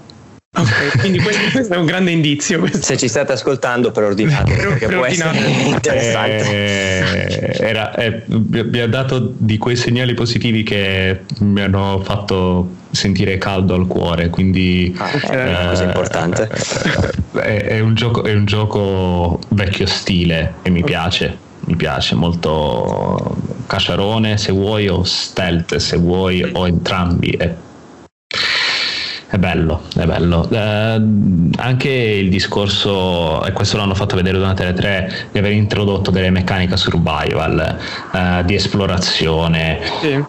Ok, 0.56 0.98
quindi 1.00 1.18
questo, 1.18 1.50
questo, 1.52 1.74
è 1.74 1.76
un 1.76 1.84
grande 1.84 2.10
indizio. 2.10 2.58
Questo. 2.60 2.78
Se 2.82 2.96
ci 2.96 3.08
state 3.08 3.32
ascoltando, 3.32 3.90
preordinate 3.90 4.54
perché 4.54 4.86
può 4.86 5.04
essere 5.04 5.38
interessante. 5.38 6.50
Eh, 6.50 7.66
era, 7.66 7.94
eh, 7.94 8.22
mi 8.26 8.78
ha 8.78 8.88
dato 8.88 9.32
di 9.36 9.58
quei 9.58 9.76
segnali 9.76 10.14
positivi 10.14 10.62
che 10.62 11.20
mi 11.40 11.60
hanno 11.60 12.00
fatto 12.02 12.70
sentire 12.90 13.36
caldo 13.36 13.74
al 13.74 13.86
cuore. 13.86 14.30
Quindi 14.30 14.94
ah, 14.98 15.10
è 15.10 15.48
una 15.48 15.68
cosa 15.68 15.84
importante. 15.84 16.48
Eh, 17.34 17.40
è, 17.40 17.64
è, 17.64 17.80
un 17.80 17.94
gioco, 17.94 18.24
è 18.24 18.34
un 18.34 18.46
gioco 18.46 19.38
vecchio 19.50 19.86
stile 19.86 20.54
e 20.62 20.70
mi 20.70 20.82
piace. 20.82 21.44
Mi 21.68 21.76
piace 21.76 22.14
molto 22.14 23.36
cacciarone 23.66 24.38
se 24.38 24.52
vuoi 24.52 24.88
o 24.88 25.02
stealth 25.02 25.76
se 25.76 25.96
vuoi 25.96 26.48
o 26.52 26.66
entrambi. 26.66 27.30
È 27.30 27.52
è 29.36 29.38
bello, 29.38 29.82
è 29.96 30.04
bello. 30.04 30.48
Eh, 30.50 31.02
anche 31.56 31.88
il 31.88 32.28
discorso, 32.28 33.44
e 33.44 33.52
questo 33.52 33.76
l'hanno 33.76 33.94
fatto 33.94 34.16
vedere 34.16 34.38
durante 34.38 34.64
le 34.64 34.72
tre, 34.72 35.28
di 35.30 35.38
aver 35.38 35.52
introdotto 35.52 36.10
delle 36.10 36.30
meccaniche 36.30 36.76
survival, 36.76 37.78
eh, 38.12 38.42
di 38.44 38.54
esplorazione. 38.54 39.80
Sì. 40.00 40.24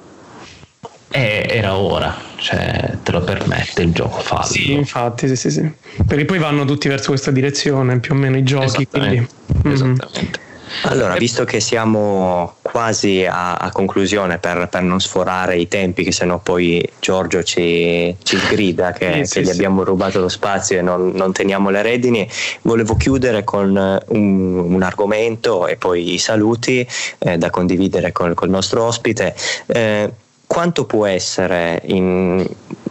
E 1.10 1.46
era 1.50 1.78
ora, 1.78 2.14
cioè 2.36 2.98
te 3.02 3.12
lo 3.14 3.22
permette 3.22 3.82
il 3.82 3.94
gioco 3.94 4.20
fallo. 4.20 4.44
Sì, 4.44 4.74
infatti, 4.74 5.28
sì, 5.28 5.36
sì, 5.38 5.50
sì. 5.50 5.72
Perché 6.06 6.26
poi 6.26 6.38
vanno 6.38 6.66
tutti 6.66 6.90
verso 6.90 7.10
questa 7.10 7.32
direzione, 7.32 8.00
più 8.00 8.14
o 8.14 8.18
meno 8.18 8.38
i 8.38 8.44
giochi. 8.44 8.66
Esattamente. 8.66 9.30
Quindi... 9.62 9.74
Esattamente. 9.74 10.40
Mm-hmm. 10.40 10.47
Allora, 10.84 11.16
visto 11.16 11.44
che 11.46 11.60
siamo 11.60 12.56
quasi 12.62 13.26
a, 13.26 13.56
a 13.56 13.72
conclusione 13.72 14.38
per, 14.38 14.68
per, 14.70 14.82
non 14.82 15.00
sforare 15.00 15.58
i 15.58 15.68
tempi, 15.68 16.04
che 16.04 16.12
sennò 16.12 16.40
poi 16.40 16.88
Giorgio 17.00 17.44
ci, 17.44 18.16
ci 18.24 18.38
grida 18.50 18.92
che, 18.92 19.26
sì, 19.26 19.40
che 19.40 19.46
sì, 19.46 19.50
gli 19.50 19.50
abbiamo 19.50 19.84
rubato 19.84 20.20
lo 20.20 20.30
spazio 20.30 20.78
e 20.78 20.82
non, 20.82 21.12
non, 21.14 21.32
teniamo 21.32 21.70
le 21.70 21.82
redini, 21.82 22.30
volevo 22.64 22.96
chiudere 22.96 23.44
con 23.44 24.00
un, 24.08 24.58
un 24.58 24.82
argomento 24.84 25.68
e 25.68 25.78
poi 25.78 26.14
i 26.14 26.18
saluti 26.18 26.88
eh, 27.20 27.38
da 27.38 27.50
condividere 27.50 28.12
col, 28.12 28.34
col 28.34 28.50
nostro 28.50 28.84
ospite. 28.84 29.36
Eh, 29.68 30.12
quanto 30.48 30.86
può 30.86 31.06
essere 31.06 31.82
in, 31.86 32.44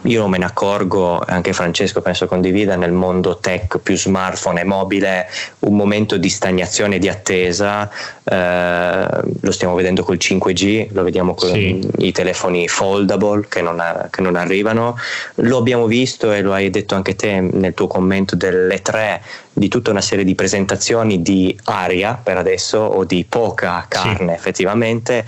io 0.03 0.27
me 0.27 0.37
ne 0.37 0.45
accorgo, 0.45 1.21
anche 1.25 1.53
Francesco 1.53 2.01
penso 2.01 2.27
condivida 2.27 2.75
nel 2.75 2.91
mondo 2.91 3.39
tech 3.39 3.79
più 3.79 3.97
smartphone 3.97 4.61
e 4.61 4.63
mobile 4.63 5.27
un 5.59 5.75
momento 5.75 6.17
di 6.17 6.29
stagnazione 6.29 6.95
e 6.95 6.99
di 6.99 7.09
attesa, 7.09 7.89
eh, 8.23 9.05
lo 9.41 9.51
stiamo 9.51 9.73
vedendo 9.73 10.03
col 10.03 10.17
5G, 10.17 10.89
lo 10.91 11.01
vediamo 11.03 11.33
con 11.33 11.49
sì. 11.49 11.79
i 11.97 12.11
telefoni 12.11 12.67
foldable 12.67 13.47
che 13.49 13.61
non, 13.63 14.07
che 14.11 14.21
non, 14.21 14.35
arrivano, 14.35 14.95
lo 15.35 15.57
abbiamo 15.57 15.87
visto 15.87 16.31
e 16.31 16.41
lo 16.41 16.53
hai 16.53 16.69
detto 16.69 16.93
anche 16.93 17.15
te 17.15 17.41
nel 17.41 17.73
tuo 17.73 17.87
commento 17.87 18.35
delle 18.35 18.81
tre 18.83 19.21
di 19.51 19.67
tutta 19.67 19.89
una 19.89 20.01
serie 20.01 20.23
di 20.23 20.35
presentazioni 20.35 21.23
di 21.23 21.57
aria 21.63 22.19
per 22.21 22.37
adesso 22.37 22.77
o 22.77 23.03
di 23.03 23.25
poca 23.27 23.83
carne 23.89 24.33
sì. 24.33 24.37
effettivamente 24.37 25.25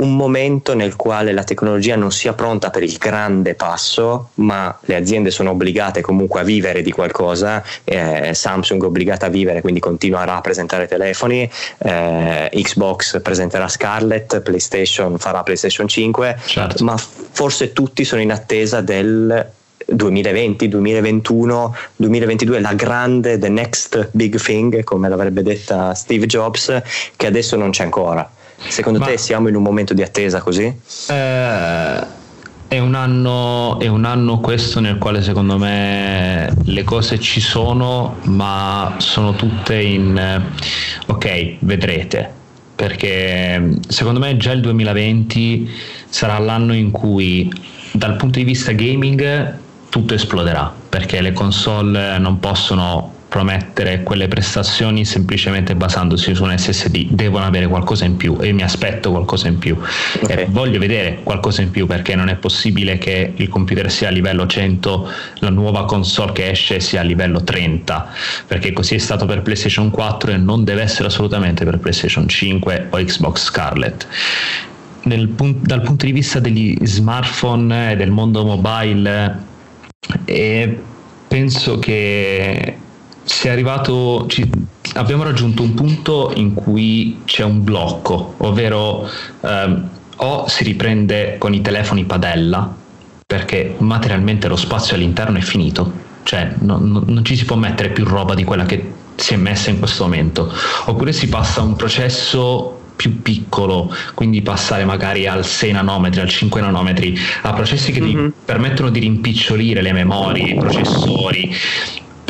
un 0.00 0.16
momento 0.16 0.74
nel 0.74 0.96
quale 0.96 1.32
la 1.32 1.44
tecnologia 1.44 1.96
non 1.96 2.10
sia 2.12 2.32
pronta 2.32 2.70
per 2.70 2.82
il 2.82 2.96
grande 2.96 3.54
passo, 3.54 4.30
ma 4.34 4.76
le 4.82 4.96
aziende 4.96 5.30
sono 5.30 5.50
obbligate 5.50 6.00
comunque 6.00 6.40
a 6.40 6.42
vivere 6.42 6.82
di 6.82 6.90
qualcosa, 6.90 7.62
eh, 7.84 8.32
Samsung 8.34 8.82
è 8.82 8.86
obbligata 8.86 9.26
a 9.26 9.28
vivere, 9.28 9.60
quindi 9.60 9.80
continuerà 9.80 10.36
a 10.36 10.40
presentare 10.40 10.86
telefoni, 10.86 11.48
eh, 11.78 12.50
Xbox 12.52 13.20
presenterà 13.20 13.68
Scarlett, 13.68 14.40
PlayStation 14.40 15.18
farà 15.18 15.42
PlayStation 15.42 15.86
5, 15.86 16.38
certo. 16.46 16.84
ma 16.84 16.96
forse 16.96 17.72
tutti 17.72 18.04
sono 18.04 18.22
in 18.22 18.32
attesa 18.32 18.80
del 18.80 19.52
2020, 19.86 20.68
2021, 20.68 21.76
2022 21.96 22.60
la 22.60 22.74
grande, 22.74 23.38
the 23.38 23.48
next 23.48 24.08
big 24.12 24.40
thing, 24.40 24.82
come 24.84 25.08
l'avrebbe 25.08 25.42
detta 25.42 25.94
Steve 25.94 26.26
Jobs, 26.26 26.82
che 27.16 27.26
adesso 27.26 27.56
non 27.56 27.70
c'è 27.70 27.84
ancora. 27.84 28.28
Secondo 28.68 28.98
Ma, 28.98 29.06
te 29.06 29.18
siamo 29.18 29.48
in 29.48 29.56
un 29.56 29.62
momento 29.62 29.94
di 29.94 30.02
attesa 30.02 30.40
così? 30.40 30.64
Eh, 30.64 32.06
è, 32.68 32.78
un 32.78 32.94
anno, 32.94 33.78
è 33.80 33.86
un 33.88 34.04
anno 34.04 34.38
questo 34.40 34.80
nel 34.80 34.98
quale 34.98 35.22
secondo 35.22 35.58
me 35.58 36.52
le 36.64 36.84
cose 36.84 37.18
ci 37.18 37.40
sono, 37.40 38.16
ma 38.24 38.94
sono 38.98 39.34
tutte 39.34 39.80
in 39.80 40.16
eh, 40.16 40.42
ok, 41.06 41.56
vedrete. 41.60 42.38
Perché 42.74 43.78
secondo 43.88 44.20
me 44.20 44.36
già 44.36 44.52
il 44.52 44.60
2020 44.60 45.70
sarà 46.08 46.38
l'anno 46.38 46.74
in 46.74 46.90
cui 46.90 47.52
dal 47.92 48.16
punto 48.16 48.38
di 48.38 48.44
vista 48.44 48.72
gaming 48.72 49.58
tutto 49.90 50.14
esploderà 50.14 50.72
perché 50.88 51.20
le 51.20 51.32
console 51.32 52.18
non 52.18 52.38
possono 52.40 53.18
promettere 53.30 54.02
quelle 54.02 54.26
prestazioni 54.26 55.04
semplicemente 55.04 55.76
basandosi 55.76 56.34
su 56.34 56.42
un 56.42 56.52
SSD, 56.58 57.10
devono 57.10 57.44
avere 57.44 57.68
qualcosa 57.68 58.04
in 58.04 58.16
più 58.16 58.36
e 58.40 58.52
mi 58.52 58.62
aspetto 58.62 59.12
qualcosa 59.12 59.46
in 59.46 59.58
più. 59.58 59.78
Okay. 60.22 60.46
voglio 60.48 60.80
vedere 60.80 61.20
qualcosa 61.22 61.62
in 61.62 61.70
più 61.70 61.86
perché 61.86 62.16
non 62.16 62.28
è 62.28 62.34
possibile 62.34 62.98
che 62.98 63.32
il 63.36 63.48
computer 63.48 63.88
sia 63.88 64.08
a 64.08 64.10
livello 64.10 64.46
100, 64.46 65.08
la 65.38 65.48
nuova 65.48 65.84
console 65.84 66.32
che 66.32 66.50
esce 66.50 66.80
sia 66.80 67.00
a 67.00 67.04
livello 67.04 67.44
30, 67.44 68.12
perché 68.48 68.72
così 68.72 68.96
è 68.96 68.98
stato 68.98 69.26
per 69.26 69.42
PlayStation 69.42 69.90
4 69.90 70.32
e 70.32 70.36
non 70.36 70.64
deve 70.64 70.82
essere 70.82 71.06
assolutamente 71.06 71.64
per 71.64 71.78
PlayStation 71.78 72.26
5 72.26 72.88
o 72.90 72.96
Xbox 72.98 73.44
Scarlett. 73.44 74.06
Nel, 75.02 75.28
dal 75.28 75.82
punto 75.82 76.04
di 76.04 76.12
vista 76.12 76.40
degli 76.40 76.76
smartphone 76.82 77.92
e 77.92 77.96
del 77.96 78.10
mondo 78.10 78.44
mobile, 78.44 79.38
eh, 80.24 80.78
penso 81.28 81.78
che 81.78 82.76
sia 83.22 83.52
arrivato, 83.52 84.26
ci, 84.28 84.48
abbiamo 84.94 85.22
raggiunto 85.22 85.62
un 85.62 85.74
punto 85.74 86.32
in 86.34 86.54
cui 86.54 87.20
c'è 87.24 87.44
un 87.44 87.62
blocco, 87.62 88.34
ovvero 88.38 89.08
ehm, 89.40 89.88
o 90.16 90.48
si 90.48 90.64
riprende 90.64 91.36
con 91.38 91.54
i 91.54 91.60
telefoni 91.60 92.04
padella, 92.04 92.74
perché 93.26 93.76
materialmente 93.78 94.48
lo 94.48 94.56
spazio 94.56 94.96
all'interno 94.96 95.38
è 95.38 95.42
finito, 95.42 95.92
cioè 96.24 96.52
non, 96.58 97.04
non 97.06 97.24
ci 97.24 97.36
si 97.36 97.44
può 97.44 97.56
mettere 97.56 97.90
più 97.90 98.04
roba 98.04 98.34
di 98.34 98.44
quella 98.44 98.66
che 98.66 98.92
si 99.16 99.34
è 99.34 99.36
messa 99.36 99.70
in 99.70 99.78
questo 99.78 100.04
momento, 100.04 100.52
oppure 100.86 101.12
si 101.12 101.28
passa 101.28 101.60
a 101.60 101.64
un 101.64 101.76
processo 101.76 102.78
più 103.00 103.22
piccolo, 103.22 103.94
quindi 104.14 104.42
passare 104.42 104.84
magari 104.84 105.26
al 105.26 105.46
6 105.46 105.72
nanometri, 105.72 106.20
al 106.20 106.28
5 106.28 106.60
nanometri, 106.60 107.18
a 107.42 107.52
processi 107.54 107.92
che 107.92 108.00
mm-hmm. 108.02 108.26
ti 108.26 108.32
permettono 108.44 108.90
di 108.90 109.00
rimpicciolire 109.00 109.80
le 109.80 109.92
memorie, 109.92 110.50
i 110.50 110.54
processori, 110.54 111.50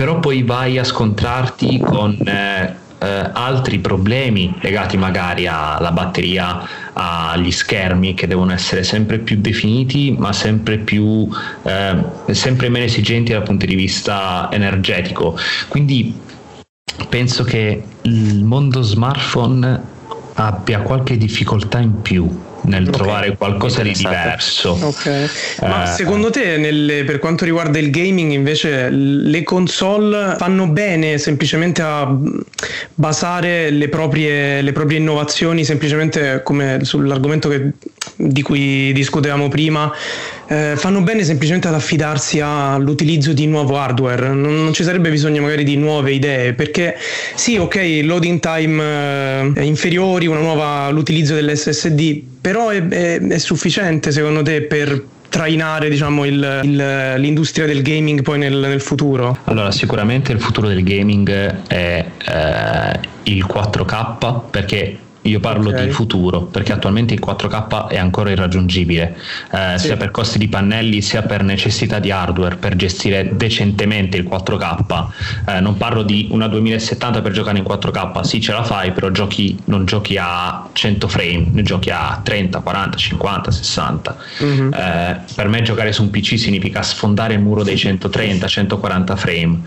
però 0.01 0.19
poi 0.19 0.43
vai 0.45 0.79
a 0.79 0.85
scontrarti 0.85 1.79
con 1.79 2.17
eh, 2.25 2.75
eh, 3.01 3.31
altri 3.35 3.81
problemi 3.81 4.55
legati 4.63 4.97
magari 4.97 5.47
alla 5.47 5.91
batteria, 5.93 6.67
agli 6.95 7.51
schermi 7.51 8.15
che 8.15 8.27
devono 8.27 8.55
essere 8.55 8.83
sempre 8.83 9.19
più 9.19 9.37
definiti, 9.43 10.17
ma 10.19 10.33
sempre 10.33 10.79
più 10.79 11.29
eh, 11.65 12.03
sempre 12.31 12.71
meno 12.71 12.87
esigenti 12.87 13.33
dal 13.33 13.43
punto 13.43 13.67
di 13.67 13.75
vista 13.75 14.49
energetico. 14.51 15.37
Quindi 15.69 16.19
penso 17.11 17.45
che 17.45 17.83
il 18.01 18.43
mondo 18.43 18.81
smartphone 18.81 19.83
abbia 20.33 20.81
qualche 20.81 21.19
difficoltà 21.19 21.79
in 21.79 22.01
più 22.01 22.27
nel 22.63 22.83
okay. 22.83 22.93
trovare 22.93 23.37
qualcosa 23.37 23.83
di 23.83 23.93
diverso. 23.93 24.79
Okay. 24.81 25.29
Ma 25.61 25.85
eh, 25.85 25.87
secondo 25.95 26.31
te, 26.31 26.57
nelle, 26.57 27.05
per 27.05 27.19
quanto 27.19 27.45
riguarda 27.45 27.79
il 27.79 27.91
gaming, 27.91 28.33
invece, 28.33 28.89
le 28.91 29.43
console 29.43 30.37
fanno 30.39 30.67
bene 30.67 31.19
semplicemente 31.19 31.83
a 31.83 32.17
basare 32.95 33.71
le 33.71 33.89
proprie, 33.89 34.63
le 34.63 34.73
proprie 34.73 34.99
innovazioni 34.99 35.65
semplicemente 35.65 36.43
come 36.43 36.81
sull'argomento 36.83 37.49
che, 37.49 37.71
di 38.17 38.43
cui 38.43 38.93
discutevamo 38.93 39.49
prima? 39.49 39.93
Eh, 40.53 40.75
fanno 40.75 41.01
bene 41.03 41.23
semplicemente 41.23 41.69
ad 41.69 41.75
affidarsi 41.75 42.41
all'utilizzo 42.41 43.33
di 43.33 43.47
nuovo 43.47 43.79
hardware, 43.79 44.31
non, 44.31 44.65
non, 44.65 44.73
ci 44.73 44.83
sarebbe 44.83 45.09
bisogno 45.09 45.43
magari 45.43 45.63
di 45.63 45.77
nuove 45.77 46.11
idee, 46.11 46.55
perché 46.55 46.97
sì, 47.37 47.57
ok, 47.57 48.01
loading 48.03 48.41
time 48.41 49.53
eh, 49.55 49.65
inferiori, 49.65 50.27
una 50.27 50.41
nuova, 50.41 50.91
l'utilizzo 50.91 51.35
dell'SSD, 51.35 52.21
però 52.41 52.71
è, 52.71 52.85
è, 52.85 53.21
è 53.21 53.39
sufficiente 53.39 54.11
secondo 54.11 54.43
te 54.43 54.63
per 54.63 55.01
trainare 55.29 55.89
diciamo, 55.89 56.25
il, 56.25 56.61
il, 56.65 57.15
l'industria 57.19 57.65
del 57.65 57.83
gaming 57.83 58.23
poi 58.23 58.39
nel, 58.39 58.57
nel, 58.57 58.81
futuro? 58.81 59.39
Allora 59.45 59.71
sicuramente 59.71 60.33
il 60.33 60.41
futuro 60.41 60.67
del 60.67 60.83
gaming 60.83 61.31
è 61.69 62.05
eh, 62.27 63.01
il 63.23 63.47
4K 63.47 64.41
perché 64.51 64.99
io 65.31 65.41
parlo 65.41 65.71
okay. 65.71 65.87
di 65.87 65.93
futuro 65.93 66.43
perché 66.43 66.73
attualmente 66.73 67.15
il 67.15 67.23
4K 67.25 67.89
è 67.89 67.99
ancora 67.99 68.31
irraggiungibile, 68.31 69.17
eh, 69.53 69.79
sì. 69.79 69.87
sia 69.87 69.97
per 69.97 70.11
costi 70.11 70.39
di 70.39 70.49
pannelli 70.49 71.01
sia 71.01 71.23
per 71.23 71.43
necessità 71.43 71.99
di 71.99 72.11
hardware 72.11 72.57
per 72.57 72.77
gestire 72.77 73.31
decentemente 73.33 74.17
il 74.17 74.25
4K. 74.25 75.07
Eh, 75.47 75.61
non 75.61 75.77
parlo 75.77 76.03
di 76.03 76.29
una 76.31 76.49
2070 76.49 77.21
per 77.23 77.33
giocare 77.33 77.59
in 77.59 77.65
4K, 77.65 78.21
sì 78.23 78.41
ce 78.41 78.53
la 78.53 78.65
fai, 78.65 78.93
però 78.93 79.11
giochi, 79.11 79.57
non 79.67 79.85
giochi 79.85 80.17
a 80.19 80.69
100 80.73 81.09
frame, 81.09 81.47
ne 81.53 81.63
giochi 81.63 81.91
a 81.91 82.21
30, 82.23 82.61
40, 82.61 82.97
50, 82.97 83.51
60. 83.51 84.17
Mm-hmm. 84.43 84.73
Eh, 84.73 85.21
per 85.35 85.49
me 85.49 85.63
giocare 85.63 85.93
su 85.93 86.03
un 86.03 86.11
PC 86.11 86.39
significa 86.39 86.83
sfondare 86.83 87.35
il 87.35 87.41
muro 87.41 87.63
dei 87.63 87.77
130, 87.77 88.47
140 88.47 89.17
frame, 89.17 89.61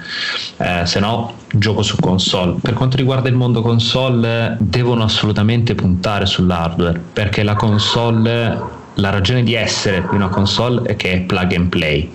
eh, 0.57 0.85
se 0.85 0.99
no 0.99 1.41
gioco 1.55 1.83
su 1.83 1.97
console. 1.97 2.55
Per 2.61 2.73
quanto 2.73 2.97
riguarda 2.97 3.29
il 3.29 3.35
mondo 3.35 3.61
console, 3.61 4.57
devono 4.59 5.03
assolutamente 5.03 5.52
puntare 5.75 6.25
sull'hardware 6.25 6.99
perché 7.13 7.43
la 7.43 7.55
console 7.55 8.81
la 8.95 9.09
ragione 9.09 9.43
di 9.43 9.53
essere 9.55 10.05
di 10.09 10.15
una 10.15 10.29
console 10.29 10.87
è 10.87 10.95
che 10.95 11.13
è 11.13 11.21
plug 11.21 11.55
and 11.55 11.69
play, 11.69 12.11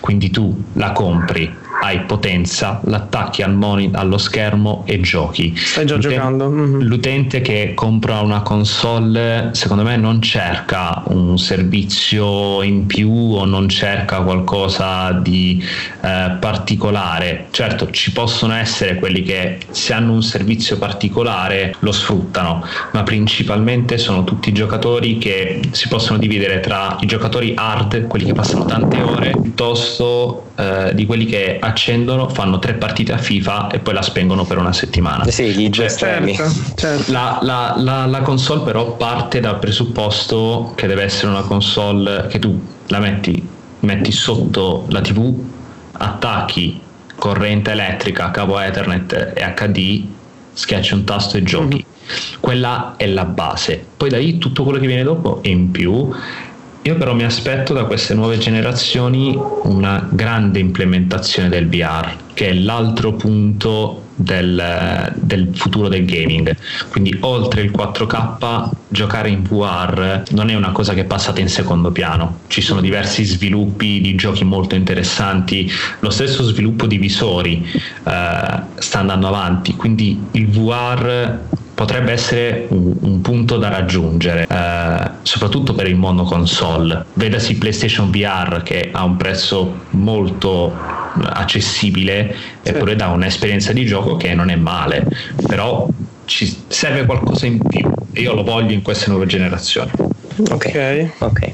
quindi 0.00 0.30
tu 0.30 0.64
la 0.72 0.92
compri, 0.92 1.54
hai 1.82 2.00
potenza, 2.00 2.80
l'attacchi 2.84 3.42
al 3.42 3.54
monitor, 3.54 4.00
allo 4.00 4.18
schermo 4.18 4.82
e 4.86 5.00
giochi. 5.00 5.54
Stai 5.56 5.86
già 5.86 5.96
L'utente, 5.96 6.16
giocando. 6.16 6.50
Mm-hmm. 6.50 6.80
L'utente 6.80 7.40
che 7.40 7.72
compra 7.74 8.20
una 8.20 8.42
console, 8.42 9.50
secondo 9.52 9.82
me, 9.82 9.96
non 9.96 10.20
cerca 10.20 11.02
un 11.06 11.38
servizio 11.38 12.62
in 12.62 12.86
più 12.86 13.10
o 13.10 13.44
non 13.44 13.68
cerca 13.68 14.20
qualcosa 14.20 15.12
di 15.12 15.62
eh, 16.02 16.36
particolare. 16.40 17.46
Certo, 17.50 17.90
ci 17.90 18.12
possono 18.12 18.54
essere 18.54 18.96
quelli 18.96 19.22
che 19.22 19.58
se 19.70 19.92
hanno 19.92 20.12
un 20.12 20.22
servizio 20.22 20.78
particolare 20.78 21.74
lo 21.80 21.92
sfruttano, 21.92 22.64
ma 22.92 23.02
principalmente 23.02 23.98
sono 23.98 24.24
tutti 24.24 24.52
giocatori 24.52 25.18
che 25.18 25.60
si 25.70 25.88
possono 25.88 26.18
dividere 26.18 26.60
tra 26.60 26.96
i 27.00 27.06
giocatori 27.06 27.52
hard, 27.54 28.06
quelli 28.06 28.24
che 28.24 28.32
passano 28.32 28.64
tante 28.64 29.00
ore, 29.00 29.32
piuttosto 29.40 30.45
eh, 30.56 30.94
di 30.94 31.04
quelli 31.04 31.26
che 31.26 31.58
accendono, 31.60 32.28
fanno 32.28 32.58
tre 32.58 32.74
partite 32.74 33.12
a 33.12 33.18
FIFA 33.18 33.68
e 33.68 33.78
poi 33.78 33.94
la 33.94 34.02
spengono 34.02 34.44
per 34.44 34.58
una 34.58 34.72
settimana. 34.72 35.26
Sì, 35.28 35.52
gli 35.52 35.68
cioè, 35.70 35.90
certo, 35.90 36.50
certo. 36.74 37.12
La, 37.12 37.38
la, 37.42 37.74
la, 37.76 38.06
la 38.06 38.20
console 38.22 38.62
però 38.62 38.96
parte 38.96 39.40
dal 39.40 39.58
presupposto 39.58 40.72
che 40.74 40.86
deve 40.86 41.02
essere 41.02 41.28
una 41.28 41.42
console 41.42 42.26
che 42.28 42.38
tu 42.38 42.58
la 42.86 43.00
metti, 43.00 43.46
metti 43.80 44.10
sotto 44.12 44.86
la 44.88 45.00
TV, 45.00 45.34
attacchi 45.92 46.80
corrente 47.16 47.72
elettrica, 47.72 48.30
cavo 48.30 48.58
Ethernet 48.58 49.32
e 49.34 49.54
HD, 49.54 50.04
schiacci 50.52 50.94
un 50.94 51.04
tasto 51.04 51.36
e 51.36 51.42
giochi. 51.42 51.84
Mm-hmm. 51.84 52.40
Quella 52.40 52.94
è 52.96 53.06
la 53.06 53.24
base. 53.24 53.84
Poi 53.96 54.08
da 54.08 54.18
lì 54.18 54.38
tutto 54.38 54.62
quello 54.62 54.78
che 54.78 54.86
viene 54.86 55.02
dopo 55.02 55.42
è 55.42 55.48
in 55.48 55.70
più 55.70 56.08
io 56.86 56.94
però 56.94 57.14
mi 57.14 57.24
aspetto 57.24 57.72
da 57.72 57.84
queste 57.84 58.14
nuove 58.14 58.38
generazioni 58.38 59.36
una 59.64 60.06
grande 60.08 60.60
implementazione 60.60 61.48
del 61.48 61.68
VR, 61.68 62.14
che 62.32 62.50
è 62.50 62.52
l'altro 62.52 63.14
punto 63.14 64.04
del, 64.14 65.12
del, 65.16 65.48
futuro 65.52 65.88
del 65.88 66.04
gaming. 66.04 66.56
Quindi 66.88 67.16
oltre 67.22 67.62
il 67.62 67.72
4K, 67.72 68.70
giocare 68.86 69.30
in 69.30 69.42
VR 69.42 70.22
non 70.30 70.48
è 70.48 70.54
una 70.54 70.70
cosa 70.70 70.94
che 70.94 71.00
è 71.00 71.04
passata 71.04 71.40
in 71.40 71.48
secondo 71.48 71.90
piano. 71.90 72.38
Ci 72.46 72.60
sono 72.60 72.80
diversi 72.80 73.24
sviluppi 73.24 74.00
di 74.00 74.14
giochi 74.14 74.44
molto 74.44 74.76
interessanti, 74.76 75.68
lo 75.98 76.10
stesso 76.10 76.44
sviluppo 76.44 76.86
di 76.86 76.98
visori 76.98 77.68
eh, 77.68 78.60
sta 78.76 78.98
andando 79.00 79.26
avanti, 79.26 79.74
quindi 79.74 80.24
il 80.30 80.46
VR 80.46 81.64
potrebbe 81.76 82.10
essere 82.10 82.66
un, 82.70 82.94
un 83.00 83.20
punto 83.20 83.58
da 83.58 83.68
raggiungere, 83.68 84.46
eh, 84.48 85.10
soprattutto 85.22 85.74
per 85.74 85.86
il 85.86 85.96
mondo 85.96 86.22
console. 86.22 87.04
Vedasi 87.12 87.58
PlayStation 87.58 88.10
VR 88.10 88.62
che 88.62 88.88
ha 88.90 89.04
un 89.04 89.16
prezzo 89.16 89.82
molto 89.90 90.72
accessibile, 91.22 92.34
sì. 92.62 92.70
eppure 92.70 92.96
dà 92.96 93.08
un'esperienza 93.08 93.74
di 93.74 93.84
gioco 93.84 94.16
che 94.16 94.34
non 94.34 94.48
è 94.48 94.56
male, 94.56 95.06
però 95.46 95.86
ci 96.24 96.62
serve 96.66 97.04
qualcosa 97.04 97.44
in 97.44 97.58
più 97.58 97.88
e 98.10 98.22
io 98.22 98.32
lo 98.32 98.42
voglio 98.42 98.72
in 98.72 98.80
queste 98.80 99.10
nuove 99.10 99.26
generazioni. 99.26 99.90
Ok, 100.50 101.10
ok. 101.18 101.52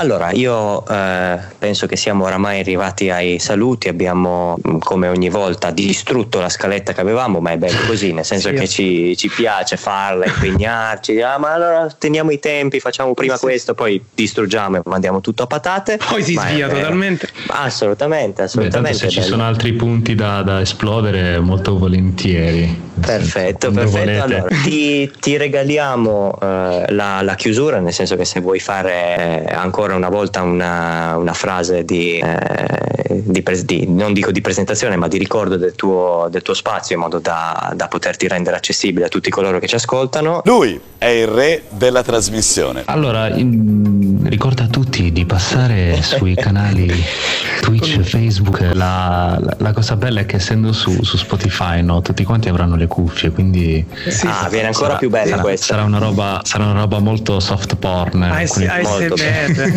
Allora, 0.00 0.30
io 0.30 0.82
eh, 0.86 1.38
penso 1.58 1.86
che 1.86 1.94
siamo 1.94 2.24
oramai 2.24 2.60
arrivati 2.60 3.10
ai 3.10 3.38
saluti, 3.38 3.86
abbiamo 3.88 4.56
mm, 4.66 4.78
come 4.78 5.08
ogni 5.08 5.28
volta 5.28 5.70
distrutto 5.70 6.40
la 6.40 6.48
scaletta 6.48 6.94
che 6.94 7.02
avevamo, 7.02 7.40
ma 7.40 7.50
è 7.50 7.58
bello 7.58 7.80
così, 7.86 8.14
nel 8.14 8.24
senso 8.24 8.48
sì. 8.48 8.54
che 8.54 8.66
ci, 8.66 9.16
ci, 9.18 9.28
piace 9.28 9.76
farla, 9.76 10.24
impegnarci, 10.24 11.20
ah, 11.20 11.36
ma 11.36 11.52
allora 11.52 11.94
teniamo 11.98 12.30
i 12.30 12.38
tempi, 12.38 12.80
facciamo 12.80 13.12
prima 13.12 13.34
sì. 13.36 13.42
questo, 13.42 13.74
poi 13.74 14.02
distruggiamo 14.14 14.78
e 14.78 14.80
mandiamo 14.86 15.20
tutto 15.20 15.42
a 15.42 15.46
patate. 15.46 15.98
Poi 16.08 16.22
si 16.22 16.34
svia 16.34 16.66
totalmente. 16.66 17.28
Assolutamente, 17.48 18.40
assolutamente. 18.40 19.04
Beh, 19.04 19.10
se 19.10 19.10
ci 19.10 19.20
sono 19.20 19.44
altri 19.44 19.74
punti 19.74 20.14
da, 20.14 20.40
da 20.40 20.62
esplodere, 20.62 21.40
molto 21.40 21.76
volentieri. 21.76 22.88
Perfetto, 23.00 23.70
perfetto. 23.70 24.22
Allora, 24.22 24.46
ti, 24.62 25.10
ti 25.18 25.36
regaliamo 25.36 26.38
eh, 26.40 26.84
la, 26.88 27.22
la, 27.22 27.34
chiusura, 27.34 27.80
nel 27.80 27.92
senso 27.92 28.16
che 28.16 28.24
se 28.24 28.40
vuoi 28.40 28.60
fare 28.60 29.46
eh, 29.46 29.54
ancora 29.54 29.89
una 29.94 30.08
volta 30.08 30.42
una, 30.42 31.16
una 31.16 31.32
frase 31.32 31.84
di, 31.84 32.18
eh, 32.18 33.22
di, 33.22 33.42
di, 33.64 33.86
non 33.88 34.12
dico 34.12 34.30
di 34.30 34.40
presentazione, 34.40 34.96
ma 34.96 35.08
di 35.08 35.18
ricordo 35.18 35.56
del 35.56 35.74
tuo, 35.74 36.28
del 36.30 36.42
tuo 36.42 36.54
spazio 36.54 36.94
in 36.94 37.00
modo 37.02 37.18
da, 37.18 37.72
da, 37.74 37.88
poterti 37.88 38.28
rendere 38.28 38.56
accessibile 38.56 39.06
a 39.06 39.08
tutti 39.08 39.30
coloro 39.30 39.58
che 39.58 39.66
ci 39.66 39.74
ascoltano. 39.74 40.42
Lui 40.44 40.80
è 40.98 41.06
il 41.06 41.26
re 41.26 41.62
della 41.70 42.02
trasmissione. 42.02 42.82
Allora, 42.86 43.28
in, 43.28 44.26
ricorda 44.28 44.64
a 44.64 44.68
tutti 44.68 45.12
di 45.12 45.24
passare 45.24 46.00
sui 46.02 46.34
canali 46.34 46.92
Twitch, 47.60 48.00
Facebook. 48.00 48.60
La, 48.72 49.38
la, 49.40 49.56
la, 49.58 49.72
cosa 49.72 49.96
bella 49.96 50.20
è 50.20 50.26
che 50.26 50.36
essendo 50.36 50.72
su, 50.72 51.02
su 51.02 51.16
Spotify, 51.16 51.82
no, 51.82 52.00
tutti 52.00 52.24
quanti 52.24 52.48
avranno 52.48 52.76
le 52.76 52.86
cuffie, 52.86 53.30
quindi 53.30 53.84
sì, 54.08 54.26
ah, 54.26 54.48
viene 54.48 54.68
ancora 54.68 54.88
sarà, 54.88 54.98
più 54.98 55.10
bella 55.10 55.30
sarà, 55.30 55.42
questa. 55.42 55.66
Sarà 55.66 55.84
una, 55.84 55.98
roba, 55.98 56.40
sarà 56.44 56.64
una 56.64 56.80
roba 56.80 56.98
molto 56.98 57.40
soft 57.40 57.76
porn. 57.76 58.22
AS, 58.22 58.56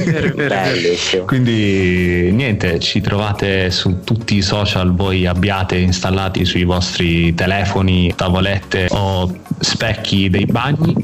Bellissimo. 0.03 1.25
Quindi 1.25 2.29
niente, 2.31 2.79
ci 2.79 3.01
trovate 3.01 3.71
su 3.71 4.03
tutti 4.03 4.35
i 4.35 4.41
social, 4.41 4.93
voi 4.93 5.25
abbiate 5.25 5.75
installati 5.77 6.45
sui 6.45 6.63
vostri 6.63 7.33
telefoni, 7.33 8.13
tavolette 8.15 8.87
o 8.89 9.31
specchi 9.59 10.29
dei 10.29 10.45
bagni, 10.45 10.95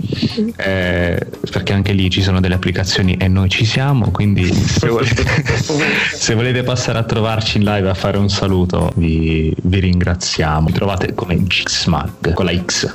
eh, 0.57 1.19
perché 1.51 1.73
anche 1.73 1.93
lì 1.93 2.09
ci 2.09 2.21
sono 2.21 2.39
delle 2.39 2.55
applicazioni 2.55 3.15
e 3.17 3.27
noi 3.27 3.49
ci 3.49 3.65
siamo, 3.65 4.11
quindi 4.11 4.53
se 4.53 4.87
volete, 4.87 5.23
se 6.13 6.35
volete 6.35 6.63
passare 6.63 6.99
a 6.99 7.03
trovarci 7.03 7.57
in 7.57 7.63
live 7.63 7.89
a 7.89 7.93
fare 7.93 8.17
un 8.17 8.29
saluto 8.29 8.91
vi, 8.95 9.53
vi 9.63 9.79
ringraziamo. 9.79 10.67
Mi 10.67 10.71
trovate 10.71 11.13
come 11.13 11.41
Xmag 11.47 12.33
con 12.33 12.45
la 12.45 12.53
X. 12.53 12.93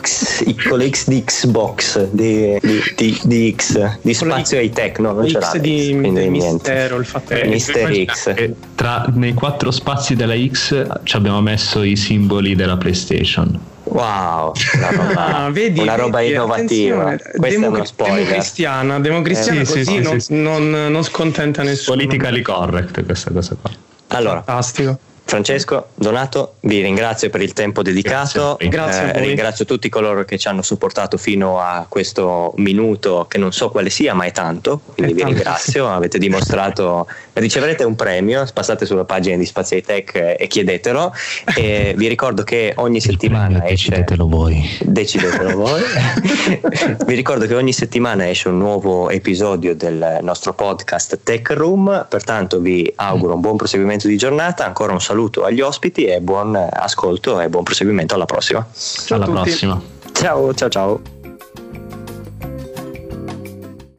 X, 0.00 0.44
con 0.68 0.78
la 0.78 0.88
X 0.88 1.08
di 1.08 1.24
Xbox, 1.24 2.08
di, 2.10 2.58
di, 2.60 2.80
di, 2.96 3.20
di 3.24 3.54
X, 3.56 3.98
di 4.02 4.14
spazio 4.14 4.58
ai 4.58 4.70
tech, 4.70 4.98
no, 4.98 5.12
non 5.12 5.26
X 5.40 5.56
di, 5.56 5.96
quindi 5.98 6.28
mistero, 6.28 6.96
il 6.96 7.06
fatto 7.06 7.32
è 7.32 7.46
Mister 7.46 8.04
X. 8.04 8.52
Tra 8.74 9.06
nei 9.14 9.34
quattro 9.34 9.70
spazi 9.70 10.14
della 10.14 10.36
X 10.36 10.86
ci 11.04 11.16
abbiamo 11.16 11.40
messo 11.40 11.82
i 11.82 11.96
simboli 11.96 12.54
della 12.54 12.76
PlayStation. 12.76 13.68
Wow, 13.84 14.52
una 14.74 14.90
roba, 14.90 15.26
ah, 15.44 15.50
vedi, 15.50 15.80
una 15.80 15.96
roba 15.96 16.18
vedi, 16.18 16.32
innovativa. 16.32 17.04
Questo 17.16 17.40
demo, 17.40 17.64
è 17.64 17.68
uno 17.68 17.84
spoiler. 17.84 18.16
Democristiana, 18.18 19.00
democristiana 19.00 19.60
eh, 19.60 19.64
sì, 19.64 19.72
così 19.72 19.84
sì, 19.84 19.98
non, 19.98 20.20
sì, 20.20 20.34
non, 20.34 20.70
non, 20.70 21.02
scontenta 21.02 21.62
nessuno. 21.62 21.96
Politically 21.96 22.42
correct 22.42 23.04
questa 23.04 23.32
cosa 23.32 23.56
qua. 23.60 23.70
Allora, 24.08 24.42
fantastico. 24.42 24.98
Francesco, 25.30 25.90
Donato, 25.94 26.54
vi 26.62 26.80
ringrazio 26.82 27.30
per 27.30 27.40
il 27.40 27.52
tempo 27.52 27.82
dedicato. 27.82 28.58
Grazie. 28.58 29.12
Eh, 29.12 29.20
ringrazio 29.20 29.64
tutti 29.64 29.88
coloro 29.88 30.24
che 30.24 30.36
ci 30.38 30.48
hanno 30.48 30.60
supportato 30.60 31.16
fino 31.16 31.60
a 31.60 31.86
questo 31.88 32.52
minuto, 32.56 33.26
che 33.28 33.38
non 33.38 33.52
so 33.52 33.70
quale 33.70 33.90
sia, 33.90 34.12
ma 34.12 34.24
è 34.24 34.32
tanto. 34.32 34.80
Quindi 34.92 35.12
è 35.12 35.14
vi 35.14 35.20
tanto. 35.20 35.34
ringrazio. 35.36 35.86
Avete 35.94 36.18
dimostrato. 36.18 37.06
Riceverete 37.34 37.84
un 37.84 37.94
premio. 37.94 38.44
Passate 38.52 38.86
sulla 38.86 39.04
pagina 39.04 39.36
di 39.36 39.46
Spazio 39.46 39.80
Tech 39.80 40.34
e 40.36 40.46
chiedetelo. 40.48 41.14
E 41.54 41.94
vi 41.96 42.08
ricordo 42.08 42.42
che 42.42 42.72
ogni 42.74 43.00
settimana 43.00 43.64
esce. 43.68 43.90
Decidetelo 43.90 44.26
voi. 44.26 44.78
Decidetelo 44.80 45.54
voi. 45.54 45.82
vi 47.06 47.14
ricordo 47.14 47.46
che 47.46 47.54
ogni 47.54 47.72
settimana 47.72 48.28
esce 48.28 48.48
un 48.48 48.58
nuovo 48.58 49.08
episodio 49.10 49.76
del 49.76 50.18
nostro 50.22 50.54
podcast 50.54 51.20
Tech 51.22 51.50
Room. 51.50 52.04
Pertanto 52.08 52.58
vi 52.58 52.92
auguro 52.96 53.34
un 53.34 53.40
buon 53.40 53.56
proseguimento 53.56 54.08
di 54.08 54.16
giornata. 54.16 54.66
Ancora 54.66 54.92
un 54.92 55.00
saluto 55.00 55.18
saluto 55.20 55.44
agli 55.44 55.60
ospiti 55.60 56.04
e 56.04 56.20
buon 56.20 56.56
ascolto 56.56 57.40
e 57.40 57.48
buon 57.48 57.64
proseguimento 57.64 58.14
alla 58.14 58.24
prossima. 58.24 58.66
Ciao 58.72 59.16
alla 59.16 59.26
prossima. 59.26 59.80
Ciao 60.12 60.54
ciao 60.54 60.68
ciao. 60.68 61.19